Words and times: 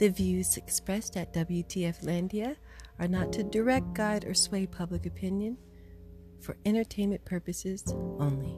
The 0.00 0.08
views 0.08 0.56
expressed 0.56 1.18
at 1.18 1.34
WTF 1.34 2.04
Landia 2.04 2.56
are 2.98 3.06
not 3.06 3.34
to 3.34 3.42
direct, 3.42 3.92
guide, 3.92 4.24
or 4.24 4.32
sway 4.32 4.64
public 4.64 5.04
opinion 5.04 5.58
for 6.40 6.56
entertainment 6.64 7.22
purposes 7.26 7.84
only. 8.18 8.56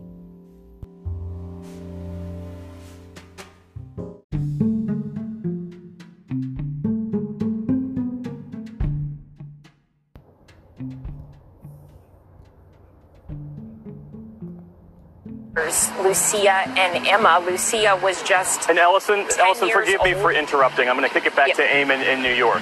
Lucia 16.13 16.69
and 16.79 17.07
Emma. 17.07 17.43
Lucia 17.47 17.99
was 18.03 18.23
just. 18.23 18.69
And 18.69 18.79
Ellison, 18.79 19.27
10 19.29 19.41
Ellison, 19.41 19.69
years 19.69 19.79
forgive 19.79 20.03
me 20.03 20.13
for 20.13 20.31
interrupting. 20.31 20.87
I'm 20.91 20.97
going 20.99 21.09
to 21.09 21.15
kick 21.15 21.25
it 21.25 21.35
back 21.35 21.49
Yeah. 21.49 21.55
to 21.55 21.63
Eamon 21.63 22.05
in 22.07 22.21
New 22.21 22.35
York. 22.35 22.61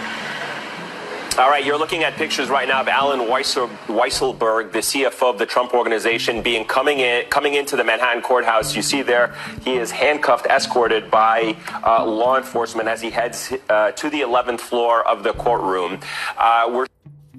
All 1.36 1.48
right, 1.50 1.64
you're 1.64 1.78
looking 1.78 2.04
at 2.04 2.14
pictures 2.14 2.48
right 2.48 2.68
now 2.68 2.80
of 2.80 2.86
Allen 2.88 3.28
Weissel- 3.28 3.68
Weisselberg, 3.88 4.70
the 4.70 4.78
CFO 4.82 5.30
of 5.30 5.38
the 5.38 5.46
Trump 5.46 5.74
Organization, 5.74 6.42
being 6.42 6.64
coming 6.64 7.00
in, 7.00 7.24
coming 7.26 7.54
into 7.54 7.74
the 7.76 7.82
Manhattan 7.82 8.22
courthouse. 8.22 8.76
You 8.76 8.82
see 8.82 9.02
there, 9.02 9.34
he 9.64 9.74
is 9.76 9.90
handcuffed, 9.90 10.46
escorted 10.46 11.10
by 11.10 11.56
uh, 11.84 12.04
law 12.06 12.36
enforcement 12.36 12.88
as 12.88 13.00
he 13.00 13.10
heads 13.10 13.52
uh, 13.68 13.90
to 13.92 14.10
the 14.10 14.20
11th 14.20 14.60
floor 14.60 15.06
of 15.08 15.24
the 15.24 15.32
courtroom. 15.32 15.98
Uh, 16.38 16.68
we're 16.72 16.86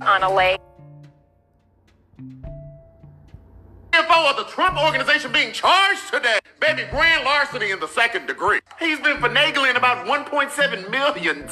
on 0.01 0.23
a 0.23 0.29
leg. 0.29 0.59
Info 4.01 4.29
of 4.29 4.37
the 4.37 4.51
Trump 4.51 4.77
organization 4.81 5.31
being 5.31 5.53
charged 5.53 6.11
today. 6.11 6.39
Baby, 6.59 6.83
grand 6.89 7.23
larceny 7.23 7.71
in 7.71 7.79
the 7.79 7.87
second 7.87 8.27
degree. 8.27 8.59
He's 8.79 8.99
been 8.99 9.17
finagling 9.17 9.75
about 9.75 10.07
$1.7 10.07 10.89
million. 10.89 11.47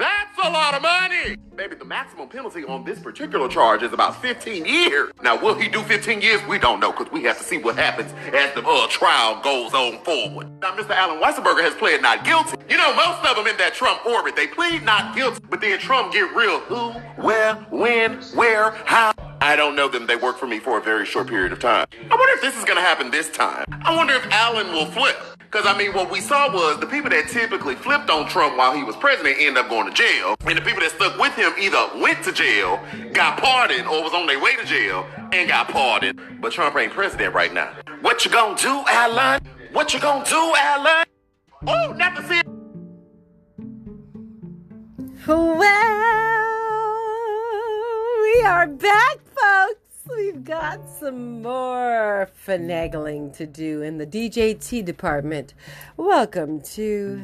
That's 0.00 0.38
a 0.42 0.50
lot 0.50 0.72
of 0.72 0.80
money. 0.80 1.36
Baby, 1.56 1.74
the 1.74 1.84
maximum 1.84 2.26
penalty 2.26 2.64
on 2.64 2.84
this 2.84 2.98
particular 2.98 3.48
charge 3.48 3.82
is 3.82 3.92
about 3.92 4.22
15 4.22 4.64
years. 4.64 5.12
Now, 5.22 5.38
will 5.38 5.54
he 5.54 5.68
do 5.68 5.82
15 5.82 6.22
years? 6.22 6.40
We 6.48 6.58
don't 6.58 6.80
know 6.80 6.90
because 6.90 7.12
we 7.12 7.22
have 7.24 7.36
to 7.36 7.44
see 7.44 7.58
what 7.58 7.76
happens 7.76 8.10
as 8.34 8.54
the 8.54 8.66
uh, 8.66 8.86
trial 8.86 9.42
goes 9.42 9.74
on 9.74 10.02
forward. 10.02 10.48
Now, 10.62 10.74
Mr. 10.74 10.92
Allen 10.92 11.20
Weisselberger 11.20 11.62
has 11.62 11.74
pled 11.74 12.00
not 12.00 12.24
guilty. 12.24 12.56
You 12.70 12.78
know, 12.78 12.96
most 12.96 13.22
of 13.28 13.36
them 13.36 13.46
in 13.46 13.58
that 13.58 13.74
Trump 13.74 14.06
orbit, 14.06 14.36
they 14.36 14.46
plead 14.46 14.84
not 14.84 15.14
guilty, 15.14 15.42
but 15.50 15.60
then 15.60 15.78
Trump 15.78 16.14
get 16.14 16.34
real 16.34 16.60
who, 16.60 16.92
where, 17.22 17.56
when, 17.70 18.22
where, 18.34 18.70
how. 18.86 19.12
I 19.42 19.54
don't 19.54 19.76
know 19.76 19.88
them. 19.88 20.06
They 20.06 20.16
work 20.16 20.38
for 20.38 20.46
me 20.46 20.60
for 20.60 20.78
a 20.78 20.82
very 20.82 21.04
short 21.04 21.26
period 21.26 21.52
of 21.52 21.60
time. 21.60 21.86
I 21.92 22.14
wonder 22.14 22.34
if 22.36 22.40
this 22.40 22.56
is 22.56 22.64
going 22.64 22.76
to 22.76 22.82
happen 22.82 23.10
this 23.10 23.28
time. 23.28 23.66
I 23.84 23.94
wonder 23.94 24.14
if 24.14 24.26
Allen 24.30 24.72
will 24.72 24.86
flip. 24.86 25.16
Because, 25.50 25.66
I 25.66 25.76
mean, 25.76 25.92
what 25.94 26.12
we 26.12 26.20
saw 26.20 26.52
was 26.52 26.78
the 26.78 26.86
people 26.86 27.10
that 27.10 27.26
typically 27.28 27.74
flipped 27.74 28.08
on 28.08 28.28
Trump 28.28 28.56
while 28.56 28.72
he 28.72 28.84
was 28.84 28.94
president 28.94 29.38
end 29.40 29.58
up 29.58 29.68
going 29.68 29.84
to 29.88 29.92
jail. 29.92 30.36
And 30.46 30.56
the 30.56 30.62
people 30.62 30.78
that 30.78 30.92
stuck 30.92 31.18
with 31.18 31.34
him 31.34 31.52
either 31.58 31.90
went 32.00 32.22
to 32.22 32.30
jail, 32.30 32.78
got 33.12 33.40
pardoned, 33.40 33.88
or 33.88 34.00
was 34.00 34.14
on 34.14 34.28
their 34.28 34.40
way 34.40 34.54
to 34.54 34.64
jail 34.64 35.04
and 35.32 35.48
got 35.48 35.66
pardoned. 35.68 36.20
But 36.40 36.52
Trump 36.52 36.76
ain't 36.76 36.92
president 36.92 37.34
right 37.34 37.52
now. 37.52 37.72
What 38.00 38.24
you 38.24 38.30
gonna 38.30 38.56
do, 38.56 38.84
Allen? 38.88 39.40
What 39.72 39.92
you 39.92 39.98
gonna 39.98 40.24
do, 40.24 40.54
Allen? 40.56 41.06
Oh, 41.66 41.94
not 41.98 42.14
to 42.14 42.28
see 42.28 42.42
Well, 45.26 45.58
we 48.22 48.42
are 48.44 48.68
back, 48.68 49.18
folks. 49.34 49.89
We've 50.16 50.44
got 50.44 50.88
some 50.88 51.42
more 51.42 52.28
finagling 52.46 53.36
to 53.36 53.46
do 53.46 53.82
in 53.82 53.98
the 53.98 54.06
DJT 54.06 54.84
department. 54.84 55.54
Welcome 55.96 56.60
to 56.62 57.22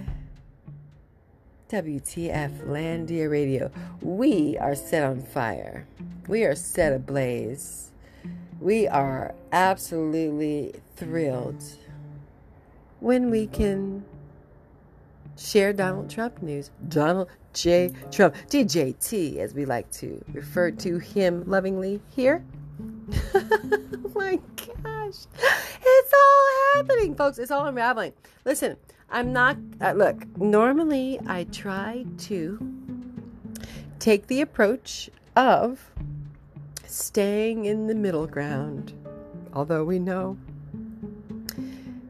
WTF 1.71 2.67
Landia 2.67 3.31
Radio. 3.31 3.71
We 4.01 4.57
are 4.59 4.75
set 4.75 5.03
on 5.03 5.23
fire. 5.23 5.87
We 6.29 6.45
are 6.45 6.55
set 6.55 6.93
ablaze. 6.93 7.91
We 8.61 8.87
are 8.87 9.35
absolutely 9.53 10.75
thrilled 10.97 11.63
when 13.01 13.31
we 13.31 13.47
can 13.47 14.05
share 15.37 15.73
Donald 15.73 16.09
Trump 16.11 16.43
news. 16.43 16.71
Donald 16.89 17.29
J. 17.53 17.93
Trump, 18.13 18.35
DJT, 18.49 19.39
as 19.39 19.55
we 19.55 19.65
like 19.65 19.91
to 19.93 20.23
refer 20.33 20.71
to 20.73 20.99
him 20.99 21.45
lovingly 21.47 22.01
here. 22.15 22.45
Oh 23.35 24.11
my 24.15 24.39
gosh. 24.57 25.27
It's 25.83 26.13
all 26.13 26.75
happening, 26.75 27.15
folks. 27.15 27.39
It's 27.39 27.51
all 27.51 27.67
unraveling. 27.67 28.13
Listen, 28.45 28.77
I'm 29.11 29.33
not, 29.33 29.57
uh, 29.81 29.93
look, 29.93 30.25
normally 30.39 31.21
I 31.27 31.45
try 31.45 32.05
to 32.19 32.59
take 33.99 34.27
the 34.27 34.41
approach 34.41 35.11
of 35.37 35.91
staying 36.87 37.67
in 37.67 37.87
the 37.87 37.95
middle 37.95 38.27
ground, 38.27 38.93
although 39.53 39.85
we 39.85 39.99
know 39.99 40.37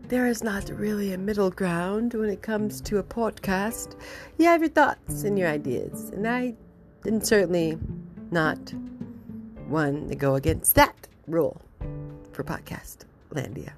there 0.08 0.26
is 0.26 0.42
not 0.42 0.70
really 0.70 1.12
a 1.12 1.18
middle 1.18 1.50
ground 1.50 2.14
when 2.14 2.28
it 2.28 2.40
comes 2.40 2.80
to 2.82 2.98
a 2.98 3.02
podcast. 3.02 3.96
You 4.38 4.46
have 4.46 4.60
your 4.60 4.70
thoughts 4.70 5.24
and 5.24 5.38
your 5.38 5.48
ideas, 5.48 6.10
and 6.10 6.28
I 6.28 6.54
am 7.06 7.20
certainly 7.20 7.76
not 8.30 8.72
one 9.68 10.08
to 10.08 10.14
go 10.14 10.34
against 10.34 10.74
that 10.74 11.08
rule 11.26 11.60
for 12.32 12.44
podcast 12.44 12.98
Landia. 13.32 13.72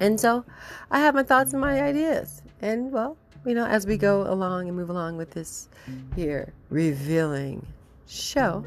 And 0.00 0.18
so 0.18 0.44
I 0.90 1.00
have 1.00 1.14
my 1.14 1.22
thoughts 1.22 1.52
and 1.52 1.60
my 1.60 1.82
ideas. 1.82 2.42
And 2.62 2.90
well, 2.92 3.16
you 3.44 3.54
know, 3.54 3.66
as 3.66 3.86
we 3.86 3.96
go 3.96 4.22
along 4.30 4.68
and 4.68 4.76
move 4.76 4.90
along 4.90 5.16
with 5.16 5.30
this 5.30 5.68
here 6.14 6.52
revealing 6.68 7.66
show, 8.06 8.64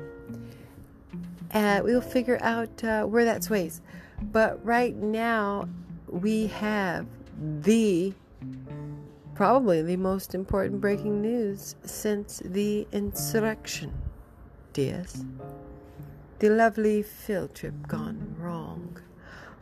uh, 1.53 1.81
we'll 1.83 2.01
figure 2.01 2.39
out 2.41 2.83
uh, 2.83 3.03
where 3.03 3.25
that 3.25 3.43
sways. 3.43 3.81
But 4.31 4.63
right 4.65 4.95
now, 4.95 5.67
we 6.07 6.47
have 6.47 7.05
the 7.61 8.13
probably 9.35 9.81
the 9.81 9.97
most 9.97 10.35
important 10.35 10.79
breaking 10.79 11.21
news 11.21 11.75
since 11.83 12.41
the 12.45 12.87
insurrection. 12.91 13.91
Diaz. 14.73 15.25
The 16.43 16.49
lovely 16.49 17.03
field 17.03 17.55
trip 17.55 17.87
gone 17.87 18.35
wrong 18.37 18.99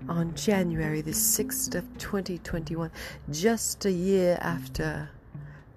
on 0.09 0.33
January 0.33 1.01
the 1.01 1.11
6th 1.11 1.75
of 1.75 1.85
2021, 1.99 2.89
just 3.29 3.85
a 3.85 3.91
year 3.91 4.39
after 4.41 5.07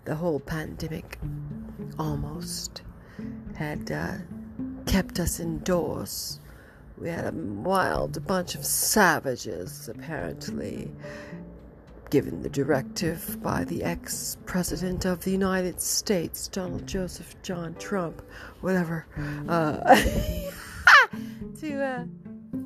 the 0.06 0.14
whole 0.14 0.40
pandemic 0.40 1.18
almost 1.98 2.80
had 3.54 3.92
uh, 3.92 4.14
kept 4.86 5.20
us 5.20 5.40
indoors. 5.40 6.40
We 6.96 7.10
had 7.10 7.26
a 7.26 7.36
wild 7.36 8.26
bunch 8.26 8.54
of 8.54 8.64
savages, 8.64 9.90
apparently, 9.90 10.90
given 12.08 12.40
the 12.40 12.48
directive 12.48 13.42
by 13.42 13.64
the 13.64 13.84
ex 13.84 14.38
president 14.46 15.04
of 15.04 15.22
the 15.22 15.32
United 15.32 15.82
States, 15.82 16.48
Donald 16.48 16.86
Joseph 16.86 17.36
John 17.42 17.74
Trump, 17.74 18.22
whatever, 18.62 19.04
uh, 19.50 20.00
to 21.60 21.84
uh, 21.84 22.04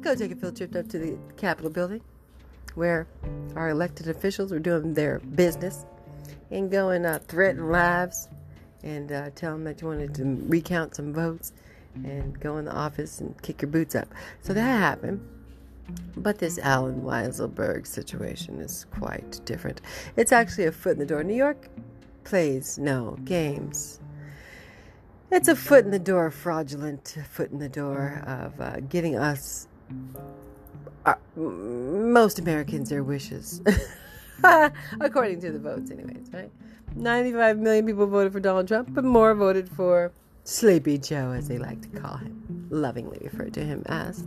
go 0.00 0.14
take 0.14 0.32
a 0.32 0.36
field 0.36 0.56
trip 0.56 0.74
up 0.74 0.88
to 0.88 0.98
the 0.98 1.18
Capitol 1.36 1.70
building 1.70 2.00
where 2.74 3.06
our 3.56 3.70
elected 3.70 4.08
officials 4.08 4.50
were 4.52 4.58
doing 4.58 4.94
their 4.94 5.18
business 5.18 5.84
and 6.50 6.70
go 6.70 6.90
and 6.90 7.04
uh, 7.04 7.18
threaten 7.20 7.70
lives 7.70 8.28
and 8.82 9.10
uh, 9.10 9.30
tell 9.34 9.52
them 9.52 9.64
that 9.64 9.80
you 9.80 9.88
wanted 9.88 10.14
to 10.14 10.24
recount 10.46 10.94
some 10.94 11.12
votes 11.12 11.52
and 12.04 12.38
go 12.40 12.58
in 12.58 12.64
the 12.64 12.72
office 12.72 13.20
and 13.20 13.40
kick 13.42 13.62
your 13.62 13.70
boots 13.70 13.94
up. 13.94 14.08
So 14.42 14.52
that 14.52 14.62
happened. 14.62 15.26
But 16.16 16.38
this 16.38 16.58
Allen 16.58 17.02
Weisselberg 17.02 17.86
situation 17.86 18.60
is 18.60 18.86
quite 18.92 19.40
different. 19.44 19.80
It's 20.16 20.32
actually 20.32 20.66
a 20.66 20.72
foot 20.72 20.92
in 20.92 20.98
the 20.98 21.06
door. 21.06 21.24
New 21.24 21.34
York 21.34 21.68
plays 22.24 22.78
no 22.78 23.16
games. 23.24 24.00
It's 25.30 25.48
a 25.48 25.56
foot 25.56 25.84
in 25.84 25.90
the 25.90 25.98
door, 25.98 26.30
fraudulent 26.30 27.18
foot 27.30 27.50
in 27.50 27.58
the 27.58 27.68
door 27.68 28.22
of 28.26 28.58
uh, 28.60 28.80
getting 28.88 29.16
us, 29.16 29.68
uh, 31.04 31.14
most 31.36 32.38
Americans, 32.38 32.88
their 32.88 33.04
wishes. 33.04 33.60
According 35.00 35.40
to 35.42 35.52
the 35.52 35.58
votes, 35.58 35.90
anyways, 35.90 36.30
right? 36.32 36.50
95 36.94 37.58
million 37.58 37.84
people 37.84 38.06
voted 38.06 38.32
for 38.32 38.40
Donald 38.40 38.66
Trump, 38.68 38.88
but 38.92 39.04
more 39.04 39.34
voted 39.34 39.68
for 39.68 40.12
Sleepy 40.44 40.96
Joe, 40.96 41.32
as 41.32 41.46
they 41.46 41.58
like 41.58 41.82
to 41.82 42.00
call 42.00 42.16
him, 42.16 42.66
lovingly 42.70 43.18
referred 43.22 43.52
to 43.54 43.60
him 43.62 43.82
as. 43.86 44.24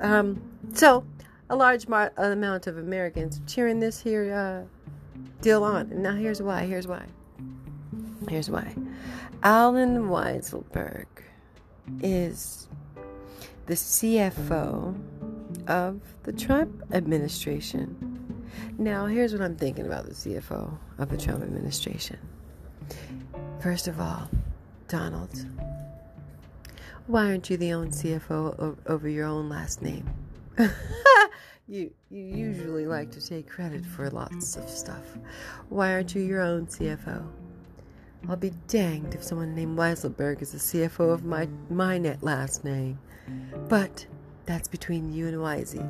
Um, 0.00 0.42
so, 0.72 1.04
a 1.48 1.54
large 1.54 1.86
mar- 1.86 2.12
amount 2.16 2.66
of 2.66 2.78
Americans 2.78 3.40
cheering 3.46 3.78
this 3.78 4.00
here 4.00 4.34
uh, 4.34 4.64
deal 5.42 5.62
on. 5.62 5.92
And 5.92 6.02
now, 6.02 6.16
here's 6.16 6.42
why. 6.42 6.64
Here's 6.66 6.88
why. 6.88 7.04
Here's 8.28 8.50
why. 8.50 8.74
Allen 9.42 10.08
Weisselberg 10.08 11.06
is 12.02 12.68
the 13.66 13.74
CFO 13.74 14.98
of 15.68 16.00
the 16.22 16.32
Trump 16.32 16.82
administration. 16.92 18.44
Now, 18.78 19.06
here's 19.06 19.32
what 19.32 19.42
I'm 19.42 19.56
thinking 19.56 19.86
about 19.86 20.06
the 20.06 20.12
CFO 20.12 20.78
of 20.98 21.08
the 21.10 21.16
Trump 21.16 21.42
administration. 21.42 22.18
First 23.60 23.88
of 23.88 24.00
all, 24.00 24.28
Donald, 24.88 25.46
why 27.06 27.26
aren't 27.26 27.50
you 27.50 27.56
the 27.56 27.72
own 27.72 27.88
CFO 27.88 28.58
o- 28.60 28.76
over 28.86 29.08
your 29.08 29.26
own 29.26 29.48
last 29.48 29.82
name? 29.82 30.08
you 31.68 31.90
you 32.10 32.22
usually 32.22 32.86
like 32.86 33.10
to 33.12 33.26
take 33.26 33.48
credit 33.48 33.84
for 33.84 34.08
lots 34.10 34.56
of 34.56 34.68
stuff. 34.68 35.18
Why 35.68 35.92
aren't 35.92 36.14
you 36.14 36.22
your 36.22 36.40
own 36.40 36.66
CFO? 36.66 37.26
I'll 38.28 38.36
be 38.36 38.52
danged 38.68 39.14
if 39.14 39.22
someone 39.22 39.54
named 39.54 39.78
Weisselberg 39.78 40.40
is 40.40 40.52
the 40.52 40.58
CFO 40.58 41.12
of 41.12 41.24
my 41.24 41.48
my 41.68 41.98
net 41.98 42.22
last 42.22 42.64
name. 42.64 42.98
But 43.68 44.06
that's 44.46 44.68
between 44.68 45.12
you 45.12 45.28
and 45.28 45.38
Wisey. 45.38 45.86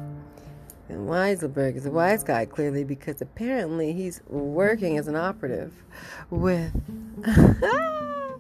And 0.89 1.09
Weisselberg 1.09 1.77
is 1.77 1.87
a 1.87 1.91
wise 1.91 2.23
guy, 2.23 2.45
clearly, 2.45 2.85
because 2.85 3.23
apparently 3.23 3.93
he's 3.93 4.21
working 4.29 4.99
as 4.99 5.09
an 5.09 5.17
operative 5.17 5.73
with 6.29 6.73
uh, 7.27 8.37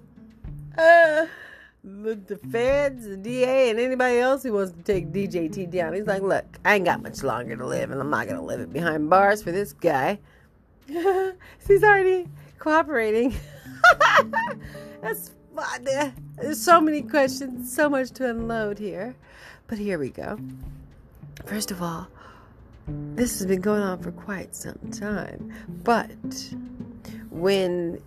the, 1.82 2.14
the 2.14 2.38
feds, 2.50 3.06
the 3.06 3.16
DA, 3.16 3.70
and 3.70 3.80
anybody 3.80 4.18
else 4.18 4.42
who 4.42 4.52
wants 4.52 4.72
to 4.72 4.82
take 4.82 5.10
DJT 5.10 5.70
down. 5.70 5.94
He's 5.94 6.06
like, 6.06 6.22
look, 6.22 6.44
I 6.64 6.74
ain't 6.74 6.84
got 6.84 7.02
much 7.02 7.22
longer 7.22 7.56
to 7.56 7.66
live, 7.66 7.90
and 7.90 8.00
I'm 8.00 8.10
not 8.10 8.26
going 8.26 8.38
to 8.38 8.44
live 8.44 8.60
it 8.60 8.72
behind 8.72 9.08
bars 9.08 9.42
for 9.42 9.50
this 9.50 9.72
guy. 9.72 10.18
he's 10.86 11.82
already 11.82 12.28
cooperating. 12.58 13.34
That's 15.00 15.30
fun. 15.54 15.84
there's 16.36 16.60
so 16.60 16.80
many 16.80 17.02
questions, 17.02 17.72
so 17.72 17.88
much 17.88 18.10
to 18.12 18.30
unload 18.30 18.78
here. 18.78 19.14
But 19.66 19.78
here 19.78 19.98
we 19.98 20.10
go. 20.10 20.38
First 21.46 21.70
of 21.70 21.82
all, 21.82 22.08
this 22.86 23.38
has 23.38 23.46
been 23.46 23.60
going 23.60 23.82
on 23.82 24.02
for 24.02 24.12
quite 24.12 24.54
some 24.54 24.78
time. 24.90 25.52
But 25.84 26.10
when 27.30 28.00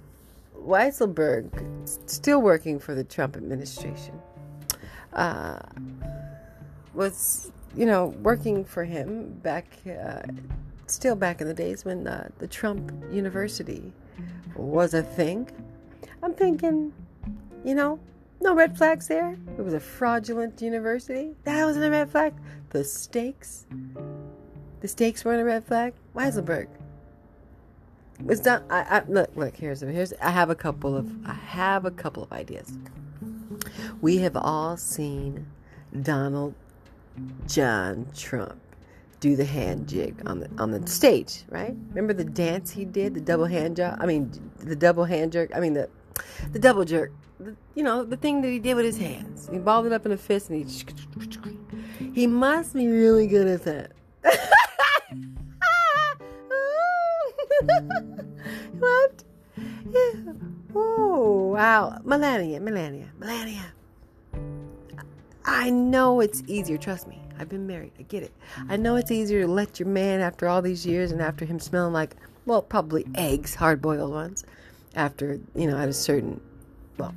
Weisselberg, 0.56 1.50
still 2.08 2.42
working 2.42 2.80
for 2.80 2.94
the 2.94 3.04
Trump 3.04 3.36
administration, 3.38 4.20
uh, 5.14 5.60
was, 6.94 7.52
you 7.76 7.86
know, 7.86 8.08
working 8.22 8.64
for 8.66 8.84
him 8.84 9.32
back, 9.42 9.66
uh, 9.88 10.22
still 10.88 11.16
back 11.16 11.42
in 11.42 11.48
the 11.48 11.54
days 11.54 11.86
when 11.86 12.08
uh, 12.08 12.30
the 12.40 12.48
Trump 12.48 12.92
University 13.12 13.94
was 14.56 14.94
a 14.94 15.04
thing, 15.04 15.50
I'm 16.24 16.34
thinking, 16.34 16.94
you 17.64 17.76
know, 17.76 18.00
no 18.42 18.54
red 18.54 18.78
flags 18.78 19.08
there. 19.08 19.38
It 19.58 19.62
was 19.64 19.74
a 19.74 19.80
fraudulent 19.80 20.62
university. 20.62 21.36
That 21.44 21.66
wasn't 21.66 21.86
a 21.86 21.92
red 21.92 22.10
flag. 22.10 22.34
The 22.70 22.84
stakes 22.84 23.66
the 24.80 24.88
stakes 24.88 25.26
weren't 25.26 25.42
a 25.42 25.46
red 25.46 25.66
flag. 25.66 25.94
Weisselberg 26.16 26.68
was 28.24 28.40
done. 28.40 28.64
I, 28.70 28.82
I, 28.82 29.04
look, 29.08 29.30
look. 29.36 29.56
Here's 29.56 29.82
here's. 29.82 30.14
I 30.22 30.30
have 30.30 30.50
a 30.50 30.56
couple 30.56 30.96
of. 30.96 31.10
I 31.26 31.34
have 31.34 31.86
a 31.86 31.92
couple 31.92 32.24
of 32.24 32.32
ideas. 32.32 32.72
We 34.02 34.18
have 34.18 34.38
all 34.38 34.78
seen 34.78 35.48
Donald 36.04 36.54
John 37.48 38.08
Trump 38.16 38.60
do 39.20 39.36
the 39.36 39.46
hand 39.46 39.90
jig 39.90 40.22
on 40.28 40.40
the 40.40 40.50
on 40.60 40.72
the 40.72 40.86
stage, 40.88 41.44
right? 41.50 41.76
Remember 41.90 42.14
the 42.14 42.24
dance 42.24 42.72
he 42.72 42.86
did, 42.86 43.16
the 43.16 43.22
double 43.22 43.46
hand 43.46 43.78
job. 43.78 43.98
I 44.00 44.06
mean, 44.06 44.32
the 44.60 44.76
double 44.76 45.06
hand 45.06 45.32
jerk. 45.32 45.52
I 45.56 45.60
mean 45.60 45.74
the 45.74 45.90
the 46.52 46.60
double 46.60 46.86
jerk. 46.86 47.12
The, 47.40 47.56
you 47.76 47.84
know 47.84 48.04
the 48.04 48.18
thing 48.18 48.42
that 48.42 48.50
he 48.50 48.60
did 48.60 48.76
with 48.76 48.86
his 48.86 48.98
hands. 48.98 49.48
He 49.52 49.60
balled 49.60 49.86
it 49.86 49.94
up 49.94 50.06
in 50.06 50.12
a 50.12 50.18
fist, 50.18 50.50
and 50.50 50.66
he 50.66 50.86
he 52.14 52.28
must 52.28 52.74
be 52.74 52.88
really 52.88 53.28
good 53.28 53.48
at 53.48 53.64
that. 53.64 53.92
what? 58.80 59.24
Yeah. 59.92 60.12
Oh, 60.76 61.52
wow. 61.54 62.00
Melania, 62.04 62.60
Melania, 62.60 63.08
Melania. 63.18 63.74
I 65.46 65.70
know 65.70 66.20
it's 66.20 66.44
easier. 66.48 66.78
Trust 66.78 67.08
me. 67.08 67.22
I've 67.40 67.50
been 67.50 67.68
married. 67.68 67.94
I 68.00 68.04
get 68.04 68.24
it. 68.24 68.32
I 68.68 68.78
know 68.78 68.96
it's 68.96 69.12
easier 69.12 69.42
to 69.42 69.48
let 69.48 69.80
your 69.80 69.88
man 69.88 70.22
after 70.22 70.48
all 70.48 70.62
these 70.62 70.86
years 70.86 71.12
and 71.12 71.22
after 71.22 71.46
him 71.46 71.60
smelling 71.60 71.94
like, 71.94 72.16
well, 72.46 72.62
probably 72.62 73.06
eggs, 73.16 73.56
hard 73.56 73.82
boiled 73.82 74.12
ones, 74.12 74.44
after, 74.98 75.40
you 75.56 75.68
know, 75.68 75.78
at 75.78 75.88
a 75.88 75.94
certain, 75.94 76.42
well, 76.98 77.14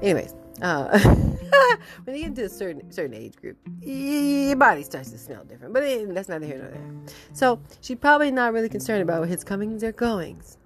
anyways, 0.00 0.34
uh, 0.62 0.98
when 2.04 2.16
you 2.16 2.22
get 2.22 2.28
into 2.28 2.44
a 2.44 2.48
certain 2.48 2.90
certain 2.92 3.14
age 3.14 3.34
group, 3.36 3.56
your 3.82 4.56
body 4.56 4.82
starts 4.82 5.10
to 5.10 5.18
smell 5.18 5.44
different. 5.44 5.74
But 5.74 5.82
it, 5.82 6.14
that's 6.14 6.28
neither 6.28 6.46
here 6.46 6.58
nor 6.58 6.70
there. 6.70 7.16
So 7.32 7.58
she's 7.80 7.98
probably 7.98 8.30
not 8.30 8.52
really 8.52 8.68
concerned 8.68 9.02
about 9.02 9.28
his 9.28 9.42
comings 9.42 9.82
or 9.82 9.92
goings, 9.92 10.58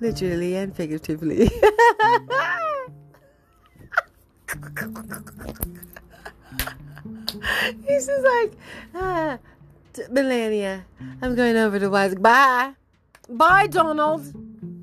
literally 0.00 0.56
and 0.56 0.74
figuratively. 0.74 1.48
He's 7.86 8.06
just 8.06 8.24
like, 8.24 8.52
ah, 8.94 9.38
Melania, 10.10 10.84
I'm 11.22 11.34
going 11.36 11.56
over 11.56 11.78
to 11.78 11.88
Wise. 11.88 12.14
Bye. 12.16 12.72
Bye, 13.28 13.68
Donald. 13.68 14.34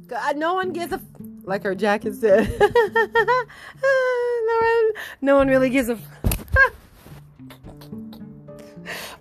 God, 0.07 0.37
no 0.37 0.53
one 0.53 0.71
gives 0.71 0.93
a 0.93 1.01
like 1.43 1.63
her 1.63 1.75
jacket 1.75 2.15
said. 2.15 2.49
no, 2.59 2.67
one, 4.61 4.91
no 5.21 5.35
one 5.35 5.47
really 5.47 5.69
gives 5.69 5.89
a. 5.89 5.97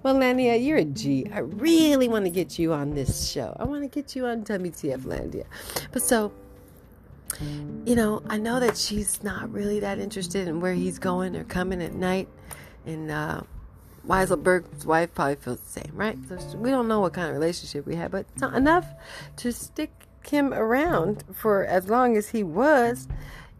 well, 0.02 0.14
Melania, 0.14 0.56
you're 0.56 0.78
a 0.78 0.84
G. 0.84 1.28
I 1.32 1.38
really 1.40 2.08
want 2.08 2.24
to 2.24 2.30
get 2.30 2.58
you 2.58 2.72
on 2.72 2.94
this 2.94 3.30
show. 3.30 3.56
I 3.58 3.64
want 3.64 3.82
to 3.82 3.88
get 3.88 4.14
you 4.14 4.26
on 4.26 4.44
WTF 4.44 5.02
Landia. 5.02 5.44
But 5.92 6.02
so, 6.02 6.32
you 7.84 7.94
know, 7.94 8.22
I 8.28 8.38
know 8.38 8.60
that 8.60 8.76
she's 8.76 9.22
not 9.22 9.52
really 9.52 9.80
that 9.80 9.98
interested 9.98 10.46
in 10.48 10.60
where 10.60 10.74
he's 10.74 10.98
going 10.98 11.36
or 11.36 11.44
coming 11.44 11.82
at 11.82 11.94
night. 11.94 12.28
And 12.84 13.10
uh, 13.10 13.40
Weisselberg's 14.06 14.86
wife 14.86 15.12
probably 15.14 15.36
feels 15.36 15.60
the 15.60 15.80
same, 15.80 15.92
right? 15.94 16.18
So 16.28 16.58
we 16.58 16.70
don't 16.70 16.86
know 16.88 17.00
what 17.00 17.12
kind 17.12 17.28
of 17.28 17.34
relationship 17.34 17.86
we 17.86 17.96
have, 17.96 18.12
but 18.12 18.26
it's 18.32 18.40
not 18.40 18.54
enough 18.54 18.86
to 19.38 19.52
stick 19.52 20.05
him 20.28 20.52
around 20.52 21.24
for 21.32 21.64
as 21.64 21.88
long 21.88 22.16
as 22.16 22.30
he 22.30 22.42
was 22.42 23.08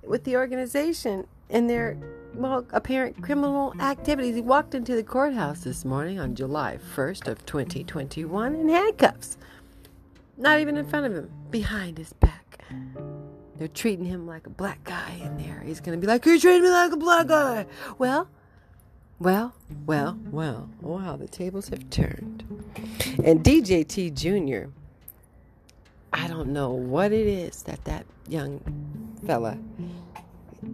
with 0.03 0.25
the 0.25 0.37
organization 0.37 1.27
and 1.51 1.69
their 1.69 1.97
well 2.35 2.67
apparent 2.73 3.23
criminal 3.23 3.75
activities. 3.81 4.35
He 4.35 4.41
walked 4.41 4.75
into 4.75 4.95
the 4.95 5.03
courthouse 5.03 5.61
this 5.61 5.85
morning 5.85 6.19
on 6.19 6.35
July 6.35 6.79
1st 6.95 7.29
of 7.29 7.45
2021 7.47 8.55
in 8.55 8.69
handcuffs. 8.69 9.39
Not 10.37 10.61
even 10.61 10.77
in 10.77 10.87
front 10.87 11.07
of 11.07 11.15
him, 11.15 11.31
behind 11.51 11.99
his 11.99 12.13
back. 12.13 12.59
They're 13.59 13.69
treating 13.69 14.05
him 14.05 14.27
like 14.27 14.47
a 14.47 14.51
black 14.51 14.85
guy 14.85 15.19
in 15.23 15.39
there. 15.39 15.63
He's 15.65 15.81
going 15.81 15.99
to 15.99 16.01
be 16.05 16.07
like, 16.07 16.27
you 16.27 16.39
treating 16.39 16.63
me 16.63 16.69
like 16.69 16.93
a 16.93 16.97
black 16.97 17.27
guy." 17.27 17.67
Well, 17.97 18.29
well, 19.19 19.55
well, 19.87 20.19
well. 20.31 20.69
How 20.99 21.17
the 21.17 21.29
tables 21.29 21.69
have 21.69 21.89
turned. 21.89 22.45
And 23.25 23.43
DJT 23.43 24.13
Jr. 24.13 24.69
I 26.17 26.29
don't 26.29 26.49
know 26.49 26.71
what 26.71 27.13
it 27.13 27.27
is 27.27 27.63
that 27.65 27.85
that 27.85 28.07
young 28.27 28.61
fella 29.27 29.59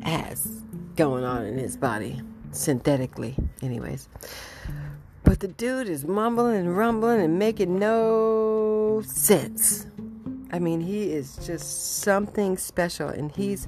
has 0.03 0.63
going 0.95 1.25
on 1.25 1.45
in 1.45 1.59
his 1.59 1.77
body 1.77 2.23
synthetically, 2.53 3.35
anyways. 3.61 4.09
But 5.25 5.41
the 5.41 5.49
dude 5.49 5.89
is 5.89 6.05
mumbling 6.05 6.57
and 6.57 6.77
rumbling 6.77 7.21
and 7.21 7.41
making 7.41 7.77
no 7.77 9.03
sense. 9.05 9.87
I 10.53 10.61
mean, 10.61 10.81
he 10.81 11.13
is 11.13 11.37
just 11.45 11.97
something 12.03 12.57
special, 12.57 13.09
and 13.09 13.35
he's. 13.35 13.67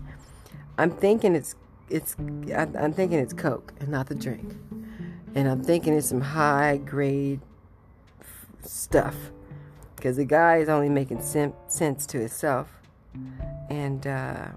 I'm 0.78 0.92
thinking 0.92 1.34
it's 1.34 1.56
it's. 1.90 2.14
I'm 2.54 2.92
thinking 2.92 3.18
it's 3.18 3.32
Coke 3.32 3.72
and 3.80 3.88
not 3.88 4.06
the 4.06 4.14
drink, 4.14 4.54
and 5.34 5.48
I'm 5.48 5.64
thinking 5.64 5.94
it's 5.94 6.08
some 6.08 6.20
high 6.20 6.76
grade 6.76 7.40
stuff 8.62 9.16
because 10.04 10.18
the 10.18 10.24
guy 10.26 10.58
is 10.58 10.68
only 10.68 10.90
making 10.90 11.22
sim- 11.22 11.54
sense 11.66 12.04
to 12.04 12.18
himself, 12.18 12.68
and 13.70 14.06
uh, 14.06 14.48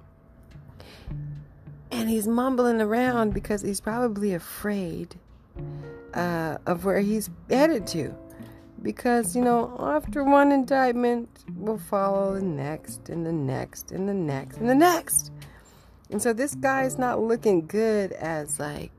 and 1.89 2.09
he's 2.09 2.27
mumbling 2.27 2.81
around 2.81 3.33
because 3.33 3.61
he's 3.61 3.79
probably 3.79 4.33
afraid 4.33 5.15
uh, 6.13 6.57
of 6.65 6.83
where 6.83 6.99
he's 6.99 7.29
headed 7.49 7.87
to. 7.87 8.13
Because 8.81 9.37
you 9.37 9.41
know, 9.41 9.73
after 9.79 10.25
one 10.25 10.51
indictment 10.51 11.29
will 11.55 11.77
follow 11.77 12.33
the 12.33 12.41
next, 12.41 13.07
and 13.07 13.25
the 13.25 13.31
next, 13.31 13.93
and 13.93 14.09
the 14.09 14.13
next, 14.13 14.57
and 14.57 14.67
the 14.67 14.75
next. 14.75 15.31
And 16.09 16.21
so 16.21 16.33
this 16.33 16.55
guy's 16.55 16.97
not 16.97 17.21
looking 17.21 17.67
good 17.67 18.11
as 18.11 18.59
like, 18.59 18.91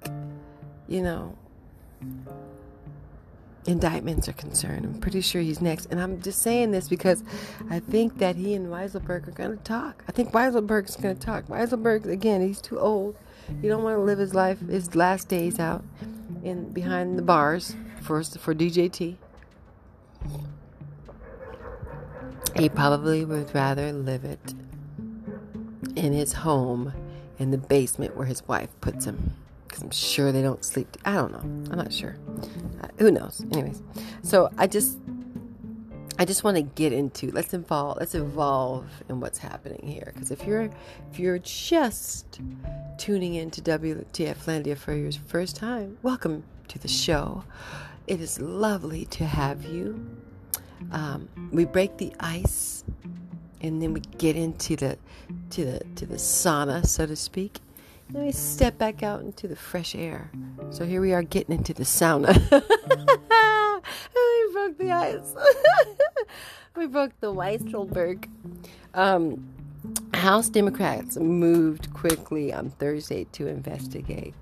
you 0.89 1.03
know, 1.03 1.37
indictments 3.69 4.29
are 4.29 4.33
concerned. 4.33 4.87
I'm 4.87 5.01
pretty 5.01 5.21
sure 5.21 5.43
he's 5.43 5.61
next. 5.61 5.87
And 5.87 6.01
I'm 6.01 6.21
just 6.23 6.41
saying 6.41 6.71
this 6.71 6.89
because 6.89 7.23
I 7.71 7.81
think 7.81 8.19
that 8.19 8.37
he 8.37 8.55
and 8.55 8.69
Weisselberg 8.69 9.29
are 9.29 9.33
going 9.33 9.57
to 9.57 9.63
talk. 9.63 10.05
I 10.09 10.13
think 10.13 10.33
Weisselberg's 10.33 10.97
going 10.97 11.17
to 11.17 11.21
talk. 11.25 11.45
Weisselberg, 11.47 12.07
again, 12.07 12.41
he's 12.41 12.63
too 12.63 12.81
old. 12.81 13.17
He 13.61 13.69
don't 13.69 13.83
want 13.83 13.97
to 13.97 14.03
live 14.03 14.19
his 14.19 14.35
life, 14.35 14.61
his 14.61 14.95
last 14.95 15.29
days 15.29 15.59
out 15.59 15.85
in 16.43 16.73
behind 16.73 17.19
the 17.19 17.23
bars 17.23 17.77
for, 18.01 18.23
for 18.23 18.55
DJT. 18.55 19.17
He 22.57 22.69
probably 22.71 23.25
would 23.25 23.55
rather 23.55 23.93
live 23.93 24.25
it 24.25 24.55
in 25.95 26.13
his 26.13 26.33
home 26.33 26.93
in 27.39 27.51
the 27.51 27.59
basement 27.59 28.17
where 28.17 28.27
his 28.27 28.47
wife 28.49 28.71
puts 28.81 29.05
him. 29.05 29.35
Because 29.69 29.83
I'm 29.83 29.91
sure 29.91 30.33
they 30.33 30.43
don't 30.43 30.65
sleep. 30.65 30.97
I 31.05 31.15
don't 31.15 31.31
know. 31.31 31.71
I'm 31.71 31.79
not 31.79 31.93
sure. 31.93 32.17
Uh, 32.83 32.89
who 32.99 33.11
knows? 33.11 33.45
Anyways, 33.53 33.83
so 34.23 34.51
I 34.57 34.67
just 34.67 34.99
I 36.19 36.25
just 36.25 36.43
want 36.43 36.57
to 36.57 36.63
get 36.63 36.93
into 36.93 37.31
let's 37.31 37.55
evolve 37.55 37.99
let's 37.99 38.17
evolve 38.17 38.87
in 39.09 39.21
what's 39.21 39.39
happening 39.39 39.87
here 39.87 40.11
because 40.13 40.33
if 40.33 40.45
you're 40.45 40.69
if 41.13 41.19
you're 41.19 41.39
just 41.39 42.41
tuning 42.99 43.35
in 43.35 43.53
to 43.53 43.61
WTF 43.61 44.37
Landia 44.45 44.77
for 44.77 44.95
your 44.95 45.13
first 45.13 45.55
time, 45.55 45.97
welcome 46.03 46.43
to 46.67 46.79
the 46.81 46.89
show. 46.89 47.45
It 48.09 48.21
is 48.21 48.41
lovely 48.41 49.05
to 49.07 49.25
have 49.25 49.65
you. 49.65 50.05
Um, 50.91 51.29
we 51.53 51.65
break 51.65 51.99
the 51.99 52.13
ice 52.19 52.85
and 53.61 53.81
then 53.81 53.93
we 53.93 54.01
get 54.01 54.35
into 54.35 54.75
the 54.75 54.99
to 55.51 55.65
the 55.65 55.85
to 55.97 56.07
the 56.07 56.17
sauna, 56.17 56.85
so 56.85 57.07
to 57.07 57.15
speak. 57.15 57.61
Then 58.11 58.25
me 58.25 58.33
step 58.33 58.79
back 58.79 59.03
out 59.03 59.21
into 59.21 59.49
the 59.49 59.57
fresh 59.57 59.95
air. 59.95 60.31
So 60.71 60.85
here 60.87 61.01
we 61.01 61.13
are 61.13 61.23
getting 61.23 61.55
into 61.55 61.75
the 61.75 61.85
sauna. 61.85 62.29
we 64.15 64.53
broke 64.53 64.79
the 64.79 64.91
ice. 64.93 65.35
we 66.77 66.87
broke 66.87 67.13
the 67.21 67.33
Weisselberg. 67.33 68.29
Um, 68.95 69.49
House 70.15 70.49
Democrats 70.49 71.17
moved 71.17 71.93
quickly 71.93 72.53
on 72.53 72.71
Thursday 72.71 73.25
to 73.33 73.47
investigate 73.47 74.35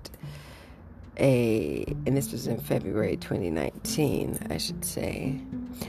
a, 1.19 1.83
and 2.05 2.15
this 2.15 2.31
was 2.31 2.47
in 2.47 2.59
February 2.59 3.17
2019, 3.17 4.47
I 4.49 4.57
should 4.57 4.85
say, 4.85 5.39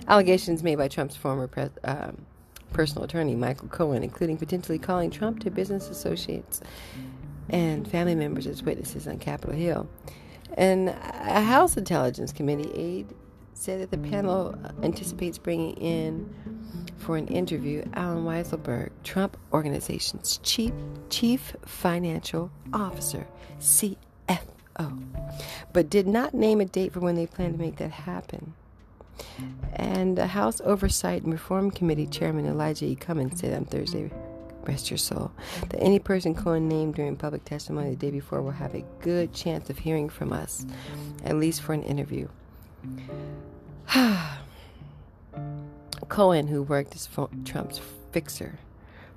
allegations 0.06 0.62
made 0.62 0.76
by 0.76 0.88
Trump's 0.88 1.16
former 1.16 1.46
pres, 1.46 1.70
um, 1.84 2.24
personal 2.72 3.04
attorney, 3.04 3.34
Michael 3.34 3.68
Cohen, 3.68 4.02
including 4.02 4.36
potentially 4.36 4.78
calling 4.78 5.10
Trump 5.10 5.40
to 5.40 5.50
business 5.50 5.88
associates 5.90 6.60
and 7.50 7.88
family 7.88 8.14
members 8.14 8.46
as 8.46 8.62
witnesses 8.62 9.06
on 9.06 9.18
Capitol 9.18 9.54
Hill. 9.54 9.88
And 10.54 10.88
a 10.88 11.42
House 11.42 11.76
Intelligence 11.76 12.32
Committee 12.32 12.70
aide 12.74 13.14
said 13.54 13.80
that 13.80 13.90
the 13.90 13.98
panel 13.98 14.54
anticipates 14.82 15.36
bringing 15.36 15.74
in 15.76 16.32
for 16.96 17.16
an 17.16 17.26
interview 17.28 17.84
Allen 17.94 18.24
Weisselberg, 18.24 18.90
Trump 19.02 19.36
Organization's 19.52 20.38
chief 20.42 20.72
chief 21.10 21.56
financial 21.64 22.50
officer, 22.72 23.26
CFO, 23.60 23.96
but 25.72 25.90
did 25.90 26.06
not 26.06 26.34
name 26.34 26.60
a 26.60 26.64
date 26.64 26.92
for 26.92 27.00
when 27.00 27.14
they 27.14 27.26
plan 27.26 27.52
to 27.52 27.58
make 27.58 27.76
that 27.76 27.90
happen. 27.90 28.54
And 29.74 30.18
House 30.18 30.60
Oversight 30.64 31.22
and 31.22 31.32
Reform 31.32 31.70
Committee 31.70 32.06
Chairman 32.06 32.46
Elijah 32.46 32.86
E. 32.86 32.94
Cummings 32.94 33.40
said 33.40 33.54
on 33.54 33.64
Thursday, 33.64 34.10
rest 34.68 34.90
your 34.90 34.98
soul, 34.98 35.32
that 35.70 35.80
any 35.80 35.98
person 35.98 36.34
Cohen 36.34 36.68
named 36.68 36.94
during 36.94 37.16
public 37.16 37.44
testimony 37.44 37.90
the 37.90 37.96
day 37.96 38.10
before 38.10 38.42
will 38.42 38.52
have 38.52 38.74
a 38.74 38.84
good 39.00 39.32
chance 39.32 39.70
of 39.70 39.78
hearing 39.78 40.08
from 40.08 40.32
us, 40.32 40.66
at 41.24 41.36
least 41.36 41.62
for 41.62 41.72
an 41.72 41.82
interview. 41.82 42.28
Cohen, 46.08 46.46
who 46.46 46.62
worked 46.62 46.94
as 46.94 47.08
Trump's 47.44 47.80
fixer 48.12 48.58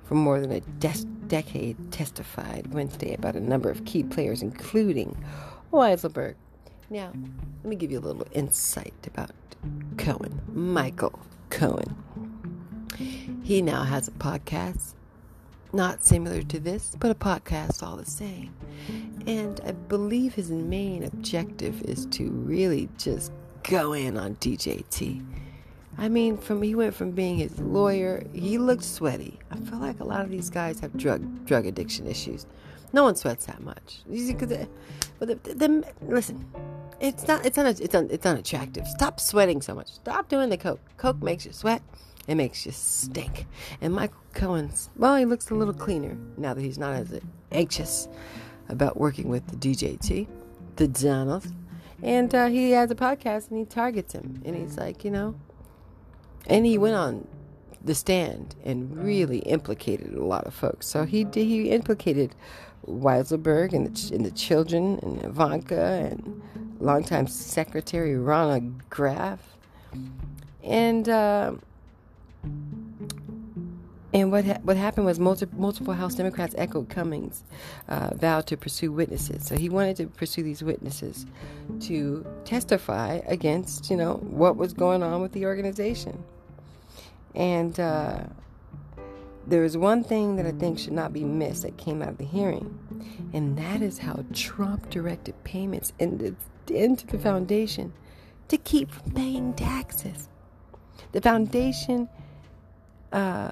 for 0.04 0.14
more 0.14 0.40
than 0.40 0.50
a 0.52 0.60
de- 0.60 1.06
decade, 1.28 1.76
testified 1.92 2.72
Wednesday 2.72 3.14
about 3.14 3.36
a 3.36 3.40
number 3.40 3.70
of 3.70 3.84
key 3.84 4.02
players, 4.02 4.42
including 4.42 5.22
Weisselberg. 5.72 6.34
Now, 6.90 7.12
let 7.62 7.70
me 7.70 7.76
give 7.76 7.90
you 7.90 7.98
a 7.98 8.00
little 8.00 8.26
insight 8.32 8.94
about 9.06 9.30
Cohen, 9.96 10.40
Michael 10.52 11.18
Cohen. 11.50 11.96
He 13.42 13.62
now 13.62 13.84
has 13.84 14.08
a 14.08 14.12
podcast, 14.12 14.94
not 15.72 16.04
similar 16.04 16.42
to 16.42 16.60
this, 16.60 16.96
but 16.98 17.10
a 17.10 17.14
podcast 17.14 17.82
all 17.82 17.96
the 17.96 18.06
same. 18.06 18.54
And 19.26 19.60
I 19.64 19.72
believe 19.72 20.34
his 20.34 20.50
main 20.50 21.04
objective 21.04 21.82
is 21.82 22.06
to 22.06 22.30
really 22.30 22.88
just 22.98 23.32
go 23.62 23.92
in 23.92 24.16
on 24.16 24.36
DJT. 24.36 25.24
I 25.98 26.08
mean, 26.08 26.36
from 26.36 26.62
he 26.62 26.74
went 26.74 26.94
from 26.94 27.12
being 27.12 27.36
his 27.36 27.58
lawyer, 27.60 28.24
he 28.32 28.58
looked 28.58 28.84
sweaty. 28.84 29.38
I 29.50 29.56
feel 29.56 29.78
like 29.78 30.00
a 30.00 30.04
lot 30.04 30.22
of 30.22 30.30
these 30.30 30.50
guys 30.50 30.80
have 30.80 30.96
drug 30.96 31.44
drug 31.46 31.66
addiction 31.66 32.06
issues. 32.06 32.46
No 32.92 33.04
one 33.04 33.16
sweats 33.16 33.46
that 33.46 33.60
much. 33.62 34.00
But 35.18 35.44
the, 35.44 35.54
the, 35.54 35.84
listen, 36.02 36.44
it's 37.00 37.26
not 37.26 37.44
it's 37.46 37.56
not 37.56 37.80
it's 37.80 37.94
un, 37.94 38.08
it's 38.10 38.26
unattractive. 38.26 38.86
Stop 38.86 39.20
sweating 39.20 39.62
so 39.62 39.74
much. 39.74 39.88
Stop 39.88 40.28
doing 40.28 40.50
the 40.50 40.56
coke. 40.56 40.80
Coke 40.96 41.22
makes 41.22 41.46
you 41.46 41.52
sweat. 41.52 41.82
It 42.28 42.36
makes 42.36 42.64
you 42.64 42.72
stink. 42.72 43.46
And 43.80 43.94
Michael 43.94 44.16
Cohen's 44.34 44.90
well, 44.96 45.16
he 45.16 45.24
looks 45.24 45.50
a 45.50 45.54
little 45.54 45.74
cleaner 45.74 46.16
now 46.36 46.54
that 46.54 46.60
he's 46.60 46.78
not 46.78 46.94
as 46.94 47.20
anxious 47.50 48.08
about 48.68 48.96
working 48.96 49.28
with 49.28 49.46
the 49.48 49.56
DJT, 49.56 50.28
the 50.76 50.88
Donald. 50.88 51.46
And 52.02 52.34
uh, 52.34 52.46
he 52.46 52.72
has 52.72 52.90
a 52.90 52.94
podcast 52.94 53.50
and 53.50 53.58
he 53.58 53.64
targets 53.64 54.12
him. 54.12 54.42
And 54.44 54.56
he's 54.56 54.76
like, 54.76 55.04
you 55.04 55.10
know, 55.10 55.36
and 56.46 56.66
he 56.66 56.78
went 56.78 56.96
on 56.96 57.28
the 57.84 57.94
stand 57.94 58.54
and 58.64 58.96
really 59.04 59.38
implicated 59.40 60.14
a 60.14 60.24
lot 60.24 60.44
of 60.44 60.54
folks. 60.54 60.86
So 60.86 61.04
he 61.04 61.26
he 61.32 61.70
implicated 61.70 62.34
Weisselberg 62.86 63.72
and 63.72 63.86
the, 63.86 64.14
and 64.14 64.24
the 64.26 64.30
children 64.30 64.98
and 65.02 65.24
Ivanka 65.24 66.10
and 66.10 66.42
longtime 66.80 67.26
Secretary 67.26 68.14
Rhona 68.14 68.72
Graff, 68.90 69.40
And 70.64 71.08
uh, 71.08 71.54
and 74.14 74.30
what 74.30 74.44
ha- 74.44 74.58
what 74.62 74.76
happened 74.76 75.06
was 75.06 75.18
multi- 75.18 75.46
multiple 75.56 75.94
House 75.94 76.14
Democrats 76.14 76.54
echoed 76.58 76.88
Cummings' 76.88 77.44
uh, 77.88 78.14
vow 78.14 78.40
to 78.42 78.56
pursue 78.56 78.92
witnesses. 78.92 79.46
So 79.46 79.56
he 79.56 79.68
wanted 79.68 79.96
to 79.96 80.06
pursue 80.06 80.42
these 80.42 80.62
witnesses 80.62 81.24
to 81.80 82.26
testify 82.44 83.20
against, 83.26 83.90
you 83.90 83.96
know, 83.96 84.14
what 84.14 84.56
was 84.56 84.72
going 84.72 85.02
on 85.02 85.22
with 85.22 85.32
the 85.32 85.46
organization. 85.46 86.22
And 87.34 87.78
uh, 87.80 88.24
there 89.46 89.64
is 89.64 89.76
one 89.76 90.04
thing 90.04 90.36
that 90.36 90.46
I 90.46 90.52
think 90.52 90.78
should 90.78 90.92
not 90.92 91.12
be 91.12 91.24
missed 91.24 91.62
that 91.62 91.76
came 91.76 92.02
out 92.02 92.08
of 92.10 92.18
the 92.18 92.24
hearing, 92.24 92.78
and 93.32 93.56
that 93.58 93.82
is 93.82 93.98
how 93.98 94.24
Trump 94.32 94.90
directed 94.90 95.42
payments 95.44 95.92
into, 95.98 96.36
into 96.68 97.06
the 97.06 97.18
foundation 97.18 97.92
to 98.48 98.56
keep 98.58 98.90
from 98.90 99.10
paying 99.12 99.54
taxes. 99.54 100.28
The 101.12 101.20
foundation. 101.20 102.08
Uh, 103.12 103.50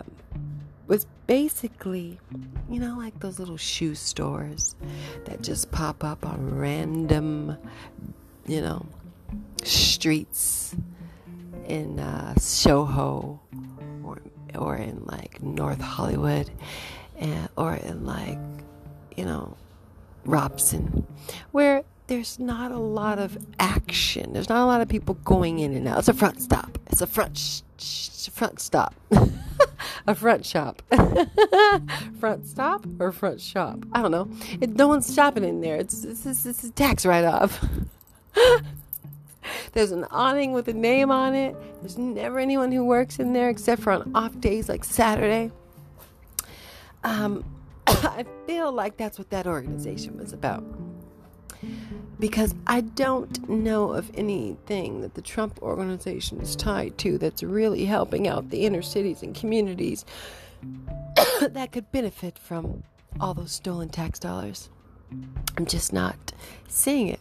was 0.91 1.07
basically, 1.29 2.19
you 2.69 2.81
know, 2.81 2.99
like 2.99 3.21
those 3.21 3.39
little 3.39 3.57
shoe 3.57 3.95
stores 3.95 4.75
that 5.25 5.41
just 5.41 5.71
pop 5.71 6.03
up 6.03 6.27
on 6.27 6.59
random, 6.59 7.57
you 8.45 8.61
know, 8.61 8.85
streets 9.63 10.75
in 11.69 12.01
uh, 12.01 12.35
Soho 12.35 13.41
or 14.57 14.77
in 14.77 15.05
like 15.05 15.43
North 15.43 15.81
Hollywood, 15.81 16.51
and 17.19 17.49
or 17.57 17.75
in 17.75 18.05
like, 18.07 18.39
you 19.17 19.25
know, 19.25 19.57
Robson, 20.25 21.07
where 21.53 21.85
there's 22.07 22.39
not 22.39 22.73
a 22.73 22.79
lot 22.79 23.19
of 23.19 23.39
action. 23.61 24.33
There's 24.33 24.49
not 24.49 24.63
a 24.63 24.67
lot 24.67 24.81
of 24.81 24.89
people 24.89 25.15
going 25.25 25.61
in 25.61 25.75
and 25.75 25.87
out. 25.87 26.01
It's 26.01 26.09
a 26.09 26.13
front 26.13 26.43
stop. 26.43 26.79
It's 26.89 27.01
a 27.01 27.07
front 27.07 27.39
sh- 27.39 27.63
sh- 27.79 28.29
front 28.31 28.61
stop. 28.61 28.95
a 30.07 30.15
front 30.15 30.45
shop. 30.45 30.83
front 32.19 32.47
stop 32.47 32.85
or 32.99 33.13
front 33.13 33.41
shop? 33.41 33.85
I 33.93 34.03
don't 34.03 34.11
know. 34.11 34.29
It, 34.61 34.71
no 34.71 34.89
one's 34.89 35.15
shopping 35.15 35.45
in 35.45 35.61
there. 35.61 35.77
It's 35.77 36.05
it's, 36.05 36.27
it's, 36.27 36.47
it's 36.47 36.65
a 36.65 36.71
tax 36.73 37.07
write 37.07 37.25
off. 37.25 37.65
There's 39.73 39.93
an 39.93 40.05
awning 40.11 40.53
with 40.53 40.69
a 40.69 40.73
name 40.73 41.11
on 41.11 41.35
it. 41.35 41.57
There's 41.81 41.99
never 41.99 42.39
anyone 42.39 42.73
who 42.73 42.85
works 42.85 43.19
in 43.19 43.33
there 43.33 43.49
except 43.49 43.83
for 43.83 43.93
on 43.93 44.11
off 44.15 44.39
days 44.41 44.69
like 44.69 44.85
Saturday. 44.85 45.51
Um, 47.05 47.45
I 47.87 48.25
feel 48.47 48.73
like 48.73 48.97
that's 48.97 49.19
what 49.19 49.31
that 49.31 49.47
organization 49.47 50.19
was 50.19 50.33
about 50.33 50.65
because 52.19 52.55
I 52.67 52.83
don't 52.83 53.49
know 53.49 53.93
of 53.93 54.11
anything 54.15 55.01
that 55.01 55.15
the 55.15 55.23
Trump 55.23 55.61
organization 55.63 56.41
is 56.41 56.55
tied 56.55 56.99
to 56.99 57.19
that's 57.19 57.43
really 57.43 57.87
helping 57.87 58.29
out 58.29 58.51
the 58.51 58.67
inner 58.67 58.83
cities 58.83 59.23
and 59.23 59.35
communities 59.35 60.05
that 61.41 61.73
could 61.73 61.91
benefit 61.91 62.39
from 62.39 62.85
all 63.19 63.35
those 63.35 63.53
stolen 63.53 63.89
tax 63.89 64.19
dollars. 64.19 64.69
I'm 65.57 65.67
just 65.67 65.93
not 65.93 66.33
seeing 66.69 67.09
it. 67.09 67.21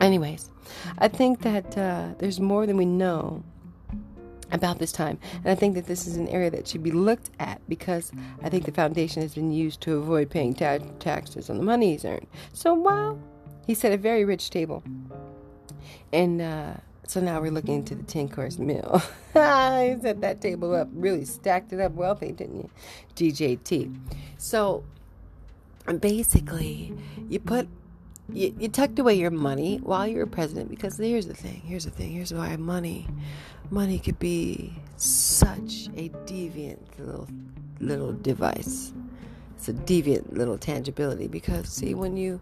Anyways, 0.00 0.50
I 0.98 1.08
think 1.08 1.42
that 1.42 1.76
uh, 1.78 2.08
there's 2.18 2.40
more 2.40 2.66
than 2.66 2.76
we 2.76 2.86
know 2.86 3.42
about 4.52 4.78
this 4.78 4.92
time. 4.92 5.18
And 5.36 5.48
I 5.48 5.54
think 5.54 5.74
that 5.74 5.86
this 5.86 6.06
is 6.06 6.16
an 6.16 6.28
area 6.28 6.50
that 6.50 6.68
should 6.68 6.82
be 6.82 6.90
looked 6.90 7.30
at 7.38 7.60
because 7.68 8.12
I 8.42 8.48
think 8.48 8.64
the 8.64 8.72
foundation 8.72 9.22
has 9.22 9.34
been 9.34 9.52
used 9.52 9.80
to 9.82 9.96
avoid 9.98 10.30
paying 10.30 10.54
ta- 10.54 10.78
taxes 10.98 11.50
on 11.50 11.58
the 11.58 11.62
money 11.62 11.92
he's 11.92 12.04
earned. 12.04 12.26
So 12.52 12.74
while 12.74 13.20
he 13.66 13.74
set 13.74 13.92
a 13.92 13.96
very 13.96 14.24
rich 14.24 14.50
table 14.50 14.82
And 16.12 16.40
uh, 16.42 16.74
So 17.06 17.20
now 17.20 17.40
we're 17.40 17.50
looking 17.50 17.74
into 17.74 17.94
the 17.94 18.02
10 18.02 18.28
course 18.28 18.58
meal. 18.58 19.02
you 19.34 20.00
set 20.00 20.20
that 20.20 20.40
table 20.40 20.74
up, 20.74 20.88
really 20.92 21.24
stacked 21.24 21.72
it 21.72 21.80
up 21.80 21.92
wealthy, 21.92 22.32
didn't 22.32 22.56
you? 22.56 22.70
DJT. 23.16 23.96
So 24.38 24.84
basically, 26.00 26.94
you 27.28 27.40
put 27.40 27.68
you, 28.32 28.54
you 28.58 28.68
tucked 28.68 28.98
away 28.98 29.14
your 29.14 29.30
money 29.30 29.78
while 29.82 30.06
you 30.06 30.18
were 30.18 30.26
president 30.26 30.70
because 30.70 30.96
here's 30.96 31.26
the 31.26 31.34
thing 31.34 31.62
here's 31.64 31.84
the 31.84 31.90
thing 31.90 32.10
here's 32.10 32.32
why 32.32 32.56
money 32.56 33.06
money 33.70 33.98
could 33.98 34.18
be 34.18 34.72
such 34.96 35.88
a 35.96 36.08
deviant 36.26 36.80
little 36.98 37.28
little 37.80 38.12
device 38.12 38.92
it's 39.56 39.68
a 39.68 39.72
deviant 39.72 40.32
little 40.36 40.58
tangibility 40.58 41.28
because 41.28 41.68
see 41.68 41.94
when 41.94 42.16
you 42.16 42.40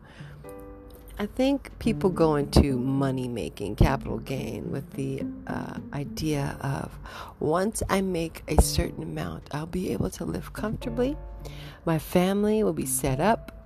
I 1.21 1.27
think 1.27 1.77
people 1.81 2.11
go 2.11 2.37
into 2.37 2.79
money 2.79 3.27
making, 3.27 3.75
capital 3.75 4.19
gain, 4.19 4.71
with 4.71 4.89
the 4.93 5.25
uh, 5.49 5.75
idea 5.93 6.57
of 6.61 6.97
once 7.41 7.83
I 7.91 8.03
make 8.03 8.45
a 8.47 8.63
certain 8.63 9.03
amount, 9.03 9.49
I'll 9.51 9.67
be 9.67 9.91
able 9.93 10.11
to 10.11 10.25
live 10.25 10.53
comfortably. 10.53 11.17
My 11.85 11.99
family 11.99 12.63
will 12.63 12.73
be 12.73 12.87
set 12.87 13.19
up. 13.19 13.58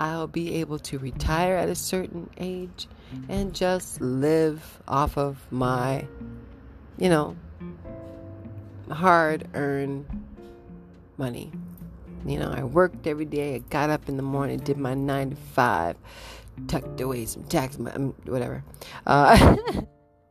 I'll 0.00 0.26
be 0.26 0.54
able 0.56 0.78
to 0.80 0.98
retire 0.98 1.56
at 1.56 1.68
a 1.68 1.74
certain 1.74 2.28
age 2.38 2.88
and 3.28 3.54
just 3.54 4.00
live 4.00 4.80
off 4.88 5.18
of 5.18 5.38
my, 5.52 6.06
you 6.98 7.10
know, 7.10 7.36
hard 8.90 9.46
earned 9.54 10.06
money. 11.18 11.52
You 12.26 12.38
know, 12.38 12.50
I 12.50 12.64
worked 12.64 13.06
every 13.06 13.24
day. 13.26 13.54
I 13.54 13.58
got 13.58 13.90
up 13.90 14.08
in 14.08 14.16
the 14.16 14.22
morning, 14.22 14.58
did 14.58 14.78
my 14.78 14.94
nine 14.94 15.30
to 15.30 15.36
five 15.36 15.96
tucked 16.66 17.00
away 17.00 17.26
some 17.26 17.44
tax, 17.44 17.78
um, 17.78 18.14
whatever. 18.24 18.64
Uh, 19.06 19.56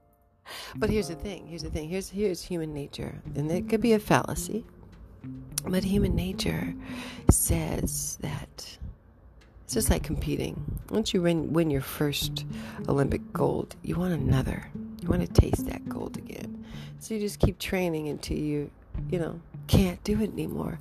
but 0.76 0.90
here's 0.90 1.08
the 1.08 1.16
thing. 1.16 1.48
Here's 1.48 1.64
the 1.64 1.70
thing. 1.70 1.90
Here's 1.90 2.10
here's 2.10 2.42
human 2.42 2.74
nature, 2.74 3.22
and 3.36 3.52
it 3.52 3.70
could 3.70 3.82
be 3.82 3.94
a 3.94 4.00
fallacy, 4.00 4.66
but 5.68 5.84
human 5.84 6.16
nature 6.16 6.74
says 7.30 8.18
that 8.22 8.78
it's 9.70 9.76
just 9.76 9.92
like 9.92 10.02
competing. 10.02 10.80
Once 10.90 11.14
you 11.14 11.22
win, 11.22 11.54
win 11.54 11.70
your 11.70 11.84
first 11.84 12.44
Olympic 12.88 13.22
gold, 13.32 13.76
you 13.84 13.98
want 13.98 14.12
another. 14.12 14.68
You 15.00 15.08
want 15.08 15.22
to 15.22 15.28
taste 15.32 15.68
that 15.68 15.88
gold 15.88 16.18
again. 16.18 16.66
So 16.98 17.14
you 17.14 17.20
just 17.20 17.38
keep 17.38 17.60
training 17.60 18.08
until 18.08 18.36
you, 18.36 18.72
you 19.12 19.20
know, 19.20 19.40
can't 19.68 20.04
do 20.04 20.20
it 20.22 20.32
anymore. 20.32 20.80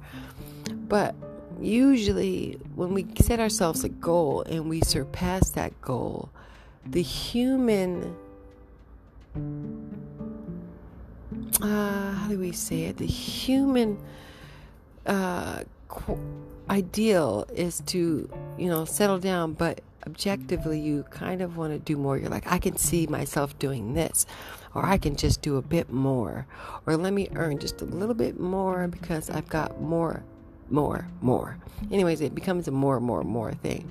But 0.73 1.15
usually 1.61 2.59
when 2.77 2.95
we 2.95 3.07
set 3.21 3.41
ourselves 3.41 3.85
a 3.85 3.91
goal 3.91 4.41
and 4.45 4.71
we 4.71 4.81
surpass 4.81 5.51
that 5.51 5.79
goal, 5.83 6.31
the 6.87 7.03
human 7.03 8.17
uh, 11.61 12.13
how 12.13 12.27
do 12.27 12.39
we 12.39 12.53
say 12.53 12.85
it? 12.85 12.97
The 12.97 13.05
human 13.07 13.99
uh, 15.05 15.65
ideal 16.71 17.47
is 17.55 17.83
to, 17.87 18.29
you 18.59 18.69
know, 18.69 18.85
settle 18.85 19.19
down, 19.19 19.53
but 19.53 19.81
objectively, 20.07 20.81
you 20.81 21.05
kind 21.11 21.43
of 21.43 21.57
want 21.57 21.73
to 21.73 21.79
do 21.79 21.97
more. 21.97 22.19
You're 22.19 22.31
like, 22.31 22.51
I 22.51 22.59
can 22.59 22.77
see 22.77 23.07
myself 23.07 23.59
doing 23.59 23.95
this, 23.95 24.27
or 24.75 24.85
I 24.85 24.99
can 24.99 25.17
just 25.17 25.43
do 25.43 25.57
a 25.57 25.63
bit 25.63 25.91
more, 25.93 26.47
or 26.87 26.97
let 26.97 27.13
me 27.13 27.29
earn 27.35 27.59
just 27.59 27.81
a 27.81 27.85
little 27.85 28.15
bit 28.15 28.39
more 28.39 28.89
because 28.89 29.31
I've 29.31 29.49
got 29.49 29.81
more 29.81 30.23
more, 30.71 31.09
more. 31.21 31.57
Anyways, 31.91 32.21
it 32.21 32.35
becomes 32.35 32.69
a 32.69 32.71
more, 32.71 33.01
more, 33.01 33.25
more 33.25 33.53
thing. 33.53 33.89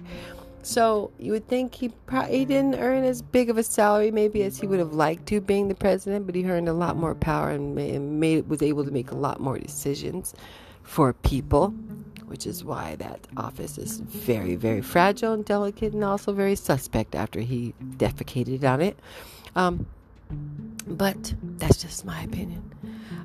So 0.63 1.12
you 1.17 1.31
would 1.31 1.48
think 1.48 1.75
he 1.75 1.89
probably 1.89 2.43
didn't 2.43 2.75
earn 2.75 3.03
as 3.03 3.22
big 3.22 3.50
of 3.50 3.57
a 3.57 3.63
salary 3.63 4.12
maybe 4.12 4.43
as 4.43 4.60
he 4.60 4.67
would 4.67 4.79
have 4.79 4.93
liked 4.93 5.25
to 5.27 5.39
being 5.39 5.69
the 5.69 5.75
president, 5.75 6.25
but 6.25 6.36
he 6.36 6.46
earned 6.46 6.67
a 6.67 6.74
lot 6.74 6.98
more 6.98 7.15
power 7.15 7.51
and 7.51 8.19
made, 8.19 8.50
was 8.50 8.62
able 8.62 8.84
to 8.84 8.91
make 8.91 9.12
a 9.12 9.15
lot 9.15 9.39
more 9.39 9.57
decisions 9.57 10.34
for 10.84 11.13
people, 11.13 11.74
which 12.27 12.46
is 12.46 12.63
why 12.63 12.96
that 12.98 13.27
office 13.37 13.77
is 13.77 14.00
very, 14.00 14.55
very 14.55 14.81
fragile 14.81 15.33
and 15.33 15.46
delicate 15.46 15.94
and 15.94 16.03
also 16.03 16.33
very 16.33 16.55
suspect 16.55 17.16
after 17.16 17.40
he 17.40 17.74
defecated 17.98 18.63
on 18.63 18.81
it. 18.81 19.00
Um, 19.55 19.87
but 20.85 21.33
that's 21.42 21.81
just 21.81 22.05
my 22.05 22.22
opinion. 22.22 22.74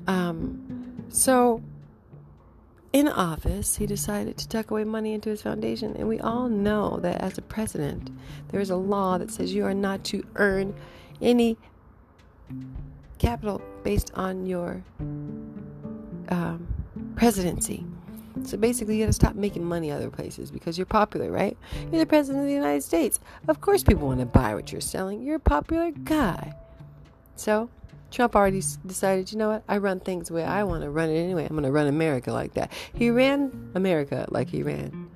Um, 0.07 1.05
so 1.09 1.63
in 2.93 3.09
office, 3.09 3.77
he 3.77 3.87
decided 3.87 4.37
to 4.39 4.49
tuck 4.49 4.71
away 4.71 4.85
money 4.85 5.15
into 5.15 5.31
his 5.31 5.43
foundation. 5.43 5.97
And 5.97 6.09
we 6.09 6.21
all 6.21 6.49
know 6.49 6.99
that 7.01 7.21
as 7.21 7.39
a 7.39 7.43
president, 7.43 8.11
there 8.49 8.61
is 8.61 8.71
a 8.71 8.77
law 8.77 9.19
that 9.19 9.31
says 9.31 9.55
you 9.55 9.65
are 9.65 9.75
not 9.75 10.05
to 10.05 10.25
earn 10.37 10.75
any 11.21 11.57
capital 13.19 13.61
based 13.83 14.13
on 14.15 14.47
your 14.47 14.83
um, 16.29 16.67
presidency. 17.17 17.85
So 18.45 18.57
basically, 18.57 18.97
you 18.99 19.05
got 19.05 19.09
to 19.09 19.13
stop 19.13 19.35
making 19.35 19.65
money 19.65 19.91
other 19.91 20.11
places 20.11 20.51
because 20.51 20.79
you're 20.79 20.87
popular, 20.87 21.31
right? 21.31 21.57
You're 21.91 22.01
the 22.01 22.07
president 22.07 22.45
of 22.45 22.49
the 22.49 22.55
United 22.55 22.83
States. 22.83 23.21
Of 23.49 23.61
course, 23.61 23.83
people 23.83 24.09
want 24.09 24.21
to 24.21 24.27
buy 24.27 24.55
what 24.55 24.73
you're 24.73 24.81
selling. 24.81 25.23
You're 25.23 25.37
a 25.37 25.41
popular 25.41 25.91
guy. 25.91 26.55
So 27.37 27.71
Trump 28.11 28.37
already 28.37 28.63
decided, 28.87 29.33
you 29.33 29.39
know 29.39 29.49
what? 29.49 29.65
I 29.69 29.79
run 29.79 30.01
things 30.01 30.29
the 30.29 30.35
way 30.35 30.45
I 30.45 30.65
want 30.65 30.83
to 30.83 30.91
run 30.91 31.09
it 31.09 31.19
anyway. 31.19 31.47
I'm 31.49 31.61
to 31.63 31.71
run 31.71 31.87
America 31.87 32.33
like 32.33 32.55
that. 32.55 32.71
He 32.95 33.11
ran 33.11 33.71
America 33.75 34.27
like 34.31 34.49
he 34.49 34.63
ran 34.63 35.11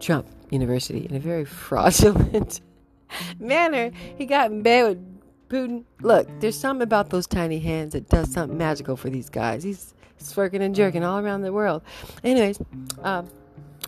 Trump 0.00 0.28
University 0.50 1.06
in 1.08 1.16
a 1.16 1.20
very 1.20 1.44
fraudulent 1.64 2.60
manner. 3.38 3.90
He 4.16 4.26
got 4.26 4.50
in 4.50 4.62
bed 4.62 4.88
with 4.88 5.48
Putin. 5.48 5.84
Look, 6.00 6.28
there's 6.40 6.58
something 6.58 6.82
about 6.82 7.10
those 7.10 7.26
tiny 7.26 7.58
hands 7.58 7.92
that 7.92 8.08
does 8.08 8.32
something 8.32 8.56
magical 8.56 8.96
for 8.96 9.10
these 9.10 9.28
guys. 9.28 9.62
He's 9.64 9.94
smirking 10.26 10.62
and 10.62 10.74
jerking 10.74 11.04
all 11.04 11.18
around 11.18 11.42
the 11.42 11.52
world. 11.52 11.82
Anyways, 12.22 12.58
um, 13.02 13.28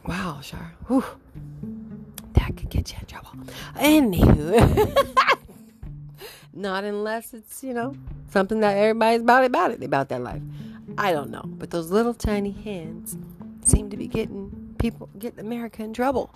wow, 0.06 0.40
Shar. 0.42 0.74
Whew. 0.86 1.04
That 2.34 2.56
could 2.56 2.70
get 2.70 2.92
you 2.92 2.98
in 3.00 3.06
trouble. 3.06 3.30
Anywho. 3.76 5.14
Not 6.54 6.84
unless 6.84 7.34
it's, 7.34 7.62
you 7.62 7.72
know, 7.72 7.94
something 8.30 8.60
that 8.60 8.76
everybody's 8.76 9.20
about 9.20 9.44
about 9.44 9.70
it, 9.70 9.82
about 9.84 10.08
that 10.08 10.22
life. 10.22 10.42
I 10.96 11.12
don't 11.12 11.30
know. 11.30 11.42
But 11.44 11.70
those 11.70 11.90
little 11.90 12.14
tiny 12.14 12.50
hands 12.50 13.16
seem 13.62 13.90
to 13.90 13.96
be 13.96 14.08
getting 14.08 14.74
people, 14.78 15.08
getting 15.18 15.40
America 15.40 15.82
in 15.82 15.92
trouble. 15.92 16.34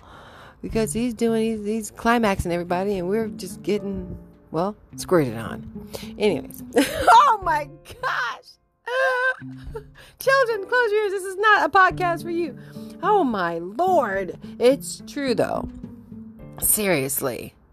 Because 0.61 0.93
he's 0.93 1.13
doing, 1.13 1.57
he's, 1.57 1.65
he's 1.65 1.91
climaxing 1.91 2.51
everybody, 2.51 2.97
and 2.97 3.09
we're 3.09 3.27
just 3.27 3.61
getting, 3.63 4.17
well, 4.51 4.77
squirted 4.95 5.35
on. 5.35 5.89
Anyways. 6.17 6.63
oh 6.77 7.41
my 7.43 7.67
gosh! 8.01 8.52
Children, 10.19 10.67
close 10.67 10.91
your 10.91 11.03
ears. 11.03 11.11
This 11.11 11.23
is 11.23 11.37
not 11.37 11.65
a 11.65 11.69
podcast 11.69 12.23
for 12.23 12.29
you. 12.29 12.57
Oh 13.01 13.23
my 13.23 13.57
lord. 13.59 14.37
It's 14.59 15.01
true 15.07 15.35
though. 15.35 15.69
Seriously. 16.61 17.53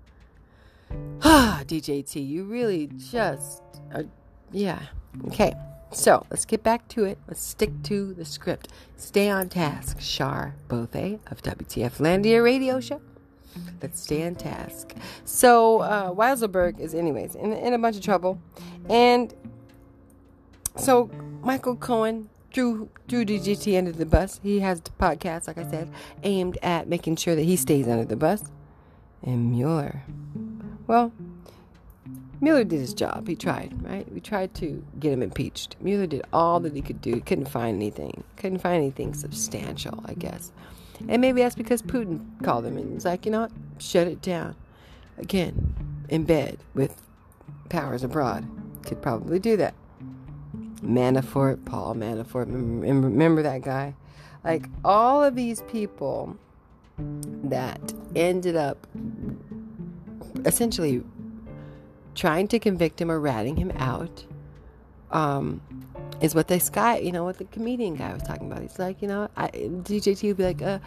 Ah, 1.23 1.63
DJT, 1.67 2.27
you 2.27 2.45
really 2.45 2.89
just 2.97 3.63
are, 3.93 4.05
yeah. 4.53 4.81
Okay, 5.27 5.53
so 5.93 6.25
let's 6.31 6.47
get 6.47 6.63
back 6.63 6.89
to 6.89 7.05
it. 7.05 7.19
Let's 7.29 7.43
stick 7.43 7.71
to 7.85 8.15
the 8.15 8.25
script. 8.25 8.69
Stay 8.97 9.29
on 9.29 9.51
task, 9.51 10.01
Shar 10.01 10.55
Bothe 10.69 11.21
of 11.31 11.43
WTF 11.43 11.99
Landia 11.99 12.43
Radio 12.43 12.81
Show. 12.81 13.03
Let's 13.83 14.01
stay 14.01 14.27
on 14.27 14.35
task. 14.35 14.95
So, 15.25 15.81
uh, 15.81 16.13
Weisselberg 16.13 16.79
is, 16.81 16.95
anyways, 16.95 17.35
in, 17.35 17.53
in 17.53 17.75
a 17.75 17.79
bunch 17.79 17.97
of 17.97 18.03
trouble. 18.03 18.41
And 18.89 19.35
so, 20.81 21.11
Michael 21.43 21.77
Cohen 21.77 22.29
drew, 22.51 22.89
drew 23.09 23.25
DJT 23.25 23.79
under 23.79 23.93
the 23.93 24.07
bus. 24.07 24.41
He 24.43 24.61
has 24.61 24.81
the 24.81 24.91
podcast, 24.91 25.47
like 25.47 25.59
I 25.59 25.71
said, 25.71 25.91
aimed 26.23 26.59
at 26.63 26.89
making 26.89 27.17
sure 27.17 27.35
that 27.35 27.45
he 27.45 27.57
stays 27.57 27.87
under 27.89 28.05
the 28.05 28.17
bus. 28.17 28.45
And 29.23 29.51
Mueller 29.53 30.03
well, 30.91 31.13
Mueller 32.41 32.65
did 32.65 32.81
his 32.81 32.95
job. 32.95 33.29
He 33.29 33.37
tried, 33.37 33.81
right? 33.85 34.11
We 34.13 34.19
tried 34.19 34.55
to 34.57 34.85
get 34.99 35.13
him 35.13 35.23
impeached. 35.23 35.77
Mueller 35.81 36.09
did 36.09 36.23
all 36.33 36.59
that 36.59 36.75
he 36.75 36.83
could 36.83 37.01
do. 37.01 37.15
He 37.15 37.21
couldn't 37.21 37.49
find 37.49 37.77
anything. 37.77 38.25
Couldn't 38.37 38.59
find 38.59 38.79
anything 38.79 39.15
substantial, 39.15 40.03
I 40.05 40.15
guess. 40.15 40.51
And 41.09 41.21
maybe 41.21 41.43
that's 41.43 41.55
because 41.55 41.81
Putin 41.81 42.27
called 42.43 42.67
him 42.67 42.77
and 42.77 42.93
was 42.93 43.05
like, 43.05 43.25
you 43.25 43.31
know 43.31 43.43
what? 43.43 43.53
Shut 43.79 44.09
it 44.09 44.21
down. 44.21 44.57
Again, 45.17 45.77
in 46.09 46.25
bed 46.25 46.59
with 46.75 47.01
powers 47.69 48.03
abroad. 48.03 48.49
Could 48.85 49.01
probably 49.01 49.39
do 49.39 49.57
that. 49.59 49.75
Manafort, 50.85 51.65
Paul 51.65 51.95
Manafort, 51.95 52.47
remember, 52.47 53.09
remember 53.09 53.43
that 53.43 53.63
guy? 53.63 53.95
Like 54.45 54.67
all 54.85 55.23
of 55.23 55.35
these 55.35 55.63
people 55.63 56.37
that 56.99 57.93
ended 58.15 58.57
up 58.57 58.87
essentially 60.45 61.03
trying 62.15 62.49
to 62.49 62.59
convict 62.59 63.01
him 63.01 63.11
or 63.11 63.21
ratting 63.21 63.57
him 63.57 63.71
out 63.77 64.25
um, 65.11 65.61
is 66.21 66.35
what 66.35 66.49
this 66.49 66.71
guy, 66.71 66.99
you 66.99 67.13
know, 67.13 67.25
what 67.25 67.39
the 67.39 67.45
comedian 67.47 67.97
guy 67.97 68.13
was 68.13 68.23
talking 68.23 68.51
about. 68.51 68.63
He's 68.63 68.79
like, 68.79 69.03
you 69.03 69.09
know, 69.09 69.29
I, 69.37 69.49
DJT 69.49 70.23
would 70.29 70.37
be 70.37 70.45
like, 70.45 70.63
uh, 70.63 70.79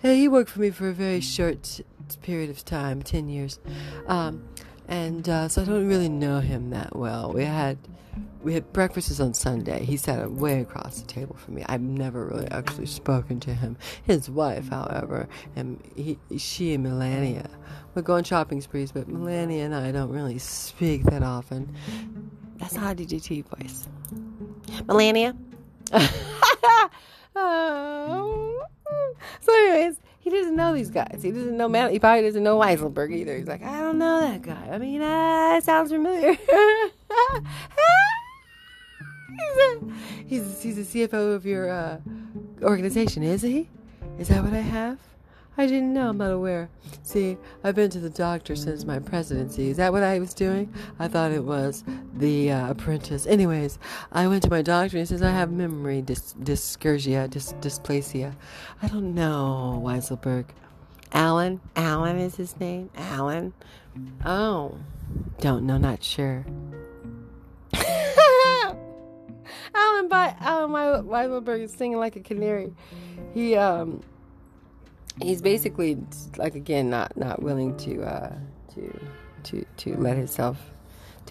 hey, 0.00 0.16
he 0.16 0.28
worked 0.28 0.50
for 0.50 0.60
me 0.60 0.70
for 0.70 0.88
a 0.88 0.92
very 0.92 1.20
short 1.20 1.80
period 2.22 2.50
of 2.50 2.64
time, 2.64 3.02
10 3.02 3.28
years. 3.28 3.58
Um, 4.06 4.44
and 4.88 5.28
uh, 5.28 5.48
so 5.48 5.62
I 5.62 5.64
don't 5.64 5.88
really 5.88 6.08
know 6.08 6.40
him 6.40 6.70
that 6.70 6.94
well. 6.96 7.32
We 7.32 7.44
had 7.44 7.78
we 8.42 8.54
had 8.54 8.72
breakfasts 8.72 9.20
on 9.20 9.34
Sunday. 9.34 9.84
He 9.84 9.96
sat 9.96 10.30
way 10.30 10.60
across 10.60 11.00
the 11.00 11.06
table 11.06 11.36
from 11.36 11.54
me. 11.54 11.64
I've 11.68 11.80
never 11.80 12.26
really 12.26 12.48
actually 12.50 12.86
spoken 12.86 13.40
to 13.40 13.54
him. 13.54 13.76
His 14.04 14.28
wife, 14.28 14.68
however, 14.68 15.28
and 15.56 15.80
he, 15.94 16.18
she 16.38 16.74
and 16.74 16.82
Melania 16.82 17.48
would 17.94 18.04
go 18.04 18.14
on 18.14 18.24
shopping 18.24 18.60
sprees, 18.60 18.92
but 18.92 19.08
Melania 19.08 19.64
and 19.64 19.74
I 19.74 19.92
don't 19.92 20.10
really 20.10 20.38
speak 20.38 21.04
that 21.04 21.22
often. 21.22 21.74
That's 22.56 22.74
not 22.74 23.00
a 23.00 23.04
DJT 23.04 23.44
voice. 23.56 23.88
Melania. 24.86 25.36
oh. 27.36 28.48
So, 29.40 29.52
anyways, 29.52 29.98
he 30.20 30.30
doesn't 30.30 30.54
know 30.54 30.72
these 30.72 30.90
guys. 30.90 31.20
He 31.22 31.30
doesn't 31.32 31.56
know 31.56 31.68
man. 31.68 31.90
He 31.90 31.98
probably 31.98 32.22
doesn't 32.22 32.42
know 32.42 32.58
Weisselberg 32.58 33.12
either. 33.14 33.36
He's 33.36 33.48
like, 33.48 33.62
I 33.62 33.80
don't 33.80 33.98
know 33.98 34.20
that 34.20 34.42
guy. 34.42 34.68
I 34.70 34.78
mean, 34.78 35.02
uh, 35.02 35.56
it 35.58 35.64
sounds 35.64 35.90
familiar. 35.90 36.36
he's, 40.26 40.62
he's 40.62 40.92
the 40.92 41.06
CFO 41.06 41.34
of 41.34 41.46
your 41.46 41.70
uh, 41.70 41.98
organization, 42.62 43.22
is 43.22 43.42
he? 43.42 43.68
Is 44.18 44.28
that 44.28 44.42
what 44.42 44.52
I 44.52 44.60
have? 44.60 44.98
I 45.56 45.66
didn't 45.66 45.92
know. 45.92 46.08
I'm 46.08 46.16
not 46.16 46.30
aware. 46.30 46.70
See, 47.02 47.36
I've 47.62 47.74
been 47.74 47.90
to 47.90 48.00
the 48.00 48.08
doctor 48.08 48.56
since 48.56 48.84
my 48.86 48.98
presidency. 48.98 49.68
Is 49.68 49.76
that 49.76 49.92
what 49.92 50.02
I 50.02 50.18
was 50.18 50.32
doing? 50.32 50.72
I 50.98 51.08
thought 51.08 51.30
it 51.30 51.44
was 51.44 51.84
the 52.14 52.50
uh, 52.52 52.70
apprentice. 52.70 53.26
Anyways, 53.26 53.78
I 54.12 54.28
went 54.28 54.44
to 54.44 54.50
my 54.50 54.62
doctor 54.62 54.96
and 54.96 55.06
he 55.06 55.10
says 55.12 55.22
I 55.22 55.30
have 55.30 55.50
memory 55.52 56.00
dys- 56.00 56.34
dyscursia, 56.36 57.28
dys- 57.28 57.60
dysplasia. 57.60 58.34
I 58.80 58.88
don't 58.88 59.14
know, 59.14 59.82
Weisselberg. 59.84 60.46
Allen? 61.12 61.60
Allen 61.76 62.18
is 62.18 62.36
his 62.36 62.58
name? 62.58 62.88
Allen? 62.96 63.52
Oh. 64.24 64.78
Don't 65.40 65.66
know, 65.66 65.76
not 65.76 66.02
sure. 66.02 66.46
Allen 70.02 70.08
by 70.08 70.36
Allen 70.40 70.70
Weisselberg 71.06 71.62
is 71.62 71.72
singing 71.72 71.98
like 71.98 72.16
a 72.16 72.20
canary. 72.20 72.72
He 73.34 73.56
um 73.56 74.02
he's 75.20 75.42
basically 75.42 75.98
like 76.36 76.54
again 76.54 76.90
not 76.90 77.16
not 77.16 77.42
willing 77.42 77.76
to 77.78 78.02
uh, 78.02 78.34
to 78.74 79.00
to 79.44 79.64
to 79.78 79.96
let 79.96 80.16
himself 80.16 80.58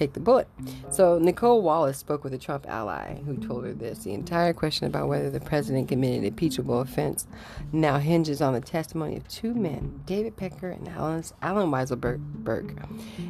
take 0.01 0.13
the 0.13 0.19
bullet. 0.19 0.47
So 0.89 1.19
Nicolle 1.19 1.61
Wallace 1.61 1.99
spoke 1.99 2.23
with 2.23 2.33
a 2.33 2.37
Trump 2.37 2.67
ally 2.67 3.21
who 3.25 3.37
told 3.37 3.65
her 3.65 3.73
this: 3.73 3.99
the 4.03 4.13
entire 4.13 4.51
question 4.53 4.87
about 4.87 5.07
whether 5.07 5.29
the 5.29 5.39
president 5.39 5.87
committed 5.89 6.23
impeachable 6.23 6.81
offense 6.81 7.27
now 7.71 7.99
hinges 7.99 8.41
on 8.41 8.53
the 8.53 8.61
testimony 8.61 9.15
of 9.15 9.27
two 9.27 9.53
men, 9.53 10.01
David 10.05 10.35
Pecker 10.37 10.69
and 10.69 10.87
Allen, 10.89 11.23
Allen 11.41 11.69
Weisselberg, 11.69 12.83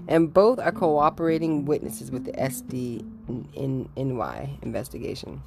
and 0.07 0.33
both 0.33 0.59
are 0.59 0.71
cooperating 0.71 1.65
witnesses 1.65 2.09
with 2.09 2.23
the 2.23 2.31
SDNY 2.33 3.03
investigation. 4.63 5.41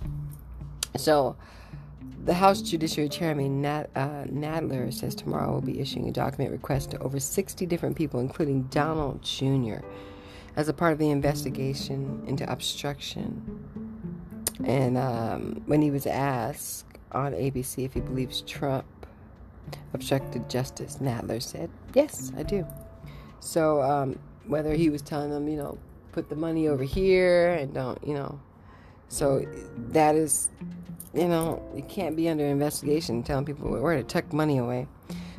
So 0.97 1.37
the 2.25 2.35
House 2.35 2.61
Judiciary 2.63 3.09
Chairman 3.09 3.63
Nat, 3.63 3.91
uh, 3.97 4.25
Nadler 4.25 4.93
says 4.93 5.15
tomorrow 5.15 5.53
will 5.53 5.61
be 5.61 5.81
issuing 5.81 6.09
a 6.09 6.13
document 6.13 6.53
request 6.53 6.91
to 6.91 6.99
over 7.01 7.19
60 7.19 7.67
different 7.67 7.97
people, 7.97 8.21
including 8.21 8.63
Donald 8.65 9.23
Jr., 9.23 9.85
as 10.57 10.69
a 10.69 10.73
part 10.73 10.93
of 10.93 10.99
the 10.99 11.11
investigation 11.11 12.23
into 12.27 12.51
obstruction. 12.51 13.43
And 14.65 14.97
um, 14.97 15.63
when 15.67 15.83
he 15.83 15.91
was 15.91 16.07
asked 16.07 16.87
on 17.13 17.33
ABC 17.33 17.85
if 17.85 17.95
he 17.95 18.01
believes 18.01 18.43
Trump 18.43 18.87
obstructed 19.93 20.49
justice, 20.49 20.99
Nadler 21.01 21.43
said, 21.43 21.71
Yes, 21.95 22.33
I 22.37 22.43
do. 22.43 22.67
So 23.41 23.83
um, 23.83 24.19
whether 24.47 24.75
he 24.75 24.91
was 24.91 25.03
telling 25.03 25.31
them, 25.31 25.49
you 25.49 25.57
know, 25.57 25.79
put 26.13 26.29
the 26.29 26.37
money 26.37 26.69
over 26.69 26.85
here 26.85 27.53
and 27.53 27.75
don't, 27.75 27.99
you 28.07 28.15
know, 28.15 28.41
so 29.09 29.45
that 29.91 30.15
is 30.15 30.51
you 31.15 31.29
know, 31.29 31.63
you 31.75 31.83
can't 31.83 32.17
be 32.17 32.29
under 32.29 32.45
investigation 32.45 33.23
telling 33.23 33.45
people 33.45 33.71
where 33.71 33.97
to 33.97 34.03
tuck 34.03 34.33
money 34.33 34.59
away. 34.59 34.89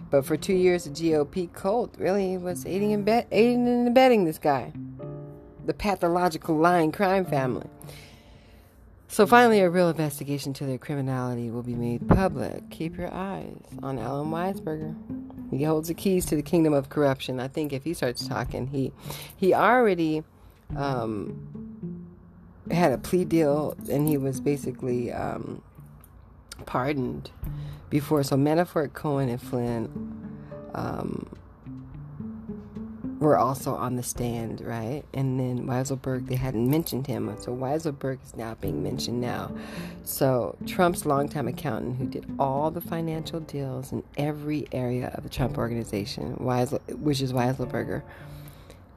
But 0.10 0.26
for 0.26 0.38
two 0.38 0.54
years, 0.54 0.86
the 0.86 0.92
GOP 0.92 1.52
cult 1.52 1.96
really 1.98 2.38
was 2.38 2.66
aiding 2.66 2.94
and, 2.94 3.08
aiding 3.32 3.68
and 3.68 3.88
abetting 3.88 4.24
this 4.24 4.38
guy, 4.38 4.72
the 5.66 5.74
pathological 5.74 6.56
lying 6.56 6.92
crime 6.92 7.26
family. 7.26 7.68
So 9.08 9.26
finally, 9.26 9.62
a 9.62 9.70
real 9.70 9.90
investigation 9.90 10.54
to 10.56 10.66
their 10.66 10.78
criminality 10.78 11.50
will 11.50 11.64
be 11.64 11.76
made 11.76 12.08
public. 12.08 12.70
Keep 12.70 12.98
your 12.98 13.14
eyes 13.14 13.56
on 13.82 13.98
Allen 13.98 14.30
Weisberger. 14.30 14.96
He 15.52 15.64
holds 15.64 15.88
the 15.88 15.94
keys 15.94 16.26
to 16.26 16.36
the 16.36 16.42
kingdom 16.42 16.74
of 16.74 16.90
corruption. 16.90 17.40
I 17.40 17.48
think 17.48 17.72
if 17.72 17.84
he 17.84 17.94
starts 17.94 18.28
talking, 18.28 18.68
he 18.68 18.92
he 19.38 19.54
already 19.54 20.24
um, 20.76 22.08
had 22.72 22.92
a 22.92 22.98
plea 22.98 23.26
deal 23.26 23.78
and 23.90 24.08
he 24.08 24.18
was 24.18 24.42
basically 24.42 25.14
um, 25.14 25.62
pardoned 26.66 27.32
before. 27.90 28.24
So 28.24 28.36
Manafort, 28.36 28.94
Cohen, 28.94 29.30
and 29.30 29.42
Flynn 29.42 30.36
um, 30.74 31.30
were 33.26 33.38
also 33.38 33.76
on 33.76 33.96
the 33.96 34.04
stand, 34.04 34.62
right? 34.62 35.04
And 35.14 35.40
then 35.40 35.66
Weisselberg, 35.66 36.28
they 36.28 36.36
hadn't 36.36 36.70
mentioned 36.70 37.08
him. 37.08 37.36
So 37.40 37.52
Weisselberg 37.56 38.24
is 38.24 38.36
now 38.36 38.56
being 38.56 38.84
mentioned 38.84 39.20
now. 39.20 39.52
So 40.04 40.56
Trump's 40.68 41.06
longtime 41.06 41.48
accountant, 41.48 41.98
who 41.98 42.08
did 42.08 42.26
all 42.40 42.72
the 42.72 42.82
financial 42.82 43.40
deals 43.40 43.92
in 43.92 44.04
every 44.18 44.68
area 44.72 45.12
of 45.16 45.24
the 45.24 45.30
Trump 45.30 45.58
organization, 45.58 46.38
Weisel, 46.40 46.80
which 47.00 47.22
is 47.22 47.34
Weisselberger, 47.34 48.04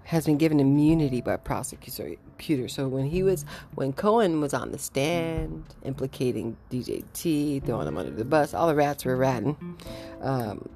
has 0.04 0.24
been 0.24 0.38
given 0.38 0.58
immunity 0.58 1.20
by 1.20 1.36
prosecutors. 1.36 2.72
So 2.72 2.88
when 2.88 3.04
he 3.04 3.22
was, 3.22 3.44
when 3.74 3.92
Cohen 3.92 4.40
was 4.40 4.54
on 4.54 4.72
the 4.72 4.78
stand 4.78 5.64
implicating 5.84 6.56
DJT, 6.70 7.64
throwing 7.64 7.86
him 7.86 7.98
under 7.98 8.12
the 8.12 8.24
bus, 8.24 8.54
all 8.54 8.68
the 8.68 8.74
rats 8.74 9.04
were 9.04 9.16
ratting. 9.16 9.76
Um, 10.22 10.66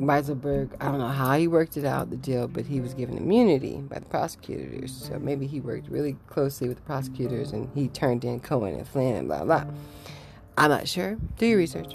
Weisselberg, 0.00 0.70
I 0.80 0.86
don't 0.86 0.98
know 0.98 1.08
how 1.08 1.36
he 1.36 1.46
worked 1.46 1.76
it 1.76 1.84
out, 1.84 2.10
the 2.10 2.16
deal, 2.16 2.48
but 2.48 2.66
he 2.66 2.80
was 2.80 2.94
given 2.94 3.16
immunity 3.18 3.76
by 3.76 3.98
the 3.98 4.06
prosecutors. 4.06 5.08
So 5.08 5.18
maybe 5.18 5.46
he 5.46 5.60
worked 5.60 5.88
really 5.88 6.16
closely 6.26 6.68
with 6.68 6.78
the 6.78 6.82
prosecutors 6.84 7.52
and 7.52 7.70
he 7.74 7.88
turned 7.88 8.24
in 8.24 8.40
Cohen 8.40 8.74
and 8.74 8.88
Flynn 8.88 9.14
and 9.14 9.28
blah, 9.28 9.44
blah. 9.44 9.66
I'm 10.56 10.70
not 10.70 10.88
sure. 10.88 11.18
Do 11.38 11.46
your 11.46 11.58
research. 11.58 11.94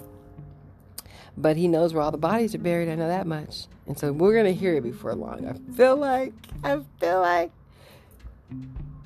But 1.36 1.58
he 1.58 1.68
knows 1.68 1.94
where 1.94 2.04
all 2.04 2.12
the 2.12 2.18
bodies 2.18 2.54
are 2.56 2.60
buried. 2.60 2.90
I 2.90 2.96
know 2.96 3.08
that 3.08 3.28
much. 3.28 3.68
And 3.88 3.98
so 3.98 4.12
we're 4.12 4.34
going 4.34 4.46
to 4.46 4.54
hear 4.54 4.76
it 4.76 4.82
before 4.82 5.16
long. 5.16 5.48
I 5.48 5.76
feel 5.76 5.98
like, 5.98 6.34
I 6.64 6.80
feel 7.00 7.22
like, 7.22 7.52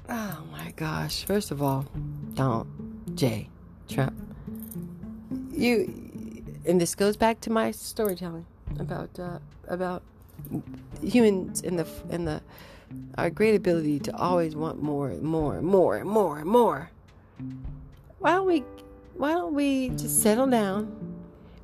oh 0.10 0.44
my 0.52 0.72
gosh. 0.76 1.24
First 1.24 1.52
of 1.52 1.62
all, 1.62 1.86
don't, 2.34 3.16
Jay, 3.16 3.50
Trump. 3.88 4.14
You, 5.52 6.44
and 6.66 6.80
this 6.80 6.96
goes 6.96 7.18
back 7.18 7.42
to 7.42 7.50
my 7.50 7.72
storytelling 7.72 8.46
about, 8.78 9.20
uh, 9.20 9.40
about 9.68 10.04
humans 11.02 11.62
in 11.62 11.76
the, 11.76 11.88
in 12.10 12.26
the, 12.26 12.42
our 13.18 13.30
great 13.30 13.56
ability 13.56 14.00
to 14.00 14.16
always 14.16 14.56
want 14.56 14.82
more, 14.82 15.10
and 15.10 15.24
more, 15.24 15.58
and 15.58 15.66
more, 15.66 15.98
and 15.98 16.10
more, 16.10 16.40
and 16.40 16.50
more. 16.50 16.92
Why 18.20 18.32
don't 18.32 18.48
we, 18.48 18.64
why 19.16 19.32
don't 19.32 19.54
we 19.54 19.90
just 19.90 20.22
settle 20.22 20.48
down 20.48 21.10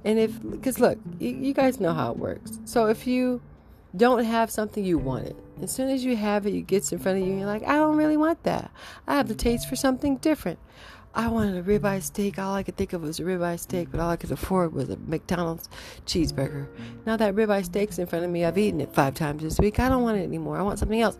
and 0.06 0.20
if, 0.20 0.40
because 0.50 0.80
look, 0.80 1.00
you, 1.20 1.30
you 1.30 1.54
guys 1.54 1.80
know 1.80 1.92
how 1.92 2.12
it 2.12 2.18
works. 2.18 2.60
So 2.64 2.86
if 2.86 3.08
you 3.08 3.42
don't 3.98 4.24
have 4.24 4.52
something 4.52 4.86
you 4.86 5.00
want 5.00 5.26
it, 5.26 5.36
as 5.62 5.72
soon 5.72 5.90
as 5.90 6.06
you 6.06 6.16
have 6.16 6.46
it, 6.46 6.54
it 6.54 6.68
gets 6.68 6.92
in 6.94 7.00
front 7.00 7.18
of 7.18 7.26
you, 7.26 7.32
and 7.32 7.40
you're 7.40 7.50
like, 7.50 7.64
I 7.64 7.74
don't 7.74 7.98
really 7.98 8.16
want 8.16 8.44
that. 8.44 8.70
I 9.08 9.16
have 9.16 9.28
the 9.28 9.36
taste 9.36 9.68
for 9.68 9.76
something 9.76 10.18
different. 10.18 10.60
I 11.16 11.28
wanted 11.28 11.58
a 11.58 11.64
ribeye 11.64 12.04
steak. 12.04 12.38
All 12.38 12.54
I 12.54 12.64
could 12.64 12.76
think 12.76 12.94
of 12.94 13.02
was 13.02 13.20
a 13.20 13.24
ribeye 13.24 13.60
steak, 13.60 13.90
but 13.90 14.00
all 14.00 14.10
I 14.10 14.18
could 14.18 14.32
afford 14.32 14.74
was 14.74 14.90
a 14.90 14.98
McDonald's 14.98 15.70
cheeseburger. 16.06 16.68
Now 17.06 17.16
that 17.18 17.36
ribeye 17.36 17.66
steak's 17.66 17.98
in 17.98 18.06
front 18.06 18.26
of 18.26 18.32
me, 18.32 18.44
I've 18.44 18.58
eaten 18.58 18.82
it 18.82 18.94
five 18.94 19.16
times 19.16 19.42
this 19.42 19.60
week. 19.60 19.80
I 19.80 19.90
don't 19.90 20.04
want 20.04 20.18
it 20.18 20.24
anymore. 20.24 20.58
I 20.58 20.62
want 20.62 20.80
something 20.80 21.02
else. 21.02 21.18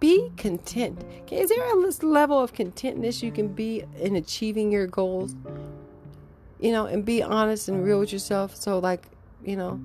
Be 0.00 0.30
content. 0.38 1.04
Is 1.30 1.50
there 1.50 1.62
a 1.62 2.06
level 2.06 2.40
of 2.40 2.54
contentness 2.54 3.22
you 3.22 3.30
can 3.30 3.48
be 3.48 3.84
in 3.98 4.16
achieving 4.16 4.72
your 4.72 4.86
goals? 4.86 5.36
you 6.60 6.72
know, 6.72 6.86
and 6.86 7.04
be 7.04 7.22
honest 7.22 7.68
and 7.68 7.84
real 7.84 7.98
with 7.98 8.12
yourself. 8.12 8.54
So, 8.54 8.78
like, 8.78 9.06
you 9.44 9.56
know, 9.56 9.80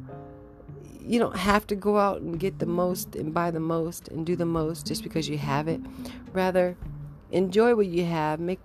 you 1.00 1.20
don't 1.20 1.36
have 1.36 1.66
to 1.68 1.76
go 1.76 1.98
out 1.98 2.22
and 2.22 2.40
get 2.40 2.60
the 2.60 2.66
most 2.66 3.16
and 3.16 3.34
buy 3.34 3.52
the 3.52 3.60
most 3.60 4.10
and 4.10 4.26
do 4.26 4.36
the 4.36 4.46
most 4.46 4.86
just 4.86 5.04
because 5.04 5.30
you 5.30 5.38
have 5.38 5.68
it. 5.68 5.80
Rather, 6.34 6.76
enjoy 7.32 7.76
what 7.76 7.88
you 7.88 8.06
have. 8.06 8.40
Make 8.40 8.60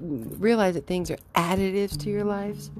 realize 0.00 0.74
that 0.74 0.86
things 0.86 1.10
are 1.10 1.18
additives 1.34 1.98
to 2.02 2.10
your 2.10 2.24
lives. 2.24 2.70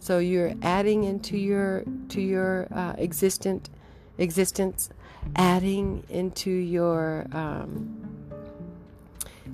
So 0.00 0.18
you're 0.18 0.54
adding 0.62 1.04
into 1.04 1.36
your 1.36 1.84
to 2.10 2.20
your 2.20 2.68
uh, 2.72 2.94
existent 2.98 3.70
existence, 4.18 4.90
adding 5.36 6.04
into 6.08 6.50
your 6.50 7.26
um, 7.32 8.00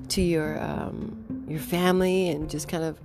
to 0.08 0.20
your 0.20 0.60
um, 0.62 1.46
your 1.48 1.60
family, 1.60 2.28
and 2.28 2.50
just 2.50 2.68
kind 2.68 2.84
of 2.84 2.98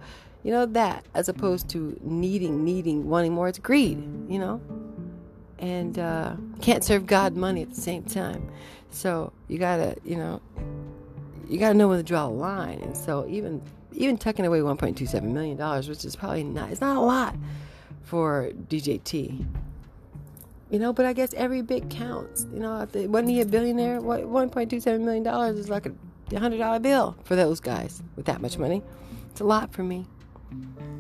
you 0.46 0.52
know, 0.52 0.68
that 0.68 1.04
as 1.16 1.28
opposed 1.28 1.70
to 1.70 2.00
needing, 2.04 2.64
needing, 2.64 3.10
wanting 3.10 3.34
more. 3.34 3.48
It's 3.48 3.58
greed, 3.58 3.98
you 4.30 4.38
know? 4.38 4.62
And 5.58 5.98
uh, 5.98 6.36
can't 6.62 6.84
serve 6.84 7.08
God 7.08 7.36
money 7.36 7.64
at 7.64 7.72
the 7.72 7.82
same 7.82 8.04
time. 8.04 8.52
So 8.92 9.34
you 9.48 9.58
gotta, 9.58 9.96
you 10.06 10.18
know, 10.18 10.42
you 11.48 11.58
gotta 11.60 11.74
know 11.74 11.88
when 11.88 11.98
to 11.98 12.04
draw 12.04 12.28
the 12.28 12.34
line. 12.34 12.80
And 12.80 12.96
so 12.96 13.26
even 13.28 13.62
even 13.92 14.18
tucking 14.18 14.46
away 14.46 14.60
1.27 14.60 15.24
million 15.24 15.58
dollars, 15.58 15.88
which 15.88 16.04
is 16.04 16.16
probably 16.16 16.44
not, 16.44 16.70
it's 16.70 16.82
not 16.82 16.98
a 16.98 17.02
lot 17.02 17.36
for 18.04 18.52
DJT. 18.68 19.46
You 20.70 20.80
know, 20.80 20.92
but 20.92 21.06
I 21.06 21.14
guess 21.14 21.34
every 21.36 21.62
bit 21.62 21.90
counts. 21.90 22.48
You 22.54 22.60
know, 22.60 22.88
wasn't 22.94 23.30
he 23.30 23.42
a 23.42 23.46
billionaire? 23.46 24.02
What 24.02 24.22
1.27 24.22 25.00
million 25.02 25.24
dollars 25.24 25.58
is 25.58 25.70
like 25.70 25.86
a 25.86 26.40
hundred 26.40 26.58
dollar 26.58 26.80
bill 26.80 27.16
for 27.24 27.36
those 27.36 27.60
guys 27.60 28.02
with 28.16 28.26
that 28.26 28.42
much 28.42 28.58
money. 28.58 28.82
It's 29.32 29.42
a 29.42 29.46
lot 29.46 29.74
for 29.74 29.84
me. 29.84 30.06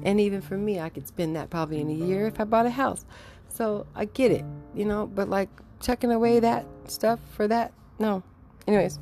And 0.03 0.19
even 0.19 0.41
for 0.41 0.57
me, 0.57 0.79
I 0.79 0.89
could 0.89 1.07
spend 1.07 1.35
that 1.35 1.49
probably 1.49 1.81
in 1.81 1.89
a 1.89 1.93
year 1.93 2.27
if 2.27 2.39
I 2.39 2.43
bought 2.43 2.65
a 2.65 2.69
house. 2.69 3.05
So 3.49 3.87
I 3.95 4.05
get 4.05 4.31
it, 4.31 4.45
you 4.75 4.85
know, 4.85 5.07
but 5.07 5.29
like 5.29 5.49
checking 5.81 6.11
away 6.11 6.39
that 6.39 6.65
stuff 6.87 7.19
for 7.31 7.47
that, 7.47 7.73
no. 7.99 8.21
Anyways, 8.67 8.99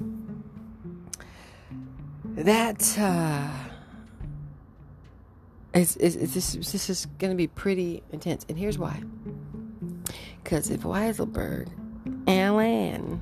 that 2.35 2.97
uh, 2.99 3.47
is, 5.73 5.95
is, 5.97 6.15
is 6.15 6.33
this, 6.33 6.53
this 6.71 6.89
is 6.89 7.05
going 7.19 7.31
to 7.31 7.37
be 7.37 7.47
pretty 7.47 8.03
intense. 8.11 8.45
And 8.49 8.57
here's 8.57 8.77
why. 8.77 9.01
Because 10.43 10.69
if 10.69 10.81
Weisselberg, 10.81 11.69
Allen, 12.27 13.21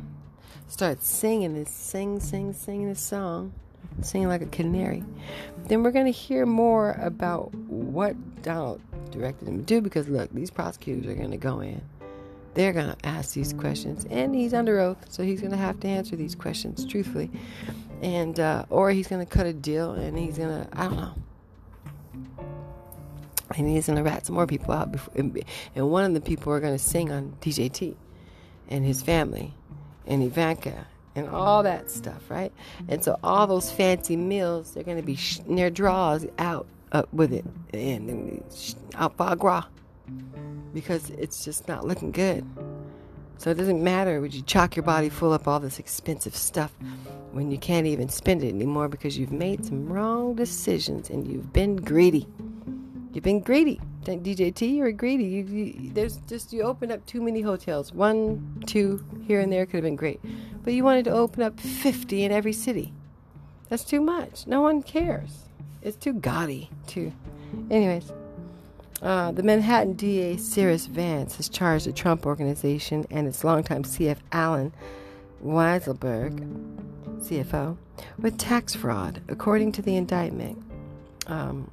starts 0.68 1.08
singing 1.08 1.54
this, 1.54 1.70
sing, 1.70 2.20
sing, 2.20 2.54
singing 2.54 2.88
this 2.90 3.02
song, 3.02 3.54
singing 4.02 4.28
like 4.28 4.42
a 4.42 4.48
canary, 4.48 5.04
then 5.68 5.84
we're 5.84 5.92
going 5.92 6.06
to 6.06 6.12
hear 6.12 6.46
more 6.46 6.92
about 6.94 7.54
what 7.54 8.16
Donald 8.42 8.82
directed 9.12 9.48
him 9.48 9.60
to 9.60 9.64
do. 9.64 9.82
Because 9.82 10.08
look, 10.08 10.32
these 10.32 10.50
prosecutors 10.50 11.06
are 11.06 11.16
going 11.16 11.32
to 11.32 11.38
go 11.38 11.60
in. 11.60 11.82
They're 12.54 12.74
going 12.74 12.94
to 12.94 13.06
ask 13.06 13.34
these 13.34 13.54
questions, 13.54 14.06
and 14.10 14.36
he's 14.36 14.54
under 14.54 14.82
oath, 14.82 15.06
so 15.10 15.24
he's 15.24 15.40
going 15.40 15.52
to 15.52 15.58
have 15.58 15.80
to 15.82 15.88
answer 15.88 16.18
these 16.18 16.36
questions 16.36 16.86
truthfully, 16.86 17.32
and 18.02 18.40
uh, 18.40 18.66
or 18.70 18.92
he's 18.92 19.08
to 19.26 19.32
cut 19.32 19.46
a 19.46 19.54
deal, 19.54 19.92
and 19.92 20.18
he's 20.18 20.38
to 20.50 20.68
I 20.74 20.84
don't 20.86 20.98
know, 20.98 21.14
and 23.56 23.68
he's 23.68 23.86
to 23.86 24.04
rat 24.04 24.26
some 24.26 24.36
more 24.36 24.48
people 24.48 24.74
out. 24.74 24.92
Before, 24.92 25.14
and 25.16 25.90
one 25.90 26.04
of 26.04 26.14
the 26.14 26.22
people 26.22 26.52
are 26.52 26.60
to 26.74 26.84
sing 26.84 27.12
on 27.12 27.38
DJT, 27.42 27.96
and 28.70 28.84
his 28.84 29.02
family, 29.02 29.54
and 30.08 30.24
Ivanka, 30.24 30.88
and 31.16 31.30
all 31.30 31.64
that 31.64 31.92
stuff, 31.92 32.30
right? 32.30 32.52
And 32.88 33.04
so 33.04 33.20
all 33.24 33.46
those 33.48 33.72
fancy 33.72 34.16
meals, 34.16 34.74
they're 34.74 34.84
to 34.98 35.04
be 35.04 35.16
sh- 35.16 35.40
their 35.48 35.70
draws 35.70 36.26
out 36.40 36.68
uh, 36.92 37.04
with 37.14 37.34
it, 37.34 37.46
and, 37.74 38.10
and 38.10 38.76
out 38.96 39.16
foie 39.16 39.36
gras 39.36 39.66
because 40.74 41.10
it's 41.12 41.46
just 41.46 41.68
not 41.68 41.86
looking 41.86 42.12
good. 42.12 42.46
So 43.42 43.50
it 43.50 43.56
doesn't 43.56 43.84
matter 43.84 44.22
would 44.22 44.36
you 44.36 44.44
chalk 44.44 44.76
your 44.76 44.84
body 44.84 45.10
full 45.10 45.34
up 45.34 45.48
all 45.48 45.60
this 45.60 45.80
expensive 45.80 46.36
stuff 46.36 46.72
when 47.32 47.50
you 47.50 47.58
can't 47.58 47.88
even 47.88 48.08
spend 48.08 48.44
it 48.44 48.50
anymore 48.50 48.88
because 48.88 49.18
you've 49.18 49.32
made 49.32 49.66
some 49.66 49.92
wrong 49.92 50.36
decisions 50.36 51.10
and 51.10 51.26
you've 51.26 51.52
been 51.52 51.78
greedy. 51.78 52.28
You've 53.12 53.24
been 53.24 53.40
greedy. 53.40 53.82
DJT, 54.04 54.78
you're 54.78 54.92
greedy. 54.92 55.24
You, 55.24 55.44
you, 55.46 55.92
there's 55.92 56.18
just 56.28 56.54
you 56.54 56.62
opened 56.62 56.92
up 56.92 57.04
too 57.08 57.20
many 57.20 57.42
hotels. 57.42 57.92
One, 57.92 58.62
two 58.68 59.04
here 59.26 59.40
and 59.40 59.52
there 59.52 59.66
could 59.66 59.78
have 59.78 59.86
been 59.86 59.96
great, 59.96 60.22
but 60.62 60.74
you 60.74 60.84
wanted 60.84 61.06
to 61.06 61.12
open 61.12 61.42
up 61.42 61.60
50 61.60 62.24
in 62.24 62.32
every 62.32 62.54
city. 62.54 62.94
That's 63.70 63.84
too 63.84 64.02
much. 64.02 64.46
No 64.46 64.62
one 64.62 64.84
cares. 64.84 65.46
It's 65.82 65.98
too 65.98 66.14
gaudy. 66.14 66.70
Too. 66.86 67.12
Anyways. 67.72 68.12
Uh, 69.02 69.32
the 69.32 69.42
Manhattan 69.42 69.94
DA 69.94 70.38
Cyrus 70.38 70.86
Vance 70.86 71.38
has 71.38 71.50
charged 71.50 71.88
the 71.88 71.92
Trump 71.92 72.26
Organization 72.26 73.06
and 73.10 73.28
its 73.28 73.44
longtime 73.44 73.82
CF 73.82 74.18
Allen 74.32 74.72
Weisselberg, 75.44 76.38
CFO, 77.18 77.78
with 78.20 78.38
tax 78.38 78.76
fraud, 78.76 79.22
according 79.28 79.72
to 79.72 79.82
the 79.82 79.96
indictment. 79.96 80.62
Um, 81.26 81.72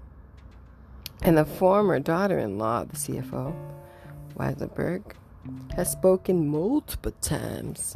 and 1.21 1.37
the 1.37 1.45
former 1.45 2.01
daughter 2.01 2.39
in 2.39 2.57
law 2.57 2.83
of 2.83 2.93
the 2.93 2.97
CFO, 2.97 3.55
Weisselberg, 4.39 5.03
has 5.77 5.93
spoken 5.93 6.49
multiple 6.49 7.13
times 7.21 7.95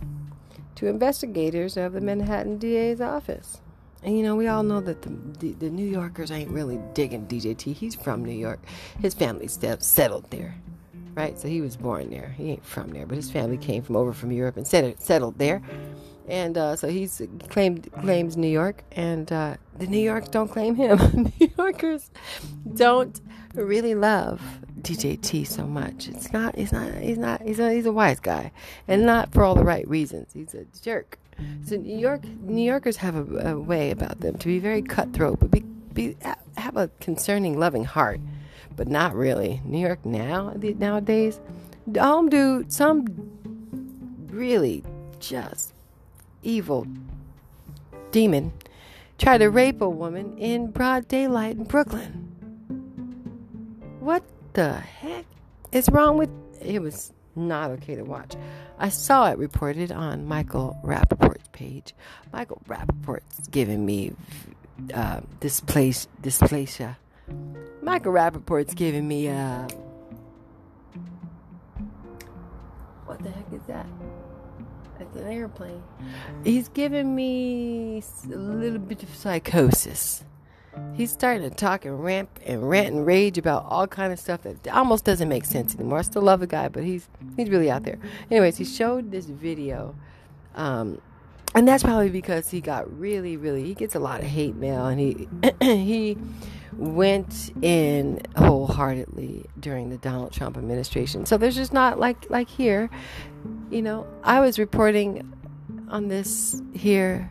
to 0.74 0.88
investigators 0.88 1.78
of 1.78 1.94
the 1.94 2.02
Manhattan 2.02 2.58
DA's 2.58 3.00
office. 3.00 3.61
And 4.02 4.16
you 4.16 4.22
know, 4.22 4.34
we 4.34 4.48
all 4.48 4.62
know 4.62 4.80
that 4.80 5.02
the, 5.02 5.10
the, 5.38 5.52
the 5.52 5.70
New 5.70 5.86
Yorkers 5.86 6.30
ain't 6.30 6.50
really 6.50 6.80
digging 6.94 7.26
DJT. 7.26 7.74
He's 7.74 7.94
from 7.94 8.24
New 8.24 8.32
York. 8.32 8.60
His 9.00 9.14
family 9.14 9.48
settled 9.48 10.30
there, 10.30 10.54
right? 11.14 11.38
So 11.38 11.48
he 11.48 11.60
was 11.60 11.76
born 11.76 12.10
there. 12.10 12.34
He 12.36 12.50
ain't 12.50 12.64
from 12.64 12.90
there, 12.90 13.06
but 13.06 13.16
his 13.16 13.30
family 13.30 13.56
came 13.56 13.82
from 13.82 13.96
over 13.96 14.12
from 14.12 14.32
Europe 14.32 14.56
and 14.56 14.66
settled, 14.66 15.00
settled 15.00 15.38
there. 15.38 15.62
And 16.28 16.56
uh, 16.56 16.76
so 16.76 16.88
he's 16.88 17.20
claimed 17.48 17.90
claims 18.00 18.36
New 18.36 18.48
York, 18.48 18.84
and 18.92 19.30
uh, 19.32 19.56
the 19.76 19.86
New 19.86 19.98
Yorkers 19.98 20.28
don't 20.28 20.48
claim 20.48 20.76
him. 20.76 21.32
New 21.40 21.50
Yorkers 21.58 22.10
don't 22.74 23.20
really 23.54 23.94
love 23.94 24.40
DJT 24.80 25.46
so 25.46 25.66
much. 25.66 26.08
It's 26.08 26.32
not. 26.32 26.56
He's 26.56 26.72
not. 26.72 26.94
He's 26.94 27.18
not. 27.18 27.42
He's 27.42 27.58
a. 27.58 27.72
He's 27.72 27.86
a 27.86 27.92
wise 27.92 28.20
guy, 28.20 28.52
and 28.86 29.04
not 29.04 29.32
for 29.32 29.42
all 29.42 29.56
the 29.56 29.64
right 29.64 29.86
reasons. 29.88 30.32
He's 30.32 30.54
a 30.54 30.64
jerk. 30.80 31.18
So 31.64 31.76
New 31.76 31.98
York, 31.98 32.24
New 32.42 32.64
Yorkers 32.64 32.96
have 32.98 33.14
a, 33.16 33.50
a 33.50 33.60
way 33.60 33.90
about 33.90 34.20
them 34.20 34.36
to 34.38 34.46
be 34.46 34.58
very 34.58 34.82
cutthroat, 34.82 35.40
but 35.40 35.50
be, 35.50 35.60
be 35.92 36.16
have 36.56 36.76
a 36.76 36.88
concerning, 37.00 37.58
loving 37.58 37.84
heart, 37.84 38.20
but 38.76 38.88
not 38.88 39.14
really. 39.14 39.60
New 39.64 39.78
York 39.78 40.04
now 40.04 40.54
nowadays, 40.56 41.40
home 41.98 42.28
dude, 42.28 42.72
some 42.72 43.06
really 44.30 44.82
just 45.20 45.72
evil 46.42 46.86
demon 48.10 48.52
try 49.18 49.38
to 49.38 49.48
rape 49.48 49.80
a 49.80 49.88
woman 49.88 50.36
in 50.36 50.70
broad 50.70 51.06
daylight 51.06 51.56
in 51.56 51.64
Brooklyn. 51.64 52.12
What 54.00 54.24
the 54.54 54.74
heck 54.74 55.24
is 55.70 55.88
wrong 55.90 56.18
with 56.18 56.30
it? 56.60 56.82
Was 56.82 57.12
not 57.36 57.70
okay 57.70 57.94
to 57.94 58.02
watch. 58.02 58.34
I 58.82 58.88
saw 58.88 59.30
it 59.30 59.38
reported 59.38 59.92
on 59.92 60.26
Michael 60.26 60.76
Rapaport's 60.82 61.46
page. 61.52 61.94
Michael 62.32 62.60
Rapaport's 62.66 63.46
giving 63.46 63.86
me 63.86 64.12
uh, 64.92 65.20
displace, 65.38 66.08
dysplasia. 66.20 66.96
Michael 67.80 68.12
Rapaport's 68.12 68.74
giving 68.74 69.06
me 69.06 69.28
uh, 69.28 69.68
what 73.06 73.22
the 73.22 73.30
heck 73.30 73.52
is 73.52 73.62
that? 73.68 73.86
It's 74.98 75.14
an 75.16 75.28
airplane. 75.28 75.84
He's 76.42 76.68
giving 76.68 77.14
me 77.14 78.02
a 78.24 78.36
little 78.36 78.80
bit 78.80 79.04
of 79.04 79.14
psychosis 79.14 80.24
he's 80.94 81.10
starting 81.10 81.48
to 81.48 81.54
talk 81.54 81.84
and 81.84 82.02
rant 82.02 82.28
and 82.44 82.68
rant 82.68 82.88
and 82.88 83.06
rage 83.06 83.38
about 83.38 83.66
all 83.68 83.86
kind 83.86 84.12
of 84.12 84.18
stuff 84.18 84.42
that 84.42 84.68
almost 84.68 85.04
doesn't 85.04 85.28
make 85.28 85.44
sense 85.44 85.74
anymore. 85.74 85.98
I 85.98 86.02
still 86.02 86.22
love 86.22 86.40
the 86.40 86.46
guy, 86.46 86.68
but 86.68 86.84
he's 86.84 87.08
he's 87.36 87.50
really 87.50 87.70
out 87.70 87.84
there. 87.84 87.98
Anyways, 88.30 88.56
he 88.56 88.64
showed 88.64 89.10
this 89.10 89.26
video, 89.26 89.94
um, 90.54 91.00
and 91.54 91.66
that's 91.66 91.82
probably 91.82 92.10
because 92.10 92.50
he 92.50 92.60
got 92.60 92.98
really, 92.98 93.36
really 93.36 93.64
he 93.64 93.74
gets 93.74 93.94
a 93.94 94.00
lot 94.00 94.20
of 94.20 94.26
hate 94.26 94.54
mail, 94.54 94.86
and 94.86 95.00
he 95.00 95.28
he 95.60 96.16
went 96.76 97.52
in 97.62 98.20
wholeheartedly 98.36 99.44
during 99.60 99.90
the 99.90 99.98
Donald 99.98 100.32
Trump 100.32 100.56
administration. 100.56 101.26
So 101.26 101.36
there's 101.36 101.56
just 101.56 101.72
not 101.72 101.98
like 101.98 102.30
like 102.30 102.48
here, 102.48 102.90
you 103.70 103.82
know. 103.82 104.06
I 104.22 104.40
was 104.40 104.58
reporting 104.58 105.32
on 105.88 106.08
this 106.08 106.62
here 106.72 107.30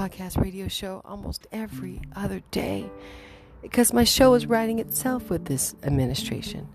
podcast 0.00 0.40
radio 0.40 0.66
show 0.66 1.02
almost 1.04 1.46
every 1.52 2.00
other 2.16 2.40
day 2.50 2.88
because 3.60 3.92
my 3.92 4.02
show 4.02 4.32
is 4.32 4.46
writing 4.46 4.78
itself 4.78 5.28
with 5.28 5.44
this 5.44 5.74
administration. 5.82 6.66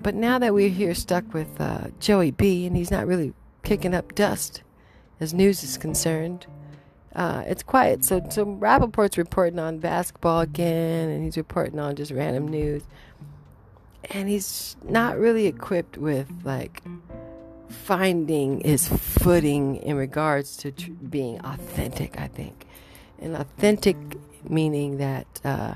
But 0.00 0.14
now 0.14 0.38
that 0.38 0.54
we're 0.54 0.68
here 0.68 0.94
stuck 0.94 1.34
with 1.34 1.60
uh, 1.60 1.88
Joey 1.98 2.30
B, 2.30 2.66
and 2.66 2.76
he's 2.76 2.92
not 2.92 3.08
really 3.08 3.32
kicking 3.64 3.92
up 3.92 4.14
dust 4.14 4.62
as 5.18 5.34
news 5.34 5.64
is 5.64 5.78
concerned, 5.78 6.46
uh, 7.16 7.42
it's 7.44 7.64
quiet. 7.64 8.04
So, 8.04 8.24
so 8.30 8.46
Rapaport's 8.46 9.18
reporting 9.18 9.58
on 9.58 9.78
basketball 9.80 10.38
again, 10.38 11.08
and 11.08 11.24
he's 11.24 11.36
reporting 11.36 11.80
on 11.80 11.96
just 11.96 12.12
random 12.12 12.46
news. 12.46 12.84
And 14.12 14.28
he's 14.28 14.76
not 14.84 15.18
really 15.18 15.46
equipped 15.46 15.98
with, 15.98 16.30
like, 16.44 16.84
finding 17.70 18.60
his 18.60 18.88
footing 18.88 19.76
in 19.76 19.96
regards 19.96 20.56
to 20.58 20.72
tr- 20.72 20.90
being 20.90 21.40
authentic, 21.44 22.20
I 22.20 22.28
think. 22.28 22.66
And 23.18 23.36
authentic 23.36 23.96
meaning 24.48 24.98
that 24.98 25.26
uh, 25.44 25.74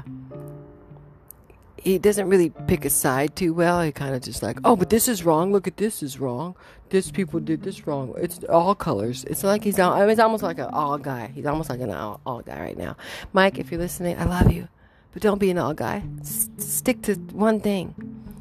he 1.77 1.99
doesn't 1.99 2.29
really 2.29 2.51
pick 2.67 2.85
a 2.85 2.91
side 2.91 3.37
too 3.37 3.53
well. 3.53 3.83
He 3.83 3.93
kind 3.93 4.15
of 4.15 4.23
just 4.23 4.43
like, 4.43 4.59
oh, 4.65 4.75
but 4.75 4.89
this 4.89 5.07
is 5.07 5.25
wrong. 5.25 5.53
Look 5.53 5.67
at 5.67 5.77
this 5.77 6.03
is 6.03 6.19
wrong. 6.19 6.57
This 6.89 7.11
people 7.11 7.41
did 7.41 7.63
this 7.63 7.87
wrong. 7.87 8.15
It's 8.17 8.43
all 8.45 8.75
colors. 8.75 9.25
It's 9.25 9.45
like 9.45 9.65
he's 9.65 9.79
all, 9.79 10.01
it's 10.09 10.21
almost 10.21 10.43
like 10.43 10.59
an 10.59 10.71
all 10.73 10.97
guy. 10.97 11.31
He's 11.35 11.47
almost 11.47 11.69
like 11.69 11.81
an 11.81 11.91
all, 11.91 12.21
all 12.25 12.41
guy 12.41 12.59
right 12.61 12.79
now. 12.79 12.97
Mike, 13.33 13.59
if 13.59 13.71
you're 13.71 13.81
listening, 13.81 14.19
I 14.19 14.25
love 14.25 14.51
you, 14.51 14.69
but 15.13 15.23
don't 15.23 15.39
be 15.39 15.51
an 15.51 15.59
all 15.59 15.75
guy. 15.75 16.03
S- 16.21 16.49
stick 16.57 17.03
to 17.03 17.15
one 17.15 17.61
thing. 17.61 17.95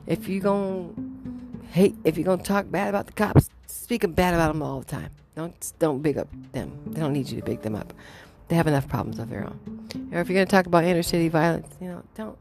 If 0.08 0.28
you're 0.30 0.42
going 0.42 1.03
hate, 1.74 1.96
if 2.04 2.18
you're 2.18 2.26
gonna 2.26 2.44
talk 2.44 2.70
bad 2.70 2.90
about 2.90 3.08
the 3.08 3.14
cops, 3.14 3.50
speak 3.68 4.02
bad 4.16 4.34
about 4.34 4.54
them 4.54 4.62
all 4.62 4.80
the 4.80 4.86
time. 4.86 5.10
Don't 5.36 5.74
don't 5.80 6.02
big 6.02 6.18
up 6.18 6.28
them. 6.52 6.72
They 6.88 7.02
don't 7.02 7.14
need 7.14 7.30
you 7.30 7.40
to 7.40 7.46
big 7.46 7.62
them 7.62 7.76
up. 7.76 7.94
They 8.48 8.56
have 8.56 8.68
enough 8.68 8.88
problems 8.88 9.18
of 9.20 9.30
their 9.30 9.44
own. 9.44 9.90
Or 10.12 10.20
if 10.20 10.30
you're 10.30 10.46
to 10.46 10.50
talk 10.50 10.68
about 10.68 10.84
inner 10.84 11.02
city 11.02 11.30
violence, 11.30 11.76
you 11.82 11.88
know, 11.88 12.04
don't 12.16 12.38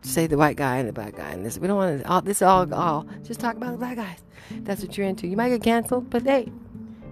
say 0.00 0.26
the 0.26 0.38
white 0.38 0.56
guy 0.56 0.78
and 0.78 0.88
the 0.88 0.92
black 0.92 1.16
guy 1.16 1.30
and 1.30 1.44
this. 1.44 1.58
We 1.58 1.68
don't 1.68 1.76
want 1.76 2.02
to. 2.02 2.08
All, 2.08 2.22
this 2.22 2.40
all 2.40 2.72
all. 2.72 3.06
Just 3.24 3.40
talk 3.40 3.56
about 3.56 3.72
the 3.72 3.78
black 3.78 3.96
guys. 3.96 4.18
That's 4.50 4.82
what 4.82 4.96
you're 4.96 5.06
into. 5.06 5.26
You 5.26 5.36
might 5.36 5.50
get 5.50 5.62
canceled, 5.62 6.08
but 6.08 6.22
hey, 6.22 6.50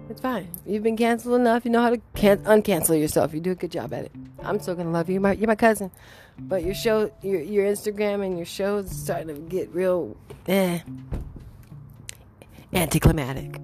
it's 0.09 0.23
fine. 0.23 0.49
You've 0.64 0.83
been 0.83 0.96
canceled 0.96 1.38
enough. 1.38 1.66
You 1.66 1.73
know 1.73 1.83
how 1.83 1.90
to 1.90 2.01
can- 2.14 2.44
uncancel 2.44 2.99
yourself. 2.99 3.35
You 3.35 3.40
do 3.40 3.51
a 3.51 3.55
good 3.55 3.70
job 3.70 3.92
at 3.92 4.07
it. 4.07 4.12
I'm 4.42 4.59
still 4.61 4.75
gonna 4.75 4.90
love 4.90 5.11
you. 5.11 5.14
You're 5.14 5.23
my, 5.23 5.33
you're 5.33 5.46
my 5.46 5.57
cousin, 5.57 5.90
but 6.38 6.64
your 6.64 6.75
show, 6.75 7.12
your 7.23 7.42
your 7.42 7.66
Instagram 7.66 8.25
and 8.25 8.38
your 8.38 8.46
shows 8.46 8.90
starting 8.90 9.29
to 9.29 9.35
get 9.35 9.68
real 9.75 10.16
eh 10.49 10.81
anticlimactic. 12.73 13.61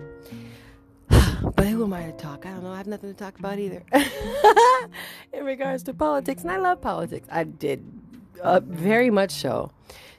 But 1.55 1.69
who 1.69 1.85
am 1.85 1.93
I 1.93 2.07
to 2.07 2.13
talk? 2.13 2.45
I 2.45 2.51
don't 2.51 2.65
know. 2.65 2.73
I 2.73 2.79
have 2.79 2.87
nothing 2.87 3.13
to 3.13 3.17
talk 3.17 3.39
about 3.39 3.59
either. 3.59 3.83
In 5.33 5.45
regards 5.45 5.83
to 5.85 5.95
politics, 5.95 6.43
and 6.43 6.51
I 6.51 6.57
love 6.57 6.81
politics. 6.81 7.29
I 7.31 7.45
did 7.45 7.85
uh, 8.43 8.61
very 8.61 9.11
much 9.11 9.31
so 9.31 9.71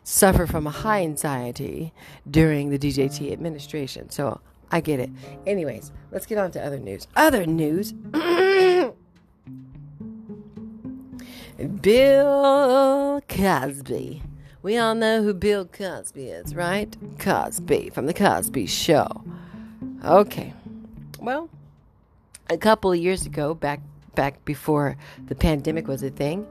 suffer 0.04 0.48
from 0.48 0.66
a 0.66 0.72
high 0.72 1.02
anxiety 1.02 1.92
during 2.30 2.70
the 2.70 2.80
DJT 2.80 3.32
administration. 3.32 4.10
So 4.10 4.40
I 4.72 4.80
get 4.80 5.00
it. 5.02 5.10
Anyways, 5.46 5.92
let's 6.12 6.26
get 6.26 6.38
on 6.38 6.52
to 6.52 6.66
other 6.66 6.80
news. 6.80 7.08
Other 7.16 7.46
news. 7.46 7.94
Bill 11.82 13.22
Cosby. 13.28 14.24
We 14.68 14.78
all 14.78 14.96
know 14.96 15.24
who 15.24 15.34
Bill 15.34 15.64
Cosby 15.64 16.28
is, 16.28 16.54
right? 16.54 16.94
Cosby 17.20 17.90
from 17.92 18.06
The 18.06 18.14
Cosby 18.14 18.66
Show. 18.66 19.24
Okay. 20.04 20.52
Well, 21.22 21.50
a 22.50 22.58
couple 22.58 22.92
of 22.92 22.98
years 22.98 23.26
ago, 23.26 23.54
back 23.54 23.80
back 24.14 24.44
before 24.44 24.98
the 25.28 25.36
pandemic 25.36 25.88
was 25.88 26.04
a 26.04 26.10
thing, 26.10 26.46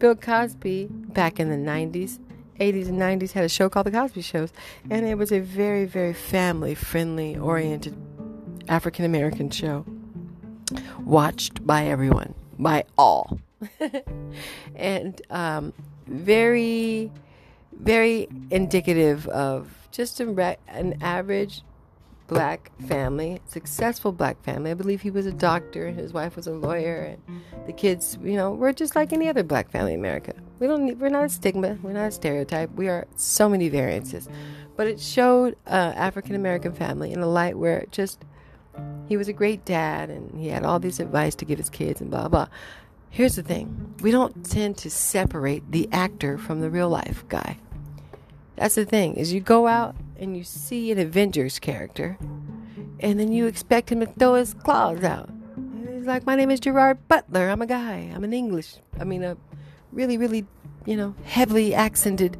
Bill 0.00 0.16
Cosby, 0.16 0.88
back 0.90 1.38
in 1.38 1.50
the 1.50 1.70
90s, 1.70 2.18
80s 2.58 2.88
and 2.88 3.00
90s, 3.00 3.30
had 3.30 3.44
a 3.44 3.48
show 3.48 3.68
called 3.68 3.86
The 3.86 3.92
Cosby 3.92 4.22
Shows, 4.22 4.52
and 4.90 5.06
it 5.06 5.16
was 5.16 5.30
a 5.30 5.38
very, 5.38 5.84
very 5.84 6.14
family 6.14 6.74
friendly 6.74 7.36
oriented 7.36 7.96
African 8.68 9.04
American 9.04 9.50
show, 9.50 9.86
watched 11.04 11.64
by 11.64 11.86
everyone, 11.86 12.34
by 12.58 12.86
all, 12.98 13.38
and 14.74 15.22
um, 15.30 15.72
very, 16.08 17.12
very 17.82 18.28
indicative 18.50 19.26
of 19.28 19.88
just 19.90 20.20
a 20.20 20.56
an 20.68 20.98
average 21.02 21.62
black 22.32 22.70
family, 22.86 23.40
successful 23.46 24.12
black 24.12 24.42
family. 24.42 24.70
I 24.70 24.74
believe 24.74 25.02
he 25.02 25.10
was 25.10 25.26
a 25.26 25.32
doctor 25.32 25.90
his 25.90 26.12
wife 26.12 26.36
was 26.36 26.46
a 26.46 26.52
lawyer, 26.52 27.16
and 27.28 27.42
the 27.66 27.72
kids, 27.72 28.18
you 28.22 28.36
know, 28.36 28.52
were 28.52 28.72
just 28.72 28.96
like 28.96 29.12
any 29.12 29.28
other 29.28 29.42
black 29.42 29.70
family 29.70 29.92
in 29.92 30.00
America. 30.00 30.32
We 30.58 30.66
don't, 30.66 30.86
need, 30.86 31.00
we're 31.00 31.08
not 31.08 31.24
a 31.24 31.28
stigma, 31.28 31.76
we're 31.82 31.92
not 31.92 32.06
a 32.06 32.10
stereotype. 32.10 32.72
We 32.74 32.88
are 32.88 33.06
so 33.16 33.48
many 33.48 33.68
variances, 33.68 34.28
but 34.76 34.86
it 34.86 35.00
showed 35.00 35.56
uh, 35.66 35.92
African 35.94 36.34
American 36.34 36.72
family 36.72 37.12
in 37.12 37.20
a 37.20 37.26
light 37.26 37.58
where 37.58 37.84
just 37.90 38.24
he 39.08 39.16
was 39.16 39.28
a 39.28 39.32
great 39.32 39.64
dad 39.64 40.08
and 40.08 40.40
he 40.40 40.48
had 40.48 40.64
all 40.64 40.80
this 40.80 41.00
advice 41.00 41.34
to 41.34 41.44
give 41.44 41.58
his 41.58 41.68
kids 41.68 42.00
and 42.00 42.10
blah 42.10 42.28
blah. 42.28 42.48
Here's 43.10 43.36
the 43.36 43.42
thing: 43.42 43.94
we 44.00 44.10
don't 44.10 44.46
tend 44.48 44.78
to 44.78 44.90
separate 44.90 45.70
the 45.70 45.88
actor 45.92 46.38
from 46.38 46.60
the 46.60 46.70
real 46.70 46.88
life 46.88 47.24
guy. 47.28 47.58
That's 48.56 48.74
the 48.74 48.84
thing 48.84 49.14
is 49.14 49.32
you 49.32 49.40
go 49.40 49.66
out 49.66 49.96
and 50.18 50.36
you 50.36 50.44
see 50.44 50.92
an 50.92 50.98
Avengers 50.98 51.58
character, 51.58 52.16
and 53.00 53.18
then 53.18 53.32
you 53.32 53.46
expect 53.46 53.90
him 53.90 54.00
to 54.00 54.06
throw 54.06 54.34
his 54.34 54.54
claws 54.54 55.02
out. 55.02 55.28
And 55.56 55.88
he's 55.96 56.06
like, 56.06 56.26
"My 56.26 56.36
name 56.36 56.50
is 56.50 56.60
Gerard 56.60 57.08
Butler. 57.08 57.48
I'm 57.48 57.62
a 57.62 57.66
guy. 57.66 58.10
I'm 58.14 58.24
an 58.24 58.32
English. 58.32 58.76
I 59.00 59.04
mean, 59.04 59.22
a 59.22 59.36
really, 59.90 60.16
really, 60.16 60.46
you 60.86 60.96
know, 60.96 61.14
heavily 61.24 61.74
accented 61.74 62.36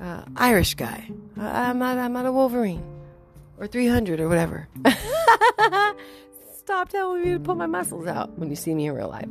uh, 0.00 0.22
Irish 0.36 0.74
guy. 0.74 1.08
I, 1.36 1.68
I'm 1.70 1.78
not. 1.78 1.96
I'm 1.98 2.12
not 2.12 2.26
a 2.26 2.32
Wolverine 2.32 2.84
or 3.58 3.66
300 3.66 4.20
or 4.20 4.28
whatever." 4.28 4.68
Stop 6.64 6.90
telling 6.90 7.22
me 7.22 7.32
to 7.32 7.40
pull 7.40 7.56
my 7.56 7.66
muscles 7.66 8.06
out 8.06 8.38
when 8.38 8.48
you 8.48 8.54
see 8.54 8.72
me 8.72 8.86
in 8.86 8.94
real 8.94 9.08
life. 9.08 9.28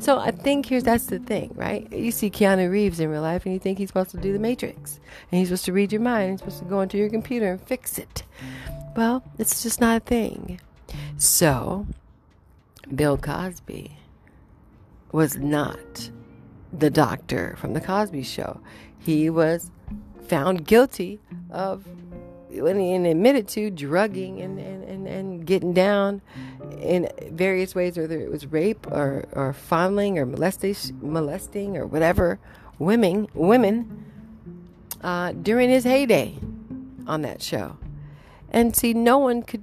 So 0.00 0.18
I 0.18 0.32
think 0.32 0.66
here's 0.66 0.82
that's 0.82 1.06
the 1.06 1.20
thing, 1.20 1.52
right? 1.54 1.90
You 1.92 2.10
see 2.10 2.28
Keanu 2.28 2.68
Reeves 2.68 2.98
in 2.98 3.08
real 3.08 3.22
life 3.22 3.46
and 3.46 3.54
you 3.54 3.60
think 3.60 3.78
he's 3.78 3.88
supposed 3.88 4.10
to 4.10 4.16
do 4.16 4.32
the 4.32 4.40
Matrix. 4.40 4.98
And 5.30 5.38
he's 5.38 5.48
supposed 5.48 5.64
to 5.66 5.72
read 5.72 5.92
your 5.92 6.00
mind, 6.00 6.22
and 6.22 6.32
he's 6.32 6.40
supposed 6.40 6.58
to 6.58 6.64
go 6.64 6.80
into 6.80 6.98
your 6.98 7.08
computer 7.08 7.52
and 7.52 7.60
fix 7.60 7.98
it. 7.98 8.24
Well, 8.96 9.22
it's 9.38 9.62
just 9.62 9.80
not 9.80 10.02
a 10.02 10.04
thing. 10.04 10.60
So 11.18 11.86
Bill 12.92 13.16
Cosby 13.16 13.96
was 15.12 15.36
not 15.36 16.10
the 16.72 16.90
doctor 16.90 17.54
from 17.58 17.74
the 17.74 17.80
Cosby 17.80 18.24
show. 18.24 18.60
He 18.98 19.30
was 19.30 19.70
found 20.26 20.66
guilty 20.66 21.20
of 21.48 21.86
when 22.60 22.78
he 22.78 22.94
admitted 22.94 23.48
to 23.48 23.70
drugging 23.70 24.40
and, 24.40 24.58
and, 24.58 24.84
and, 24.84 25.06
and 25.06 25.46
getting 25.46 25.72
down 25.72 26.20
in 26.78 27.08
various 27.30 27.74
ways, 27.74 27.96
whether 27.96 28.18
it 28.18 28.30
was 28.30 28.46
rape 28.46 28.86
or, 28.88 29.26
or 29.32 29.52
fondling 29.52 30.18
or 30.18 30.26
molestation, 30.26 30.98
molesting 31.02 31.76
or 31.76 31.86
whatever, 31.86 32.38
women, 32.78 33.28
women 33.34 34.04
uh, 35.02 35.32
during 35.32 35.70
his 35.70 35.84
heyday 35.84 36.34
on 37.06 37.22
that 37.22 37.42
show. 37.42 37.76
And 38.50 38.76
see, 38.76 38.92
no 38.92 39.18
one 39.18 39.42
could, 39.42 39.62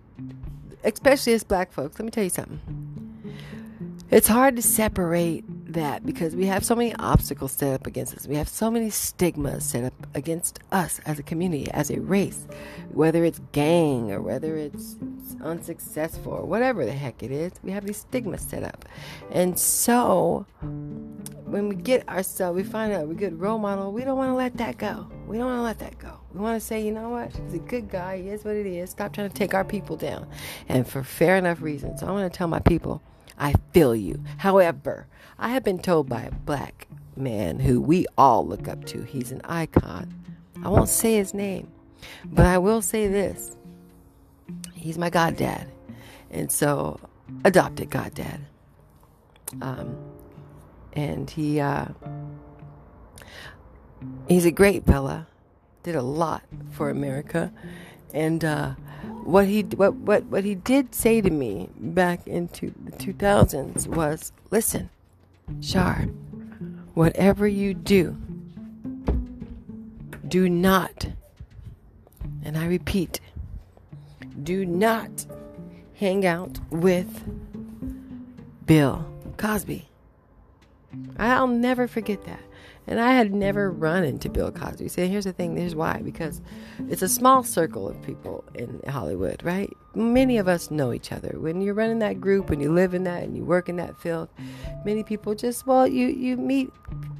especially 0.84 1.34
as 1.34 1.43
black 1.43 1.71
folks, 1.71 1.99
let 1.99 2.06
me 2.06 2.12
tell 2.12 2.23
you 2.23 2.30
something. 2.30 2.60
It's 4.10 4.28
hard 4.28 4.56
to 4.56 4.62
separate 4.62 5.45
that 5.73 6.05
because 6.05 6.36
we 6.36 6.45
have 6.45 6.65
so 6.65 6.75
many 6.75 6.93
obstacles 6.95 7.51
set 7.51 7.73
up 7.73 7.88
against 7.88 8.15
us. 8.15 8.27
We 8.27 8.36
have 8.36 8.49
so 8.49 8.69
many 8.69 8.89
stigmas 8.89 9.65
set 9.65 9.84
up 9.84 9.93
against 10.15 10.60
us 10.71 10.99
as 11.05 11.19
a 11.19 11.23
community, 11.23 11.69
as 11.71 11.89
a 11.89 11.99
race, 11.99 12.47
whether 12.91 13.23
it's 13.23 13.39
gang 13.51 14.12
or 14.12 14.21
whether 14.21 14.58
it's, 14.58 14.97
unsuccessful 15.41 16.34
or 16.34 16.43
whatever 16.43 16.86
the 16.86 16.91
heck 16.91 17.23
it 17.23 17.32
is. 17.32 17.53
We 17.63 17.71
have 17.71 17.86
these 17.86 17.97
stigmas 17.97 18.41
set 18.41 18.63
up. 18.63 18.86
And 19.32 19.58
so 19.58 20.45
when 21.45 21.69
we 21.69 21.75
get 21.75 22.08
ourselves, 22.10 22.58
we 22.58 22.63
find 22.63 22.91
out 22.91 23.08
we're 23.08 23.13
a 23.13 23.15
good 23.15 23.39
role 23.39 23.58
model, 23.58 23.91
we 23.91 24.03
don't 24.03 24.17
want 24.17 24.29
to 24.29 24.36
let 24.36 24.58
that 24.58 24.77
go. 24.77 25.08
We 25.27 25.38
don't 25.38 25.47
want 25.47 25.60
to 25.60 25.63
let 25.63 25.79
that 25.79 25.97
go. 25.97 26.19
We 26.34 26.41
want 26.41 26.60
to 26.60 26.65
say, 26.65 26.84
you 26.84 26.91
know 26.91 27.10
what? 27.10 27.32
He's 27.36 27.53
a 27.53 27.60
good 27.60 27.89
guy. 27.89 28.21
He 28.21 28.29
is 28.29 28.43
what 28.43 28.55
it 28.55 28.65
is. 28.65 28.89
Stop 28.89 29.13
trying 29.13 29.29
to 29.29 29.36
take 29.36 29.53
our 29.53 29.63
people 29.63 29.95
down. 29.95 30.27
And 30.67 30.88
for 30.88 31.03
fair 31.03 31.38
enough 31.38 31.62
reasons. 31.62 32.01
So 32.01 32.08
I 32.08 32.12
want 32.12 32.32
to 32.32 32.38
tell 32.38 32.47
my 32.47 32.60
people, 32.60 33.01
I 33.38 33.53
feel 33.71 33.95
you. 33.95 34.21
However, 34.38 35.08
I 35.41 35.49
have 35.49 35.63
been 35.63 35.80
told 35.80 36.10
by 36.10 36.23
a 36.23 36.32
black 36.32 36.88
man 37.15 37.60
who 37.60 37.80
we 37.80 38.06
all 38.17 38.45
look 38.45 38.67
up 38.67 38.84
to, 38.86 39.04
he's 39.04 39.32
an 39.32 39.39
icon. 39.45 40.13
I 40.62 40.67
won't 40.67 40.89
say 40.89 41.15
his 41.15 41.34
name, 41.34 41.71
but 42.25 42.45
I 42.45 42.58
will 42.58 42.82
say 42.82 43.08
this. 43.08 43.56
He's 44.73 44.97
my 44.97 45.10
goddad. 45.10 45.71
And 46.30 46.52
so, 46.52 46.99
adopted 47.45 47.89
goddad. 47.89 48.41
Um, 49.62 49.95
and 50.91 51.30
he, 51.30 51.62
uh, 51.62 51.86
he's 54.28 54.45
a 54.45 54.52
great 54.52 54.86
fella. 54.86 55.28
Did 55.84 55.95
a 55.95 56.02
lot 56.02 56.43
for 56.71 56.89
America. 56.89 57.54
And, 58.13 58.43
uh, 58.43 58.73
what 59.23 59.45
he 59.45 59.62
what, 59.62 59.93
what 59.95 60.23
what 60.25 60.43
he 60.43 60.56
did 60.56 60.95
say 60.95 61.21
to 61.21 61.30
me 61.30 61.69
back 61.78 62.25
into 62.25 62.73
the 62.84 62.91
2000s 62.91 63.86
was 63.86 64.32
listen 64.49 64.89
Shar 65.62 66.04
whatever 66.94 67.48
you 67.48 67.74
do 67.74 68.18
do 70.28 70.50
not 70.50 71.08
and 72.44 72.58
I 72.58 72.66
repeat 72.66 73.20
do 74.44 74.66
not 74.66 75.26
hang 75.95 76.26
out 76.26 76.60
with 76.70 77.24
Bill 78.66 79.06
Cosby. 79.38 79.89
I'll 81.18 81.47
never 81.47 81.88
forget 81.88 82.24
that 82.26 82.41
and 82.90 83.00
I 83.00 83.12
had 83.12 83.36
never 83.36 83.70
run 83.70 84.04
into 84.04 84.30
Bill 84.30 84.52
Cosby. 84.52 84.88
See, 84.88 85.06
here's 85.06 85.26
the 85.26 85.32
thing. 85.32 85.56
Here's 85.56 85.76
why. 85.76 86.02
Because 86.04 86.42
it's 86.90 87.04
a 87.04 87.08
small 87.08 87.44
circle 87.44 87.88
of 87.88 88.02
people 88.02 88.44
in 88.56 88.82
Hollywood, 88.90 89.44
right? 89.44 89.72
Many 89.94 90.40
of 90.40 90.48
us 90.48 90.72
know 90.72 90.92
each 90.92 91.12
other. 91.12 91.36
When 91.38 91.62
you're 91.62 91.76
running 91.76 92.00
that 92.00 92.20
group, 92.20 92.50
when 92.50 92.60
you 92.60 92.74
live 92.74 92.96
in 92.96 93.04
that, 93.04 93.22
and 93.22 93.38
you 93.38 93.46
work 93.46 93.70
in 93.70 93.76
that 93.76 93.96
field, 94.02 94.28
many 94.86 95.04
people 95.04 95.36
just 95.36 95.68
well, 95.68 95.88
you 95.88 96.08
you 96.08 96.36
meet 96.36 96.72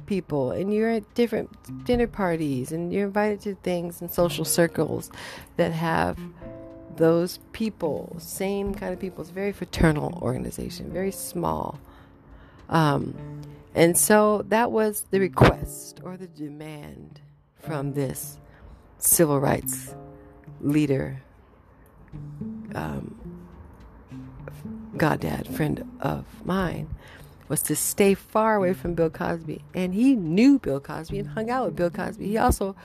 people, 0.06 0.50
and 0.50 0.74
you're 0.74 0.90
at 0.90 1.14
different 1.14 1.48
dinner 1.84 2.08
parties, 2.08 2.72
and 2.72 2.92
you're 2.92 3.06
invited 3.06 3.40
to 3.42 3.54
things 3.62 4.00
and 4.00 4.10
social 4.10 4.44
circles 4.44 5.08
that 5.56 5.70
have 5.70 6.18
those 6.96 7.38
people, 7.52 8.16
same 8.18 8.74
kind 8.74 8.92
of 8.92 8.98
people. 8.98 9.20
It's 9.22 9.30
a 9.30 9.34
very 9.34 9.52
fraternal 9.52 10.18
organization, 10.20 10.92
very 10.92 11.12
small. 11.12 11.78
Um, 12.68 13.14
and 13.74 13.96
so 13.96 14.44
that 14.48 14.72
was 14.72 15.06
the 15.10 15.20
request 15.20 16.00
or 16.02 16.16
the 16.16 16.26
demand 16.26 17.20
from 17.58 17.92
this 17.92 18.38
civil 18.98 19.40
rights 19.40 19.94
leader, 20.60 21.22
um, 22.74 23.14
goddad 24.96 25.46
friend 25.48 25.88
of 26.00 26.24
mine 26.44 26.88
was 27.48 27.62
to 27.62 27.74
stay 27.74 28.14
far 28.14 28.54
away 28.54 28.72
from 28.72 28.94
Bill 28.94 29.10
Cosby. 29.10 29.64
And 29.74 29.92
he 29.92 30.14
knew 30.14 30.60
Bill 30.60 30.78
Cosby 30.78 31.18
and 31.18 31.28
hung 31.28 31.50
out 31.50 31.66
with 31.66 31.76
Bill 31.76 31.90
Cosby. 31.90 32.26
He 32.26 32.38
also 32.38 32.76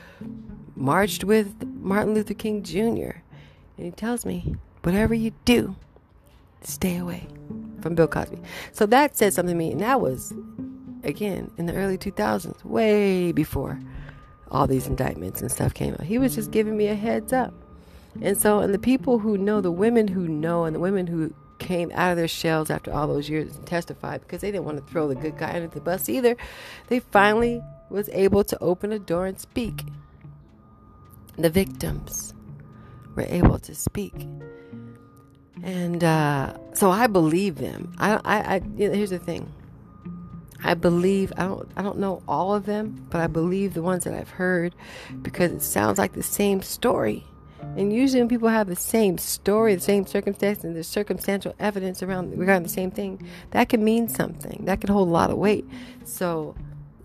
marched 0.76 1.24
with 1.24 1.64
Martin 1.64 2.16
Luther 2.16 2.34
King 2.34 2.64
Jr. 2.64 3.22
And 3.78 3.86
he 3.86 3.92
tells 3.92 4.26
me, 4.26 4.56
whatever 4.82 5.14
you 5.14 5.34
do, 5.46 5.76
stay 6.62 6.98
away 6.98 7.28
from 7.80 7.94
Bill 7.94 8.08
Cosby. 8.08 8.40
So 8.72 8.88
that 8.88 9.16
said 9.16 9.34
something 9.34 9.54
to 9.54 9.58
me. 9.58 9.72
And 9.72 9.82
that 9.82 10.02
was, 10.02 10.34
again, 11.06 11.52
in 11.58 11.66
the 11.66 11.74
early 11.74 11.98
2000s, 11.98 12.64
way 12.64 13.32
before 13.32 13.80
all 14.52 14.68
these 14.68 14.88
indictments 14.88 15.42
and 15.42 15.52
stuff 15.52 15.74
came 15.74 15.94
out. 15.94 16.04
He 16.04 16.18
was 16.18 16.36
just 16.36 16.52
giving 16.52 16.78
me 16.78 16.88
a 16.88 16.96
heads 16.96 17.34
up. 17.34 17.54
And 18.22 18.38
so, 18.38 18.60
and 18.60 18.74
the 18.74 18.80
people 18.80 19.20
who 19.20 19.38
know, 19.38 19.62
the 19.62 19.72
women 19.72 20.08
who 20.08 20.28
know, 20.28 20.64
and 20.64 20.76
the 20.76 20.80
women 20.80 21.08
who 21.08 21.34
came 21.60 21.92
out 21.94 22.12
of 22.12 22.18
their 22.18 22.28
shells 22.28 22.70
after 22.70 22.92
all 22.92 23.08
those 23.08 23.30
years 23.30 23.56
and 23.56 23.66
testified 23.66 24.22
because 24.22 24.42
they 24.42 24.52
didn't 24.52 24.66
want 24.66 24.78
to 24.78 24.92
throw 24.92 25.08
the 25.08 25.16
good 25.16 25.38
guy 25.38 25.54
under 25.54 25.68
the 25.68 25.82
bus 25.82 26.10
either, 26.10 26.36
they 26.88 27.00
finally 27.00 27.62
was 27.90 28.10
able 28.10 28.44
to 28.44 28.58
open 28.62 28.92
a 28.92 29.00
door 29.00 29.26
and 29.26 29.40
speak. 29.40 29.84
The 31.38 31.50
victims 31.50 32.34
were 33.16 33.26
able 33.28 33.60
to 33.60 33.76
speak. 33.76 34.28
And 35.64 36.04
uh, 36.04 36.58
so 36.74 36.92
I 36.92 37.08
believe 37.08 37.56
them. 37.56 37.94
I, 37.98 38.16
I, 38.24 38.56
I 38.56 38.62
you 38.78 38.90
know, 38.90 38.96
here's 38.96 39.10
the 39.10 39.20
thing. 39.20 39.52
I 40.66 40.74
believe 40.74 41.32
I 41.38 41.44
don't 41.44 41.70
I 41.78 41.84
don't 41.84 42.00
know 42.00 42.24
all 42.28 42.56
of 42.56 42.66
them, 42.66 43.06
but 43.10 43.22
I 43.22 43.28
believe 43.28 43.76
the 43.76 43.84
ones 43.84 44.04
that 44.04 44.14
I've 44.14 44.32
heard 44.32 44.74
because 45.22 45.52
it 45.52 45.62
sounds 45.62 45.98
like 46.00 46.14
the 46.14 46.24
same 46.24 46.62
story. 46.62 47.24
And 47.78 47.94
usually 47.94 48.22
when 48.22 48.30
people 48.30 48.50
have 48.50 48.68
the 48.68 48.76
same 48.76 49.18
story, 49.18 49.76
the 49.76 49.82
same 49.82 50.06
circumstance, 50.06 50.64
and 50.64 50.76
there's 50.76 50.88
circumstantial 50.88 51.56
evidence 51.60 52.02
around 52.02 52.38
regarding 52.38 52.64
the 52.64 52.70
same 52.70 52.92
thing, 52.92 53.28
that 53.52 53.70
can 53.70 53.84
mean 53.84 54.08
something. 54.08 54.66
That 54.66 54.82
could 54.82 54.90
hold 54.90 55.08
a 55.08 55.12
lot 55.12 55.32
of 55.32 55.38
weight. 55.38 55.66
So 56.04 56.56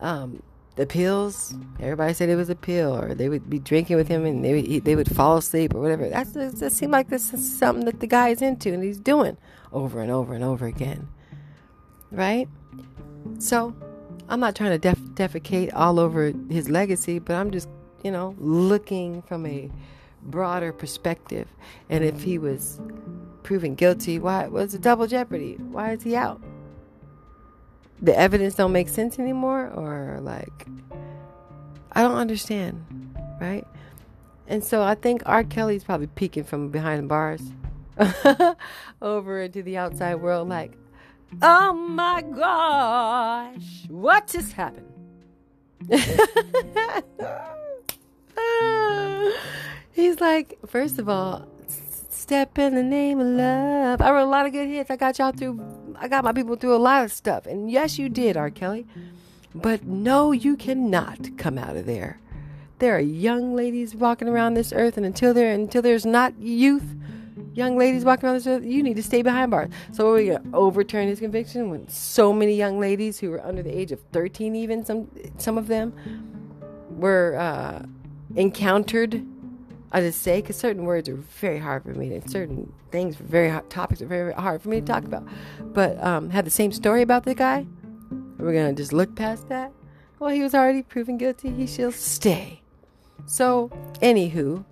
um, 0.00 0.42
the 0.76 0.86
pills, 0.86 1.54
everybody 1.80 2.14
said 2.14 2.28
it 2.28 2.36
was 2.36 2.50
a 2.50 2.54
pill, 2.54 2.96
or 2.96 3.14
they 3.14 3.28
would 3.28 3.48
be 3.48 3.58
drinking 3.58 3.96
with 3.96 4.08
him 4.08 4.24
and 4.24 4.44
they 4.44 4.54
would, 4.54 4.84
they 4.84 4.96
would 4.96 5.14
fall 5.14 5.38
asleep 5.38 5.74
or 5.74 5.80
whatever. 5.80 6.08
That's 6.08 6.32
that 6.32 6.72
seemed 6.72 6.92
like 6.92 7.08
this 7.08 7.32
is 7.32 7.58
something 7.58 7.84
that 7.86 8.00
the 8.00 8.06
guy 8.06 8.28
is 8.28 8.42
into 8.42 8.72
and 8.72 8.82
he's 8.82 9.00
doing 9.00 9.36
over 9.72 10.00
and 10.00 10.11
over 10.11 10.34
and 10.34 10.44
over 10.44 10.66
again, 10.66 11.08
right? 12.11 12.48
So 13.38 13.74
I'm 14.28 14.40
not 14.40 14.54
trying 14.54 14.70
to 14.72 14.78
def- 14.78 14.98
defecate 15.14 15.70
all 15.74 15.98
over 15.98 16.32
his 16.48 16.68
legacy, 16.68 17.18
but 17.18 17.34
I'm 17.34 17.50
just 17.50 17.68
you 18.02 18.10
know 18.10 18.34
looking 18.38 19.22
from 19.22 19.46
a 19.46 19.70
broader 20.22 20.72
perspective. 20.72 21.48
And 21.88 22.04
if 22.04 22.22
he 22.22 22.38
was 22.38 22.80
proven 23.42 23.74
guilty, 23.74 24.18
why 24.18 24.46
was 24.46 24.74
it 24.74 24.82
double 24.82 25.06
jeopardy? 25.06 25.54
Why 25.54 25.92
is 25.92 26.02
he 26.02 26.16
out? 26.16 26.40
The 28.02 28.16
evidence 28.18 28.54
don't 28.54 28.72
make 28.72 28.88
sense 28.88 29.18
anymore, 29.18 29.70
or 29.74 30.18
like 30.20 30.66
I 31.92 32.02
don't 32.02 32.16
understand, 32.16 32.84
right? 33.40 33.66
And 34.46 34.64
so 34.64 34.82
I 34.82 34.96
think 34.96 35.22
R. 35.26 35.44
Kelly's 35.44 35.84
probably 35.84 36.08
peeking 36.08 36.44
from 36.44 36.70
behind 36.70 37.04
the 37.04 37.06
bars 37.06 37.42
over 39.02 39.42
into 39.42 39.62
the 39.62 39.76
outside 39.76 40.16
world, 40.16 40.48
like, 40.48 40.72
oh 41.43 41.72
my 41.72 42.22
gosh, 42.22 43.87
what 43.89 44.26
just 44.26 44.53
happened? 44.53 44.87
He's 49.93 50.20
like, 50.20 50.59
first 50.66 50.99
of 50.99 51.09
all, 51.09 51.47
step 52.09 52.59
in 52.59 52.74
the 52.74 52.83
name 52.83 53.20
of 53.20 53.26
love. 53.26 54.01
I 54.01 54.11
wrote 54.12 54.24
a 54.24 54.31
lot 54.31 54.47
of 54.47 54.53
good 54.53 54.68
hits. 54.68 54.91
I 54.91 54.97
got 54.97 55.18
y'all 55.18 55.33
through, 55.33 55.95
I 55.99 56.09
got 56.09 56.24
my 56.24 56.33
people 56.33 56.57
through 56.57 56.74
a 56.74 56.78
lot 56.78 57.05
of 57.05 57.12
stuff. 57.12 57.47
And 57.47 57.70
yes, 57.70 57.99
you 57.99 58.09
did, 58.09 58.37
R. 58.37 58.51
Kelly. 58.51 58.87
But 59.55 59.85
no, 59.85 60.33
you 60.33 60.57
cannot 60.57 61.37
come 61.37 61.59
out 61.59 61.76
of 61.76 61.87
there. 61.87 62.18
There 62.78 62.97
are 62.97 63.01
young 63.01 63.55
ladies 63.55 63.95
walking 63.95 64.28
around 64.28 64.55
this 64.55 64.72
earth, 64.72 64.97
and 64.97 65.05
until 65.05 65.35
there, 65.35 65.53
until 65.53 65.83
there's 65.83 66.07
not 66.07 66.39
youth, 66.39 66.95
young 67.55 67.76
ladies 67.76 68.05
walking 68.05 68.28
around 68.28 68.43
the 68.43 68.51
earth, 68.51 68.64
you 68.64 68.83
need 68.83 68.97
to 68.97 69.03
stay 69.03 69.22
behind 69.22 69.51
bars. 69.51 69.70
So 69.93 70.12
we're 70.12 70.39
gonna 70.39 70.57
overturn 70.57 71.09
his 71.09 71.20
conviction 71.20 71.70
when 71.70 71.89
so 71.89 72.33
many 72.33 72.55
young 72.55 72.78
ladies 72.78 73.18
who 73.18 73.31
were 73.31 73.45
under 73.45 73.62
the 73.62 73.76
age 73.76 73.93
of 73.93 74.01
13, 74.12 74.55
even 74.55 74.85
some, 74.85 75.11
some 75.39 75.59
of 75.59 75.66
them, 75.66 75.93
were 76.91 77.37
uh, 77.37 77.85
encountered 78.37 79.24
I 79.93 80.01
just 80.01 80.22
say 80.22 80.41
because 80.41 80.57
certain 80.57 80.85
words 80.85 81.09
are 81.09 81.16
very 81.16 81.59
hard 81.59 81.83
for 81.83 81.91
me, 81.91 82.14
and 82.14 82.31
certain 82.31 82.72
things, 82.93 83.16
very 83.16 83.49
hard, 83.49 83.68
topics 83.70 84.01
are 84.01 84.07
very 84.07 84.33
hard 84.33 84.62
for 84.62 84.68
me 84.68 84.81
to 84.81 84.87
talk 84.87 85.05
about. 85.05 85.26
But 85.61 86.03
um, 86.03 86.31
have 86.31 86.45
the 86.45 86.51
same 86.51 86.70
story 86.70 87.03
about 87.03 87.24
the 87.24 87.35
guy. 87.35 87.66
We're 88.39 88.53
gonna 88.53 88.72
just 88.72 88.93
look 88.93 89.16
past 89.16 89.49
that. 89.49 89.72
Well, 90.20 90.31
he 90.31 90.43
was 90.43 90.55
already 90.55 90.83
proven 90.83 91.18
guilty. 91.18 91.51
He 91.51 91.66
shall 91.66 91.91
stay. 91.91 92.62
So, 93.26 93.70
anywho, 94.01 94.64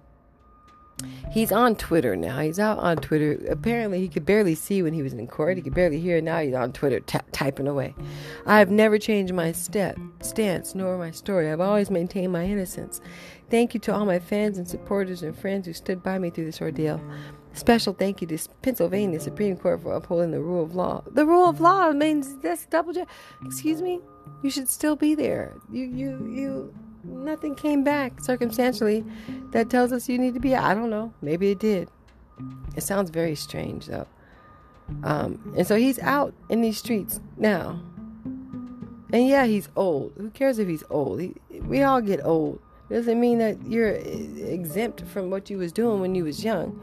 he's 1.38 1.52
on 1.52 1.76
Twitter 1.76 2.16
now. 2.16 2.40
He's 2.40 2.58
out 2.58 2.78
on 2.78 2.96
Twitter. 2.96 3.38
Apparently, 3.48 4.00
he 4.00 4.08
could 4.08 4.26
barely 4.26 4.54
see 4.54 4.82
when 4.82 4.92
he 4.92 5.02
was 5.02 5.12
in 5.12 5.26
court. 5.28 5.56
He 5.56 5.62
could 5.62 5.74
barely 5.74 6.00
hear. 6.00 6.20
Now 6.20 6.40
he's 6.40 6.54
on 6.54 6.72
Twitter 6.72 6.98
t- 7.00 7.18
typing 7.32 7.68
away. 7.68 7.94
I 8.44 8.58
have 8.58 8.70
never 8.70 8.98
changed 8.98 9.32
my 9.32 9.52
step, 9.52 9.96
stance 10.20 10.74
nor 10.74 10.98
my 10.98 11.12
story. 11.12 11.50
I've 11.50 11.60
always 11.60 11.90
maintained 11.90 12.32
my 12.32 12.44
innocence. 12.44 13.00
Thank 13.50 13.72
you 13.72 13.80
to 13.80 13.94
all 13.94 14.04
my 14.04 14.18
fans 14.18 14.58
and 14.58 14.68
supporters 14.68 15.22
and 15.22 15.38
friends 15.38 15.66
who 15.66 15.72
stood 15.72 16.02
by 16.02 16.18
me 16.18 16.30
through 16.30 16.46
this 16.46 16.60
ordeal. 16.60 17.00
Special 17.54 17.92
thank 17.94 18.20
you 18.20 18.26
to 18.28 18.38
Pennsylvania 18.62 19.20
Supreme 19.20 19.56
Court 19.56 19.82
for 19.82 19.94
upholding 19.94 20.32
the 20.32 20.40
rule 20.40 20.62
of 20.62 20.74
law. 20.74 21.02
The 21.06 21.24
rule 21.24 21.48
of 21.48 21.60
law 21.60 21.92
means 21.92 22.36
that's 22.38 22.66
double. 22.66 22.92
J- 22.92 23.06
Excuse 23.44 23.80
me. 23.80 24.00
You 24.42 24.50
should 24.50 24.68
still 24.68 24.96
be 24.96 25.14
there. 25.14 25.56
You 25.70 25.84
you 25.86 26.26
you. 26.30 26.74
Nothing 27.04 27.54
came 27.54 27.84
back 27.84 28.20
circumstantially 28.20 29.04
that 29.52 29.70
tells 29.70 29.92
us 29.92 30.08
you 30.08 30.18
need 30.18 30.34
to 30.34 30.40
be. 30.40 30.54
I 30.54 30.74
don't 30.74 30.90
know. 30.90 31.12
Maybe 31.22 31.50
it 31.50 31.58
did. 31.58 31.88
It 32.76 32.82
sounds 32.82 33.10
very 33.10 33.34
strange 33.34 33.86
though. 33.86 34.06
Um, 35.04 35.54
and 35.56 35.66
so 35.66 35.76
he's 35.76 35.98
out 35.98 36.34
in 36.48 36.60
these 36.60 36.78
streets 36.78 37.20
now. 37.36 37.80
And 39.12 39.26
yeah, 39.26 39.46
he's 39.46 39.68
old. 39.76 40.12
Who 40.16 40.30
cares 40.30 40.58
if 40.58 40.68
he's 40.68 40.84
old? 40.90 41.20
He, 41.20 41.34
we 41.60 41.82
all 41.82 42.00
get 42.00 42.24
old 42.24 42.60
doesn't 42.90 43.20
mean 43.20 43.38
that 43.38 43.62
you're 43.66 43.90
exempt 43.90 45.02
from 45.02 45.30
what 45.30 45.50
you 45.50 45.58
was 45.58 45.72
doing 45.72 46.00
when 46.00 46.14
you 46.14 46.24
was 46.24 46.42
young. 46.42 46.80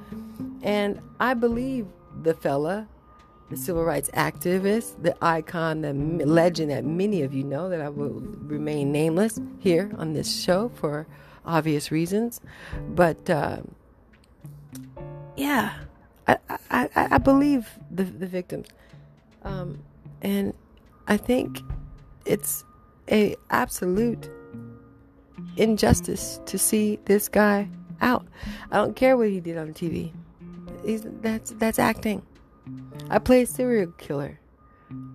And 0.61 0.99
I 1.19 1.33
believe 1.33 1.87
the 2.21 2.33
fella, 2.33 2.87
the 3.49 3.57
civil 3.57 3.83
rights 3.83 4.09
activist, 4.11 5.01
the 5.03 5.15
icon, 5.23 5.81
the 5.81 5.93
legend 6.25 6.71
that 6.71 6.83
many 6.83 7.21
of 7.21 7.33
you 7.33 7.43
know 7.43 7.69
that 7.69 7.81
I 7.81 7.89
will 7.89 8.09
remain 8.09 8.91
nameless 8.91 9.39
here 9.59 9.91
on 9.97 10.13
this 10.13 10.41
show 10.41 10.69
for 10.69 11.05
obvious 11.45 11.91
reasons. 11.91 12.41
But 12.89 13.29
uh, 13.29 13.59
yeah, 15.35 15.73
I, 16.27 16.37
I, 16.71 16.89
I 16.95 17.17
believe 17.19 17.69
the, 17.91 18.03
the 18.03 18.27
victims. 18.27 18.67
Um, 19.43 19.83
and 20.21 20.53
I 21.07 21.17
think 21.17 21.61
it's 22.25 22.65
a 23.11 23.35
absolute 23.51 24.29
injustice 25.57 26.39
to 26.47 26.57
see 26.57 26.99
this 27.05 27.29
guy 27.29 27.69
out. 28.01 28.25
I 28.71 28.77
don't 28.77 28.95
care 28.95 29.15
what 29.17 29.29
he 29.29 29.39
did 29.39 29.57
on 29.57 29.73
TV. 29.73 30.11
He's, 30.83 31.03
that's 31.21 31.51
that's 31.51 31.79
acting. 31.79 32.23
I 33.09 33.19
play 33.19 33.43
a 33.43 33.45
serial 33.45 33.91
killer 33.97 34.39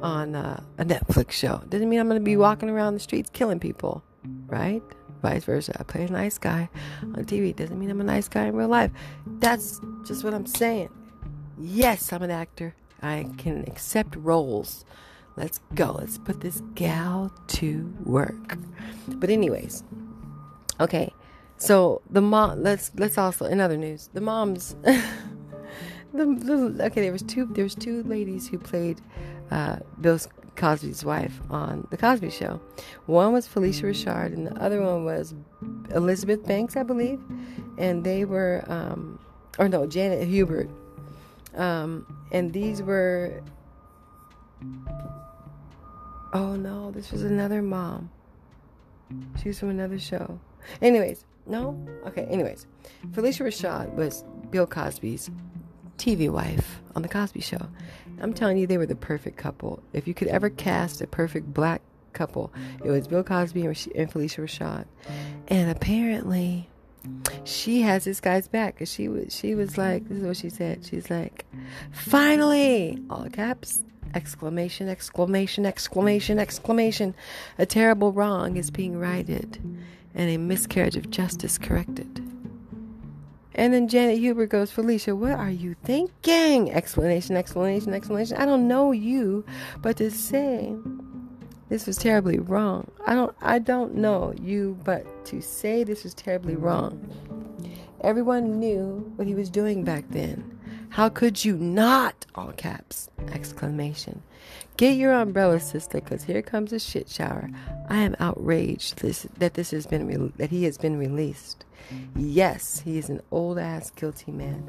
on 0.01 0.35
uh, 0.35 0.63
a 0.79 0.85
Netflix 0.85 1.33
show. 1.33 1.63
Doesn't 1.69 1.89
mean 1.89 2.01
I'm 2.01 2.09
going 2.09 2.21
to 2.21 2.25
be 2.25 2.37
walking 2.37 2.71
around 2.71 2.95
the 2.95 3.01
streets 3.01 3.31
killing 3.33 3.61
people, 3.61 4.03
right? 4.47 4.83
Vice 5.23 5.45
versa. 5.45 5.77
I 5.79 5.83
play 5.83 6.05
a 6.05 6.11
nice 6.11 6.39
guy 6.39 6.69
on 7.03 7.25
TV. 7.25 7.55
Doesn't 7.55 7.79
mean 7.79 7.91
I'm 7.91 8.01
a 8.01 8.05
nice 8.05 8.29
guy 8.29 8.47
in 8.47 8.57
real 8.57 8.69
life. 8.69 8.91
That's 9.27 9.81
just 10.07 10.25
what 10.25 10.35
I'm 10.35 10.47
saying. 10.47 10.89
Yes, 11.59 12.13
I'm 12.13 12.23
an 12.23 12.31
actor. 12.31 12.75
I 13.03 13.27
can 13.37 13.65
accept 13.67 14.17
roles. 14.17 14.85
Let's 15.37 15.61
go. 15.75 15.93
Let's 15.93 16.19
put 16.19 16.41
this 16.41 16.63
gal 16.75 17.33
to 17.49 17.95
work. 18.05 18.59
But 19.09 19.31
anyways, 19.31 19.85
Okay, 20.81 21.13
so 21.59 22.01
the 22.09 22.23
mom. 22.23 22.63
Let's 22.63 22.91
let's 22.97 23.19
also 23.19 23.45
in 23.45 23.61
other 23.61 23.77
news, 23.77 24.09
the 24.15 24.23
moms. 24.23 24.75
the, 26.13 26.27
the, 26.27 26.85
okay, 26.87 27.01
there 27.01 27.13
was 27.13 27.23
two. 27.23 27.47
There 27.47 27.65
was 27.65 27.75
two 27.75 28.03
ladies 28.05 28.49
who 28.49 28.59
played 28.59 29.01
uh, 29.51 29.77
Bill 30.01 30.19
Cosby's 30.57 31.05
wife 31.05 31.41
on 31.51 31.87
the 31.91 31.97
Cosby 31.97 32.31
Show. 32.31 32.61
One 33.07 33.33
was 33.33 33.49
Phylicia 33.49 33.85
Rashad, 33.85 34.27
and 34.27 34.47
the 34.47 34.63
other 34.63 34.83
one 34.83 35.05
was 35.05 35.35
Elizabeth 35.95 36.47
Banks, 36.47 36.77
I 36.77 36.83
believe. 36.83 37.21
And 37.79 38.05
they 38.05 38.25
were, 38.25 38.65
um, 38.67 39.19
or 39.59 39.69
no, 39.69 39.87
Janet 39.87 40.27
Hubert. 40.27 40.69
Um, 41.55 42.07
and 42.33 42.53
these 42.53 42.83
were. 42.83 43.43
Oh 46.33 46.55
no, 46.55 46.91
this 46.91 47.11
was 47.11 47.23
another 47.23 47.63
mom. 47.63 48.11
She 49.43 49.49
was 49.49 49.59
from 49.59 49.71
another 49.71 49.99
show. 49.99 50.39
Anyways, 50.81 51.25
no? 51.47 51.85
Okay, 52.07 52.25
anyways. 52.25 52.67
Phylicia 53.13 53.47
Rashad 53.47 53.95
was 53.95 54.25
Bill 54.51 54.67
Cosby's 54.67 55.31
TV 56.01 56.31
wife 56.31 56.81
on 56.97 57.03
The 57.03 57.09
Cosby 57.09 57.41
Show. 57.41 57.69
I'm 58.23 58.33
telling 58.33 58.57
you, 58.57 58.67
they 58.67 58.79
were 58.79 58.87
the 58.87 58.97
perfect 58.97 59.37
couple. 59.37 59.83
If 59.93 60.09
you 60.09 60.15
could 60.15 60.29
ever 60.29 60.49
cast 60.49 61.03
a 61.03 61.07
perfect 61.07 61.53
black 61.53 61.83
couple, 62.15 62.53
it 62.83 62.91
was 62.91 63.07
Bill 63.07 63.23
Cosby 63.23 63.67
and 63.67 63.77
Phylicia 64.11 64.41
Rashad. 64.41 64.87
And 65.49 65.71
apparently, 65.71 66.71
she 67.45 67.83
has 67.83 68.05
this 68.05 68.19
guy's 68.19 68.49
back. 68.49 68.79
Cause 68.79 68.91
she 68.91 69.09
was, 69.09 69.35
she 69.35 69.55
was 69.55 69.77
like, 69.77 70.09
this 70.09 70.19
is 70.19 70.25
what 70.25 70.39
she 70.39 70.49
said. 70.49 70.87
She's 70.87 71.11
like, 71.11 71.45
finally, 71.93 72.99
all 73.11 73.27
caps, 73.31 73.83
exclamation, 74.15 74.89
exclamation, 74.89 75.67
exclamation, 75.67 76.39
exclamation. 76.39 77.15
A 77.59 77.67
terrible 77.67 78.13
wrong 78.13 78.57
is 78.57 78.71
being 78.71 78.99
righted, 78.99 79.59
and 80.15 80.31
a 80.31 80.39
miscarriage 80.39 80.97
of 80.97 81.11
justice 81.11 81.59
corrected. 81.59 82.27
And 83.55 83.75
then 83.75 83.89
Janet 83.89 84.19
Hubert 84.19 84.47
goes, 84.47 84.71
Phylicia, 84.71 85.17
what 85.17 85.33
are 85.33 85.51
you 85.51 85.75
thinking? 85.85 86.71
Explanation, 86.71 87.37
explanation, 87.37 87.93
explanation. 87.93 88.37
I 88.37 88.47
don't 88.47 88.69
know 88.69 88.93
you, 88.93 89.45
but 89.83 89.97
to 89.97 90.11
say 90.11 90.75
this 91.69 91.87
was 91.87 91.97
terribly 91.97 92.39
wrong. 92.39 92.91
I 93.07 93.15
don't 93.15 93.35
I 93.41 93.59
don't 93.59 93.95
know 93.95 94.35
you, 94.41 94.79
but 94.85 95.25
to 95.27 95.41
say 95.41 95.85
this 95.85 96.05
was 96.05 96.15
terribly 96.15 96.57
wrong. 96.57 96.99
Everyone 98.03 98.59
knew 98.59 99.13
what 99.17 99.29
he 99.29 99.35
was 99.35 99.51
doing 99.51 99.85
back 99.85 100.05
then. 100.11 100.59
How 100.89 101.09
could 101.09 101.45
you 101.45 101.57
not? 101.57 102.27
All 102.35 102.53
caps. 102.53 103.09
Exclamation. 103.33 104.23
Get 104.81 104.97
your 104.97 105.13
umbrella, 105.13 105.61
sister, 105.61 106.01
because 106.01 106.25
here 106.25 106.41
comes 106.41 106.73
a 106.73 106.79
shit 106.79 107.07
shower. 107.07 107.51
I 107.91 107.99
am 107.99 108.17
outraged 108.19 109.01
this, 109.03 109.27
that 109.37 109.53
this 109.53 109.73
has 109.73 109.87
been 109.87 110.07
re- 110.07 110.33
that 110.39 110.49
he 110.49 110.65
has 110.65 110.79
been 110.79 110.97
released. 110.99 111.67
Yes, 112.17 112.81
he 112.81 112.97
is 112.97 113.11
an 113.11 113.21
old 113.31 113.59
ass 113.59 113.91
guilty 113.91 114.33
man. 114.33 114.67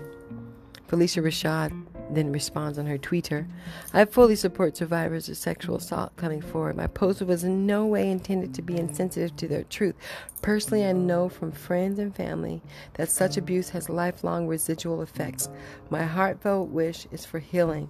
Phylicia 0.90 1.24
Rashad 1.24 1.72
then 2.14 2.34
responds 2.34 2.78
on 2.78 2.88
her 2.88 2.98
Twitter 2.98 3.48
I 3.94 4.04
fully 4.04 4.36
support 4.36 4.76
survivors 4.76 5.30
of 5.30 5.38
sexual 5.38 5.78
assault 5.78 6.14
coming 6.18 6.42
forward. 6.42 6.76
My 6.76 6.88
post 6.88 7.22
was 7.22 7.46
in 7.46 7.66
no 7.66 7.86
way 7.86 8.12
intended 8.12 8.54
to 8.56 8.62
be 8.62 8.76
insensitive 8.76 9.38
to 9.38 9.48
their 9.48 9.64
truth. 9.64 9.96
Personally, 10.42 10.84
I 10.84 10.92
know 10.92 11.30
from 11.30 11.54
friends 11.54 12.00
and 12.00 12.14
family 12.14 12.62
that 12.96 13.10
such 13.10 13.38
abuse 13.38 13.70
has 13.70 13.88
lifelong 13.88 14.46
residual 14.46 15.02
effects. 15.02 15.48
My 15.90 16.04
heartfelt 16.04 16.68
wish 16.68 17.08
is 17.14 17.24
for 17.24 17.40
healing, 17.40 17.88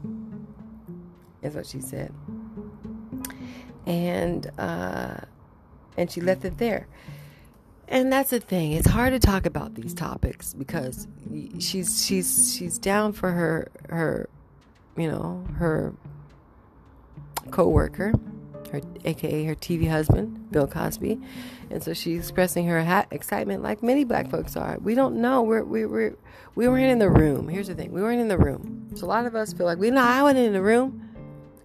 is 1.42 1.56
what 1.56 1.66
she 1.66 1.82
said. 1.82 2.14
And, 3.86 4.50
uh, 4.58 5.16
and 5.98 6.12
she 6.12 6.22
left 6.22 6.46
it 6.46 6.58
there. 6.58 6.88
And 7.88 8.12
that's 8.12 8.30
the 8.30 8.40
thing. 8.40 8.72
It's 8.72 8.88
hard 8.88 9.12
to 9.12 9.20
talk 9.20 9.46
about 9.46 9.76
these 9.76 9.94
topics 9.94 10.54
because 10.54 11.10
she's 11.60 12.06
she's 12.06 12.56
she's 12.56 12.80
down 12.80 13.12
for 13.12 13.32
her 13.32 13.70
her 13.90 14.30
you 14.98 15.10
know, 15.10 15.44
her 15.58 15.94
co-worker, 17.50 18.14
her 18.72 18.82
aka 19.04 19.44
her 19.46 19.56
TV 19.56 19.90
husband, 19.90 20.52
Bill 20.52 20.68
Cosby. 20.68 21.20
And 21.70 21.82
so 21.82 21.94
she's 21.94 22.20
expressing 22.20 22.68
her 22.68 22.84
ha- 22.84 23.06
excitement 23.12 23.64
like 23.64 23.82
many 23.82 24.04
black 24.04 24.30
folks 24.30 24.56
are. 24.56 24.78
We 24.82 24.96
don't 24.96 25.18
know. 25.18 25.42
We're 25.42 25.64
we 25.64 25.86
we're, 25.86 26.16
we 26.56 26.68
weren't 26.68 26.92
in 26.92 27.00
the 27.00 27.10
room. 27.10 27.48
Here's 27.48 27.68
the 27.68 27.76
thing. 27.76 27.92
We 27.92 28.02
weren't 28.02 28.22
in 28.22 28.28
the 28.28 28.38
room. 28.38 28.90
So 28.96 29.06
a 29.06 29.08
lot 29.08 29.26
of 29.26 29.36
us 29.36 29.54
feel 29.54 29.66
like 29.66 29.78
we 29.78 29.92
know 29.92 30.02
I 30.02 30.22
wasn't 30.24 30.46
in 30.46 30.54
the 30.54 30.62
room. 30.62 31.10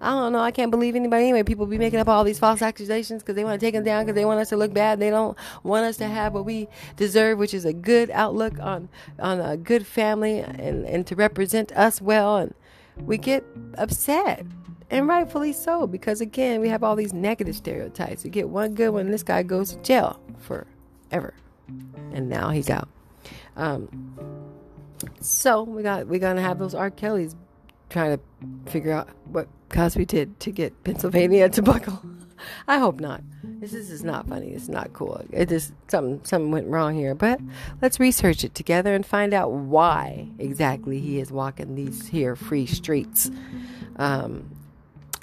I 0.01 0.11
don't 0.11 0.33
know. 0.33 0.41
I 0.41 0.51
can't 0.51 0.71
believe 0.71 0.95
anybody 0.95 1.25
anyway. 1.25 1.43
People 1.43 1.67
be 1.67 1.79
making 1.79 2.01
up 2.01 2.09
all 2.09 2.25
these 2.25 2.39
false 2.39 2.61
accusations 2.61 3.23
because 3.23 3.35
they 3.35 3.45
want 3.45 3.59
to 3.59 3.67
take 3.67 3.75
us 3.75 3.85
down 3.85 4.05
because 4.05 4.15
they 4.15 4.25
want 4.25 4.41
us 4.41 4.51
to 4.51 4.57
look 4.57 4.75
bad. 4.75 5.01
They 5.01 5.11
don't 5.11 5.37
want 5.63 5.87
us 5.87 5.97
to 5.99 6.07
have 6.07 6.35
what 6.35 6.45
we 6.45 6.69
deserve, 6.97 7.39
which 7.39 7.55
is 7.55 7.65
a 7.65 7.73
good 7.73 8.11
outlook 8.11 8.59
on 8.61 8.89
on 9.19 9.41
a 9.41 9.57
good 9.57 9.87
family 9.87 10.41
and 10.41 10.85
and 10.85 11.07
to 11.07 11.17
represent 11.17 11.73
us 11.73 12.01
well. 12.01 12.37
And 12.37 12.55
we 12.99 13.17
get 13.17 13.45
upset, 13.79 14.45
and 14.91 15.09
rightfully 15.09 15.53
so, 15.53 15.87
because 15.87 16.21
again, 16.21 16.61
we 16.61 16.69
have 16.69 16.83
all 16.83 16.97
these 16.97 17.13
negative 17.13 17.57
stereotypes. 17.57 18.25
We 18.25 18.31
get 18.31 18.49
one 18.49 18.75
good 18.75 18.91
one. 18.91 19.11
This 19.11 19.23
guy 19.23 19.43
goes 19.43 19.73
to 19.73 19.83
jail 19.83 20.21
forever, 20.39 21.35
and 22.13 22.29
now 22.29 22.51
he's 22.51 22.69
out. 22.69 22.89
Um, 23.57 23.89
so 25.21 25.63
we 25.63 25.83
got 25.83 26.07
we're 26.07 26.21
gonna 26.21 26.43
have 26.43 26.59
those 26.59 26.75
R. 26.75 26.91
Kellys 26.91 27.35
trying 27.89 28.19
to 28.19 28.71
figure 28.71 28.93
out 28.93 29.09
what 29.27 29.49
Cosby 29.69 30.05
did 30.05 30.39
to 30.41 30.51
get 30.51 30.85
Pennsylvania 30.85 31.49
to 31.49 31.63
buckle. 31.63 32.01
I 32.69 32.79
hope 32.79 33.01
not. 33.01 33.23
This 33.43 33.73
is, 33.73 33.89
this 33.89 33.99
is 33.99 34.05
not 34.05 34.29
funny. 34.29 34.49
It's 34.49 34.69
not 34.69 34.93
cool. 34.93 35.25
It 35.33 35.49
just 35.49 35.73
something 35.89 36.21
something 36.25 36.51
went 36.51 36.69
wrong 36.69 36.95
here. 36.95 37.15
But 37.15 37.41
let's 37.81 37.99
research 37.99 38.45
it 38.45 38.55
together 38.55 38.95
and 38.95 39.05
find 39.05 39.33
out 39.33 39.51
why 39.53 40.29
exactly 40.39 41.01
he 41.01 41.19
is 41.19 41.33
walking 41.33 41.75
these 41.75 42.07
here 42.07 42.37
free 42.37 42.67
streets. 42.67 43.31
Um, 43.97 44.51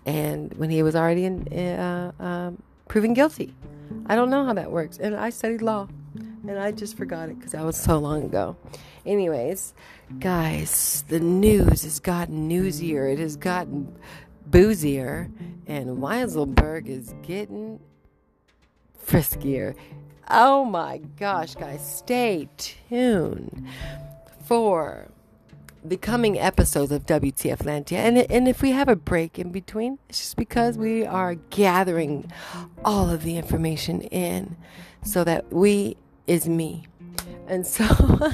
and 0.06 0.54
when 0.56 0.70
he 0.70 0.84
was 0.84 0.96
already 0.96 1.26
in, 1.26 1.48
uh, 1.48 2.12
um, 2.20 2.62
proven 2.88 3.14
guilty, 3.14 3.54
I 4.08 4.16
don't 4.16 4.30
know 4.30 4.46
how 4.46 4.54
that 4.54 4.72
works. 4.72 4.98
And 4.98 5.16
I 5.16 5.30
studied 5.30 5.62
law, 5.62 5.88
and 6.48 6.60
I 6.60 6.72
just 6.72 6.98
forgot 6.98 7.30
it 7.30 7.38
because 7.38 7.52
that 7.52 7.64
was 7.64 7.78
so 7.78 8.00
long 8.00 8.24
ago. 8.24 8.58
Anyways, 9.06 9.74
guys, 10.20 11.04
the 11.08 11.20
news 11.20 11.84
has 11.84 12.00
gotten 12.00 12.50
newsier. 12.50 13.12
It 13.12 13.20
has 13.20 13.36
gotten 13.36 13.96
boozier, 14.54 15.32
and 15.66 15.98
Weisselberg 15.98 16.88
is 16.88 17.16
getting 17.24 17.80
friskier. 19.06 19.76
Oh 20.30 20.64
my 20.64 21.00
gosh, 21.20 21.56
guys, 21.56 21.86
stay 21.86 22.48
tuned 22.58 23.68
for 24.46 25.08
the 25.84 25.98
coming 25.98 26.40
episodes 26.40 26.92
of 26.92 27.06
WTF 27.08 27.58
Landia. 27.64 27.98
And, 27.98 28.18
and 28.20 28.48
if 28.48 28.62
we 28.62 28.72
have 28.72 28.88
a 28.88 28.96
break 28.96 29.40
in 29.40 29.52
between, 29.52 29.98
it's 30.08 30.20
just 30.20 30.38
because 30.38 30.78
we 30.78 31.04
are 31.04 31.34
gathering 31.34 32.32
all 32.86 33.10
of 33.10 33.24
the 33.24 33.38
information 33.38 34.02
in 34.04 34.56
so 35.04 35.24
that 35.24 35.52
we 35.52 35.98
is 36.28 36.48
me. 36.48 36.86
And 37.48 37.66
so. 37.66 38.32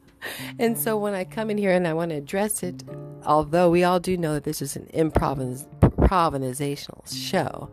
and 0.58 0.78
so 0.78 0.96
when 0.96 1.14
I 1.14 1.24
come 1.24 1.50
in 1.50 1.58
here 1.58 1.72
and 1.72 1.86
I 1.88 1.92
want 1.92 2.10
to 2.10 2.16
address 2.16 2.62
it, 2.62 2.84
although 3.24 3.70
we 3.70 3.84
all 3.84 4.00
do 4.00 4.16
know 4.16 4.34
that 4.34 4.44
this 4.44 4.60
is 4.60 4.76
an 4.76 4.88
improvisational 4.94 7.04
mm. 7.04 7.30
show, 7.30 7.70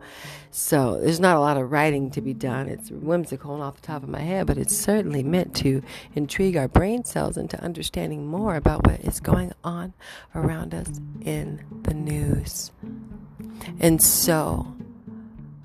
so 0.50 1.00
there's 1.00 1.18
not 1.18 1.36
a 1.36 1.40
lot 1.40 1.56
of 1.56 1.72
writing 1.72 2.10
to 2.12 2.20
be 2.20 2.32
done. 2.32 2.68
It's 2.68 2.90
whimsical 2.90 3.54
and 3.54 3.62
off 3.62 3.80
the 3.80 3.86
top 3.86 4.04
of 4.04 4.08
my 4.08 4.20
head, 4.20 4.46
but 4.46 4.56
it's 4.56 4.76
certainly 4.76 5.22
meant 5.22 5.54
to 5.56 5.82
intrigue 6.14 6.56
our 6.56 6.68
brain 6.68 7.04
cells 7.04 7.36
into 7.36 7.60
understanding 7.60 8.26
more 8.26 8.54
about 8.54 8.86
what 8.86 9.00
is 9.00 9.18
going 9.18 9.52
on 9.64 9.94
around 10.34 10.72
us 10.72 11.00
in 11.22 11.64
the 11.82 11.94
news. 11.94 12.70
And 13.80 14.00
so 14.00 14.74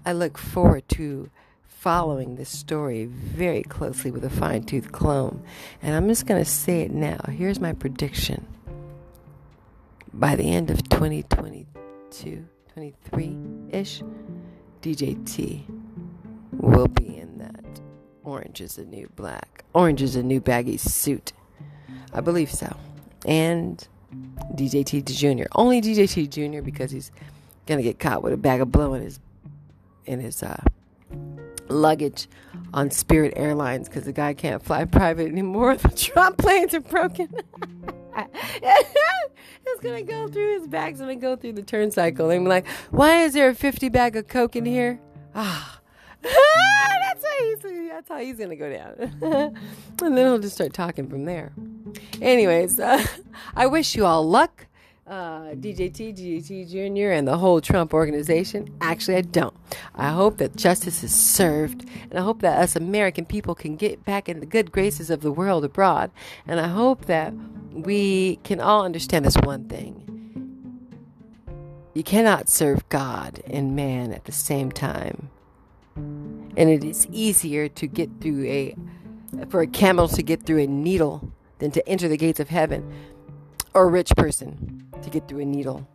I 0.05 0.13
look 0.13 0.37
forward 0.37 0.87
to 0.89 1.29
following 1.67 2.35
this 2.35 2.49
story 2.49 3.05
very 3.05 3.63
closely 3.63 4.11
with 4.11 4.25
a 4.25 4.29
fine 4.29 4.63
tooth 4.63 4.91
comb. 4.91 5.41
And 5.81 5.95
I'm 5.95 6.07
just 6.07 6.25
going 6.25 6.43
to 6.43 6.49
say 6.49 6.81
it 6.81 6.91
now. 6.91 7.19
Here's 7.29 7.59
my 7.59 7.73
prediction. 7.73 8.45
By 10.13 10.35
the 10.35 10.51
end 10.51 10.69
of 10.69 10.87
2022, 10.89 12.45
23 12.73 13.37
ish, 13.71 14.01
DJT 14.81 15.63
will 16.51 16.87
be 16.87 17.17
in 17.17 17.37
that 17.37 17.81
orange 18.23 18.61
is 18.61 18.77
a 18.77 18.85
new 18.85 19.09
black, 19.15 19.63
orange 19.73 20.01
is 20.01 20.15
a 20.15 20.23
new 20.23 20.41
baggy 20.41 20.77
suit. 20.77 21.33
I 22.13 22.21
believe 22.21 22.51
so. 22.51 22.75
And 23.25 23.87
DJT 24.55 25.05
Jr. 25.05 25.47
Only 25.53 25.81
DJT 25.81 26.29
Jr. 26.29 26.61
because 26.61 26.91
he's 26.91 27.11
gonna 27.65 27.83
get 27.83 27.99
caught 27.99 28.23
with 28.23 28.33
a 28.33 28.37
bag 28.37 28.61
of 28.61 28.71
blow 28.71 28.93
in 28.93 29.03
his 29.03 29.19
in 30.05 30.19
his 30.19 30.41
uh, 30.41 30.63
luggage 31.67 32.27
on 32.73 32.89
Spirit 32.89 33.33
Airlines 33.35 33.87
because 33.87 34.05
the 34.05 34.11
guy 34.11 34.33
can't 34.33 34.63
fly 34.63 34.85
private 34.85 35.27
anymore. 35.27 35.75
The 35.77 35.89
Trump 35.89 36.37
planes 36.37 36.73
are 36.73 36.79
broken. 36.79 37.29
it's 38.33 39.79
gonna 39.81 40.03
go 40.03 40.27
through 40.27 40.59
his 40.59 40.67
bag's 40.67 40.99
gonna 40.99 41.15
go 41.15 41.35
through 41.35 41.53
the 41.53 41.63
turncycle 41.63 42.29
and 42.29 42.45
be 42.45 42.49
like, 42.49 42.67
why 42.91 43.23
is 43.23 43.33
there 43.33 43.49
a 43.49 43.55
50 43.55 43.89
bag 43.89 44.15
of 44.15 44.27
coke 44.27 44.55
in 44.55 44.65
here? 44.65 44.99
Ah. 45.35 45.79
that's 46.21 47.23
how 47.23 47.45
he's 47.45 47.89
that's 47.89 48.09
how 48.09 48.17
he's 48.17 48.37
gonna 48.37 48.55
go 48.55 48.71
down. 48.71 48.93
and 50.01 50.17
then 50.17 50.25
he'll 50.25 50.39
just 50.39 50.55
start 50.55 50.73
talking 50.73 51.07
from 51.09 51.25
there. 51.25 51.51
Anyways, 52.21 52.79
uh, 52.79 53.05
I 53.55 53.67
wish 53.67 53.95
you 53.95 54.05
all 54.05 54.27
luck 54.27 54.67
uh, 55.09 55.55
DJT, 55.55 56.15
DJT 56.15 56.69
Jr., 56.69 57.11
and 57.11 57.27
the 57.27 57.37
whole 57.37 57.59
Trump 57.59 57.93
organization. 57.93 58.69
Actually, 58.79 59.17
I 59.17 59.21
don't. 59.21 59.55
I 59.95 60.09
hope 60.09 60.37
that 60.37 60.55
justice 60.55 61.03
is 61.03 61.13
served, 61.13 61.89
and 62.09 62.19
I 62.19 62.21
hope 62.21 62.41
that 62.41 62.59
us 62.59 62.75
American 62.75 63.25
people 63.25 63.55
can 63.55 63.75
get 63.75 64.05
back 64.05 64.29
in 64.29 64.39
the 64.39 64.45
good 64.45 64.71
graces 64.71 65.09
of 65.09 65.21
the 65.21 65.31
world 65.31 65.65
abroad. 65.65 66.11
And 66.47 66.59
I 66.59 66.67
hope 66.67 67.05
that 67.05 67.33
we 67.71 68.37
can 68.43 68.61
all 68.61 68.85
understand 68.85 69.25
this 69.25 69.37
one 69.37 69.67
thing. 69.67 70.05
You 71.95 72.03
cannot 72.03 72.47
serve 72.47 72.87
God 72.89 73.41
and 73.47 73.75
man 73.75 74.13
at 74.13 74.25
the 74.25 74.31
same 74.31 74.71
time. 74.71 75.31
And 75.95 76.69
it 76.69 76.83
is 76.83 77.07
easier 77.11 77.67
to 77.67 77.87
get 77.87 78.09
through 78.21 78.45
a, 78.45 78.75
for 79.49 79.61
a 79.61 79.67
camel 79.67 80.07
to 80.09 80.21
get 80.21 80.43
through 80.43 80.59
a 80.59 80.67
needle 80.67 81.31
than 81.57 81.71
to 81.71 81.89
enter 81.89 82.07
the 82.07 82.15
gates 82.15 82.39
of 82.39 82.49
heaven. 82.49 82.93
Or 83.79 83.85
a 83.85 83.87
rich 83.87 84.11
person 84.17 84.83
to 85.01 85.09
get 85.09 85.25
through 85.29 85.39
a 85.39 85.45
needle 85.45 85.87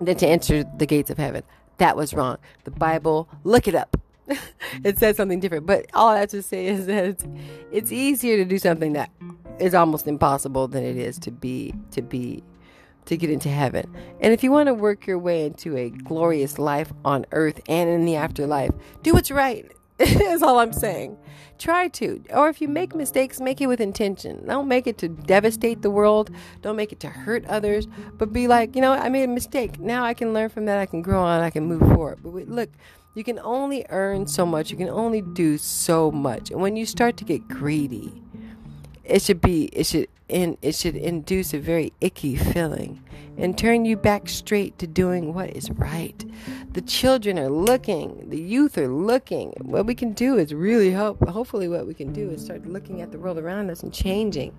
than 0.00 0.16
to 0.16 0.26
enter 0.28 0.62
the 0.62 0.86
gates 0.86 1.10
of 1.10 1.18
heaven. 1.18 1.42
That 1.78 1.96
was 1.96 2.14
wrong. 2.14 2.38
The 2.62 2.70
Bible, 2.70 3.28
look 3.42 3.66
it 3.66 3.74
up. 3.74 3.96
it 4.84 4.96
says 4.96 5.16
something 5.16 5.40
different. 5.40 5.66
But 5.66 5.86
all 5.92 6.10
I 6.10 6.20
have 6.20 6.28
to 6.28 6.40
say 6.42 6.66
is 6.66 6.86
that 6.86 7.04
it's, 7.04 7.26
it's 7.72 7.90
easier 7.90 8.36
to 8.36 8.44
do 8.44 8.58
something 8.58 8.92
that 8.92 9.10
is 9.58 9.74
almost 9.74 10.06
impossible 10.06 10.68
than 10.68 10.84
it 10.84 10.96
is 10.96 11.18
to 11.18 11.32
be 11.32 11.74
to 11.90 12.00
be 12.00 12.44
to 13.06 13.16
get 13.16 13.28
into 13.28 13.48
heaven. 13.48 13.92
And 14.20 14.32
if 14.32 14.44
you 14.44 14.52
want 14.52 14.68
to 14.68 14.74
work 14.74 15.04
your 15.04 15.18
way 15.18 15.46
into 15.46 15.76
a 15.76 15.90
glorious 15.90 16.60
life 16.60 16.92
on 17.04 17.26
earth 17.32 17.60
and 17.68 17.90
in 17.90 18.04
the 18.04 18.14
afterlife, 18.14 18.70
do 19.02 19.14
what's 19.14 19.32
right. 19.32 19.70
Is 20.02 20.42
all 20.42 20.58
I'm 20.58 20.72
saying. 20.72 21.18
Try 21.58 21.88
to. 21.88 22.22
Or 22.30 22.48
if 22.48 22.62
you 22.62 22.68
make 22.68 22.94
mistakes, 22.94 23.38
make 23.38 23.60
it 23.60 23.66
with 23.66 23.82
intention. 23.82 24.46
Don't 24.46 24.66
make 24.66 24.86
it 24.86 24.96
to 24.98 25.08
devastate 25.08 25.82
the 25.82 25.90
world. 25.90 26.30
Don't 26.62 26.76
make 26.76 26.90
it 26.90 27.00
to 27.00 27.08
hurt 27.08 27.44
others. 27.44 27.86
But 28.14 28.32
be 28.32 28.48
like, 28.48 28.74
you 28.74 28.80
know, 28.80 28.92
I 28.92 29.10
made 29.10 29.24
a 29.24 29.28
mistake. 29.28 29.78
Now 29.78 30.04
I 30.04 30.14
can 30.14 30.32
learn 30.32 30.48
from 30.48 30.64
that. 30.64 30.78
I 30.78 30.86
can 30.86 31.02
grow 31.02 31.22
on. 31.22 31.42
I 31.42 31.50
can 31.50 31.64
move 31.64 31.80
forward. 31.80 32.20
But 32.22 32.48
look, 32.48 32.70
you 33.14 33.24
can 33.24 33.38
only 33.40 33.84
earn 33.90 34.26
so 34.26 34.46
much. 34.46 34.70
You 34.70 34.78
can 34.78 34.88
only 34.88 35.20
do 35.20 35.58
so 35.58 36.10
much. 36.10 36.50
And 36.50 36.62
when 36.62 36.76
you 36.76 36.86
start 36.86 37.18
to 37.18 37.24
get 37.24 37.46
greedy, 37.46 38.22
it 39.04 39.20
should 39.20 39.42
be 39.42 39.64
it 39.64 39.84
should 39.84 40.08
in 40.28 40.56
it 40.62 40.74
should 40.74 40.96
induce 40.96 41.52
a 41.52 41.58
very 41.58 41.92
icky 42.00 42.36
feeling 42.36 43.02
and 43.36 43.56
turn 43.56 43.84
you 43.84 43.96
back 43.96 44.28
straight 44.28 44.78
to 44.78 44.86
doing 44.86 45.34
what 45.34 45.50
is 45.50 45.70
right. 45.72 46.24
The 46.72 46.82
children 46.82 47.36
are 47.36 47.48
looking, 47.48 48.30
the 48.30 48.40
youth 48.40 48.78
are 48.78 48.86
looking. 48.86 49.52
What 49.60 49.86
we 49.86 49.94
can 49.96 50.12
do 50.12 50.38
is 50.38 50.54
really 50.54 50.92
help. 50.92 51.26
Hopefully, 51.28 51.66
what 51.66 51.84
we 51.84 51.94
can 51.94 52.12
do 52.12 52.30
is 52.30 52.44
start 52.44 52.64
looking 52.64 53.00
at 53.00 53.10
the 53.10 53.18
world 53.18 53.38
around 53.38 53.70
us 53.70 53.82
and 53.82 53.92
changing 53.92 54.54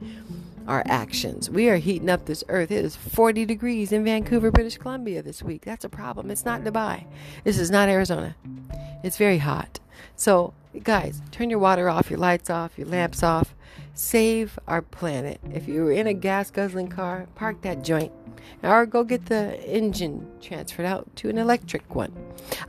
our 0.67 0.83
actions. 0.87 1.49
We 1.49 1.69
are 1.69 1.77
heating 1.77 2.09
up 2.09 2.25
this 2.25 2.43
earth. 2.49 2.69
It 2.69 2.83
is 2.83 2.97
40 2.97 3.45
degrees 3.45 3.93
in 3.93 4.03
Vancouver, 4.03 4.51
British 4.51 4.77
Columbia 4.77 5.21
this 5.21 5.41
week. 5.41 5.63
That's 5.63 5.85
a 5.85 5.89
problem. 5.89 6.29
It's 6.31 6.43
not 6.43 6.65
Dubai. 6.65 7.05
This 7.45 7.57
is 7.57 7.71
not 7.71 7.87
Arizona. 7.87 8.35
It's 9.03 9.15
very 9.15 9.37
hot. 9.37 9.79
So, 10.17 10.53
guys, 10.83 11.21
turn 11.31 11.49
your 11.49 11.59
water 11.59 11.87
off, 11.89 12.09
your 12.09 12.19
lights 12.19 12.49
off, 12.49 12.77
your 12.77 12.87
lamps 12.87 13.23
off. 13.23 13.55
Save 13.93 14.59
our 14.67 14.81
planet. 14.81 15.39
If 15.53 15.67
you're 15.67 15.91
in 15.93 16.07
a 16.07 16.13
gas 16.13 16.51
guzzling 16.51 16.89
car, 16.89 17.27
park 17.35 17.61
that 17.61 17.83
joint 17.83 18.11
or 18.63 18.85
go 18.85 19.03
get 19.03 19.25
the 19.27 19.59
engine 19.67 20.27
transferred 20.41 20.85
out 20.85 21.13
to 21.17 21.29
an 21.29 21.37
electric 21.37 21.95
one. 21.95 22.13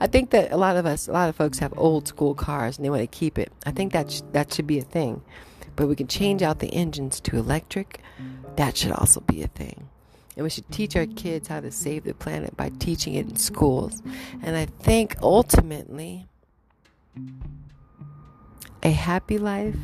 I 0.00 0.06
think 0.06 0.30
that 0.30 0.52
a 0.52 0.56
lot 0.56 0.76
of 0.76 0.86
us, 0.86 1.08
a 1.08 1.12
lot 1.12 1.28
of 1.28 1.36
folks 1.36 1.58
have 1.58 1.72
old 1.76 2.08
school 2.08 2.34
cars 2.34 2.76
and 2.76 2.84
they 2.84 2.90
want 2.90 3.02
to 3.02 3.06
keep 3.06 3.38
it. 3.38 3.52
I 3.66 3.70
think 3.70 3.92
that 3.92 4.10
sh- 4.10 4.22
that 4.32 4.52
should 4.52 4.66
be 4.66 4.78
a 4.78 4.84
thing. 4.84 5.22
But 5.76 5.88
we 5.88 5.96
can 5.96 6.06
change 6.06 6.42
out 6.42 6.58
the 6.58 6.72
engines 6.74 7.20
to 7.20 7.36
electric. 7.36 8.00
That 8.56 8.76
should 8.76 8.92
also 8.92 9.20
be 9.20 9.42
a 9.42 9.48
thing. 9.48 9.88
And 10.36 10.44
we 10.44 10.50
should 10.50 10.70
teach 10.70 10.96
our 10.96 11.06
kids 11.06 11.48
how 11.48 11.60
to 11.60 11.70
save 11.70 12.04
the 12.04 12.14
planet 12.14 12.56
by 12.56 12.70
teaching 12.78 13.14
it 13.14 13.28
in 13.28 13.36
schools. 13.36 14.02
And 14.42 14.56
I 14.56 14.66
think 14.66 15.16
ultimately, 15.22 16.26
a 18.82 18.90
happy 18.90 19.38
life, 19.38 19.76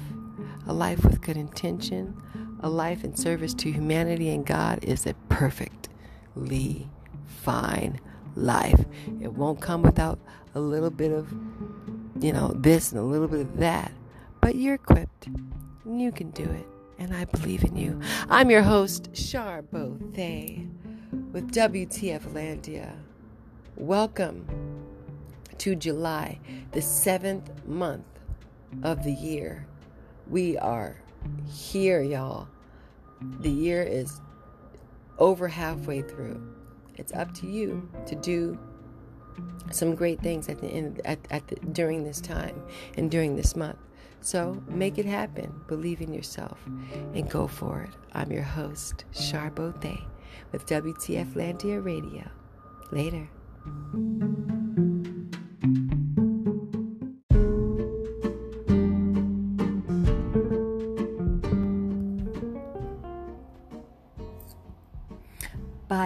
a 0.66 0.72
life 0.72 1.04
with 1.04 1.20
good 1.20 1.36
intention, 1.36 2.20
a 2.60 2.68
life 2.68 3.04
in 3.04 3.16
service 3.16 3.54
to 3.54 3.70
humanity 3.70 4.30
and 4.30 4.44
God 4.44 4.82
is 4.82 5.06
a 5.06 5.14
perfectly 5.28 6.88
fine 7.26 8.00
life. 8.34 8.84
It 9.20 9.32
won't 9.32 9.60
come 9.60 9.82
without 9.82 10.18
a 10.54 10.60
little 10.60 10.90
bit 10.90 11.12
of, 11.12 11.32
you 12.20 12.32
know, 12.32 12.52
this 12.56 12.92
and 12.92 13.00
a 13.00 13.04
little 13.04 13.28
bit 13.28 13.40
of 13.40 13.56
that. 13.58 13.92
But 14.40 14.56
you're 14.56 14.74
equipped. 14.74 15.28
And 15.84 16.00
you 16.00 16.12
can 16.12 16.30
do 16.30 16.44
it. 16.44 16.66
And 16.98 17.14
I 17.14 17.24
believe 17.26 17.64
in 17.64 17.76
you. 17.76 18.00
I'm 18.28 18.50
your 18.50 18.62
host, 18.62 19.12
Charbo 19.12 20.14
Thay, 20.14 20.66
with 21.32 21.52
WTF 21.52 22.22
Landia. 22.32 22.92
Welcome 23.76 24.46
to 25.58 25.76
July, 25.76 26.40
the 26.72 26.82
seventh 26.82 27.50
month 27.66 28.04
of 28.82 29.04
the 29.04 29.12
year. 29.12 29.66
We 30.28 30.58
are 30.58 31.00
here, 31.46 32.02
y'all. 32.02 32.48
The 33.40 33.50
year 33.50 33.82
is 33.82 34.20
over 35.18 35.48
halfway 35.48 36.02
through. 36.02 36.40
It's 36.96 37.12
up 37.12 37.32
to 37.34 37.46
you 37.46 37.88
to 38.06 38.14
do 38.14 38.58
some 39.70 39.94
great 39.94 40.20
things 40.20 40.48
at 40.48 40.60
the 40.60 40.68
end 40.68 41.00
at, 41.04 41.18
at 41.30 41.46
the, 41.48 41.56
during 41.56 42.04
this 42.04 42.20
time 42.20 42.60
and 42.96 43.10
during 43.10 43.36
this 43.36 43.54
month. 43.54 43.78
So 44.20 44.60
make 44.66 44.98
it 44.98 45.06
happen. 45.06 45.60
Believe 45.68 46.00
in 46.00 46.12
yourself 46.12 46.58
and 47.14 47.30
go 47.30 47.46
for 47.46 47.82
it. 47.82 47.94
I'm 48.12 48.32
your 48.32 48.42
host, 48.42 49.04
Charbo 49.12 49.80
Thay, 49.80 50.04
with 50.50 50.66
WTF 50.66 51.34
Landia 51.34 51.84
Radio. 51.84 52.28
Later. 52.90 53.28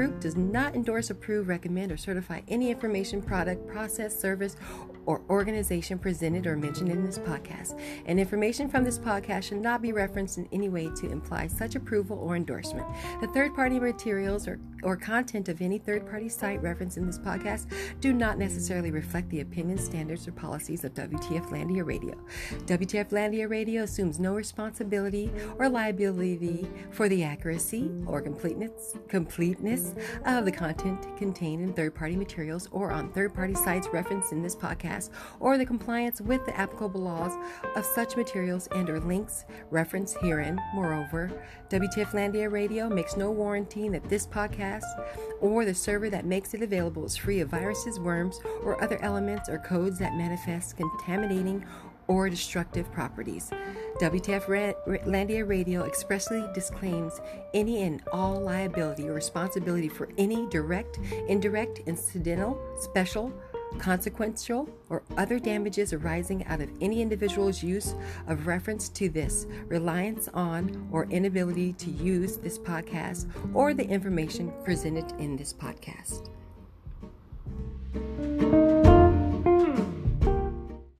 Group 0.00 0.18
does 0.18 0.34
not 0.34 0.74
endorse, 0.74 1.10
approve, 1.10 1.46
recommend, 1.46 1.92
or 1.92 1.98
certify 1.98 2.40
any 2.48 2.70
information, 2.70 3.20
product, 3.20 3.68
process, 3.68 4.18
service, 4.18 4.56
or 5.06 5.22
organization 5.30 5.98
presented 5.98 6.46
or 6.46 6.56
mentioned 6.56 6.90
in 6.90 7.04
this 7.04 7.18
podcast. 7.18 7.80
And 8.06 8.20
information 8.20 8.68
from 8.68 8.84
this 8.84 8.98
podcast 8.98 9.44
should 9.44 9.60
not 9.60 9.82
be 9.82 9.92
referenced 9.92 10.38
in 10.38 10.48
any 10.52 10.68
way 10.68 10.90
to 10.96 11.10
imply 11.10 11.46
such 11.46 11.74
approval 11.74 12.18
or 12.18 12.36
endorsement. 12.36 12.86
The 13.20 13.28
third 13.28 13.54
party 13.54 13.80
materials 13.80 14.46
or, 14.46 14.60
or 14.82 14.96
content 14.96 15.48
of 15.48 15.60
any 15.60 15.78
third 15.78 16.08
party 16.08 16.28
site 16.28 16.62
referenced 16.62 16.96
in 16.96 17.06
this 17.06 17.18
podcast 17.18 17.66
do 18.00 18.12
not 18.12 18.38
necessarily 18.38 18.90
reflect 18.90 19.30
the 19.30 19.40
opinions, 19.40 19.84
standards, 19.84 20.28
or 20.28 20.32
policies 20.32 20.84
of 20.84 20.94
WTF 20.94 21.48
Landia 21.50 21.84
Radio. 21.84 22.14
WTF 22.66 23.10
Landia 23.10 23.48
Radio 23.48 23.82
assumes 23.82 24.18
no 24.20 24.34
responsibility 24.34 25.30
or 25.58 25.68
liability 25.68 26.68
for 26.90 27.08
the 27.08 27.24
accuracy 27.24 27.90
or 28.06 28.20
completeness, 28.20 28.96
completeness 29.08 29.94
of 30.26 30.44
the 30.44 30.52
content 30.52 31.06
contained 31.16 31.62
in 31.62 31.72
third 31.72 31.94
party 31.94 32.16
materials 32.16 32.68
or 32.70 32.90
on 32.90 33.10
third 33.12 33.34
party 33.34 33.54
sites 33.54 33.88
referenced 33.92 34.32
in 34.32 34.42
this 34.42 34.56
podcast 34.56 34.89
or 35.40 35.58
the 35.58 35.66
compliance 35.66 36.20
with 36.20 36.44
the 36.46 36.56
applicable 36.56 37.00
laws 37.00 37.32
of 37.76 37.84
such 37.84 38.16
materials 38.16 38.68
and 38.74 38.88
or 38.90 39.00
links 39.00 39.44
referenced 39.70 40.16
herein. 40.18 40.60
Moreover, 40.74 41.30
WTF 41.68 42.12
Landia 42.12 42.50
Radio 42.50 42.88
makes 42.88 43.16
no 43.16 43.30
warranty 43.30 43.88
that 43.88 44.08
this 44.08 44.26
podcast 44.26 44.84
or 45.40 45.64
the 45.64 45.74
server 45.74 46.10
that 46.10 46.24
makes 46.24 46.54
it 46.54 46.62
available 46.62 47.04
is 47.04 47.16
free 47.16 47.40
of 47.40 47.48
viruses, 47.48 48.00
worms, 48.00 48.40
or 48.62 48.82
other 48.82 49.00
elements 49.02 49.48
or 49.48 49.58
codes 49.58 49.98
that 49.98 50.14
manifest 50.14 50.76
contaminating 50.76 51.64
or 52.10 52.28
destructive 52.28 52.90
properties. 52.90 53.50
WTF 54.00 54.74
Landia 55.06 55.48
Radio 55.48 55.84
expressly 55.84 56.44
disclaims 56.52 57.20
any 57.54 57.82
and 57.82 58.02
all 58.12 58.40
liability 58.40 59.08
or 59.08 59.12
responsibility 59.12 59.88
for 59.88 60.08
any 60.18 60.48
direct, 60.48 60.98
indirect, 61.28 61.82
incidental, 61.86 62.58
special, 62.80 63.32
consequential, 63.78 64.68
or 64.88 65.02
other 65.16 65.38
damages 65.38 65.92
arising 65.92 66.44
out 66.46 66.60
of 66.60 66.70
any 66.80 67.00
individual's 67.00 67.62
use 67.62 67.94
of 68.26 68.46
reference 68.46 68.88
to 68.90 69.08
this, 69.08 69.46
reliance 69.66 70.28
on, 70.34 70.88
or 70.90 71.06
inability 71.06 71.72
to 71.74 71.90
use 71.90 72.36
this 72.36 72.58
podcast 72.58 73.28
or 73.54 73.74
the 73.74 73.86
information 73.86 74.52
presented 74.64 75.10
in 75.18 75.36
this 75.36 75.52
podcast. 75.52 76.30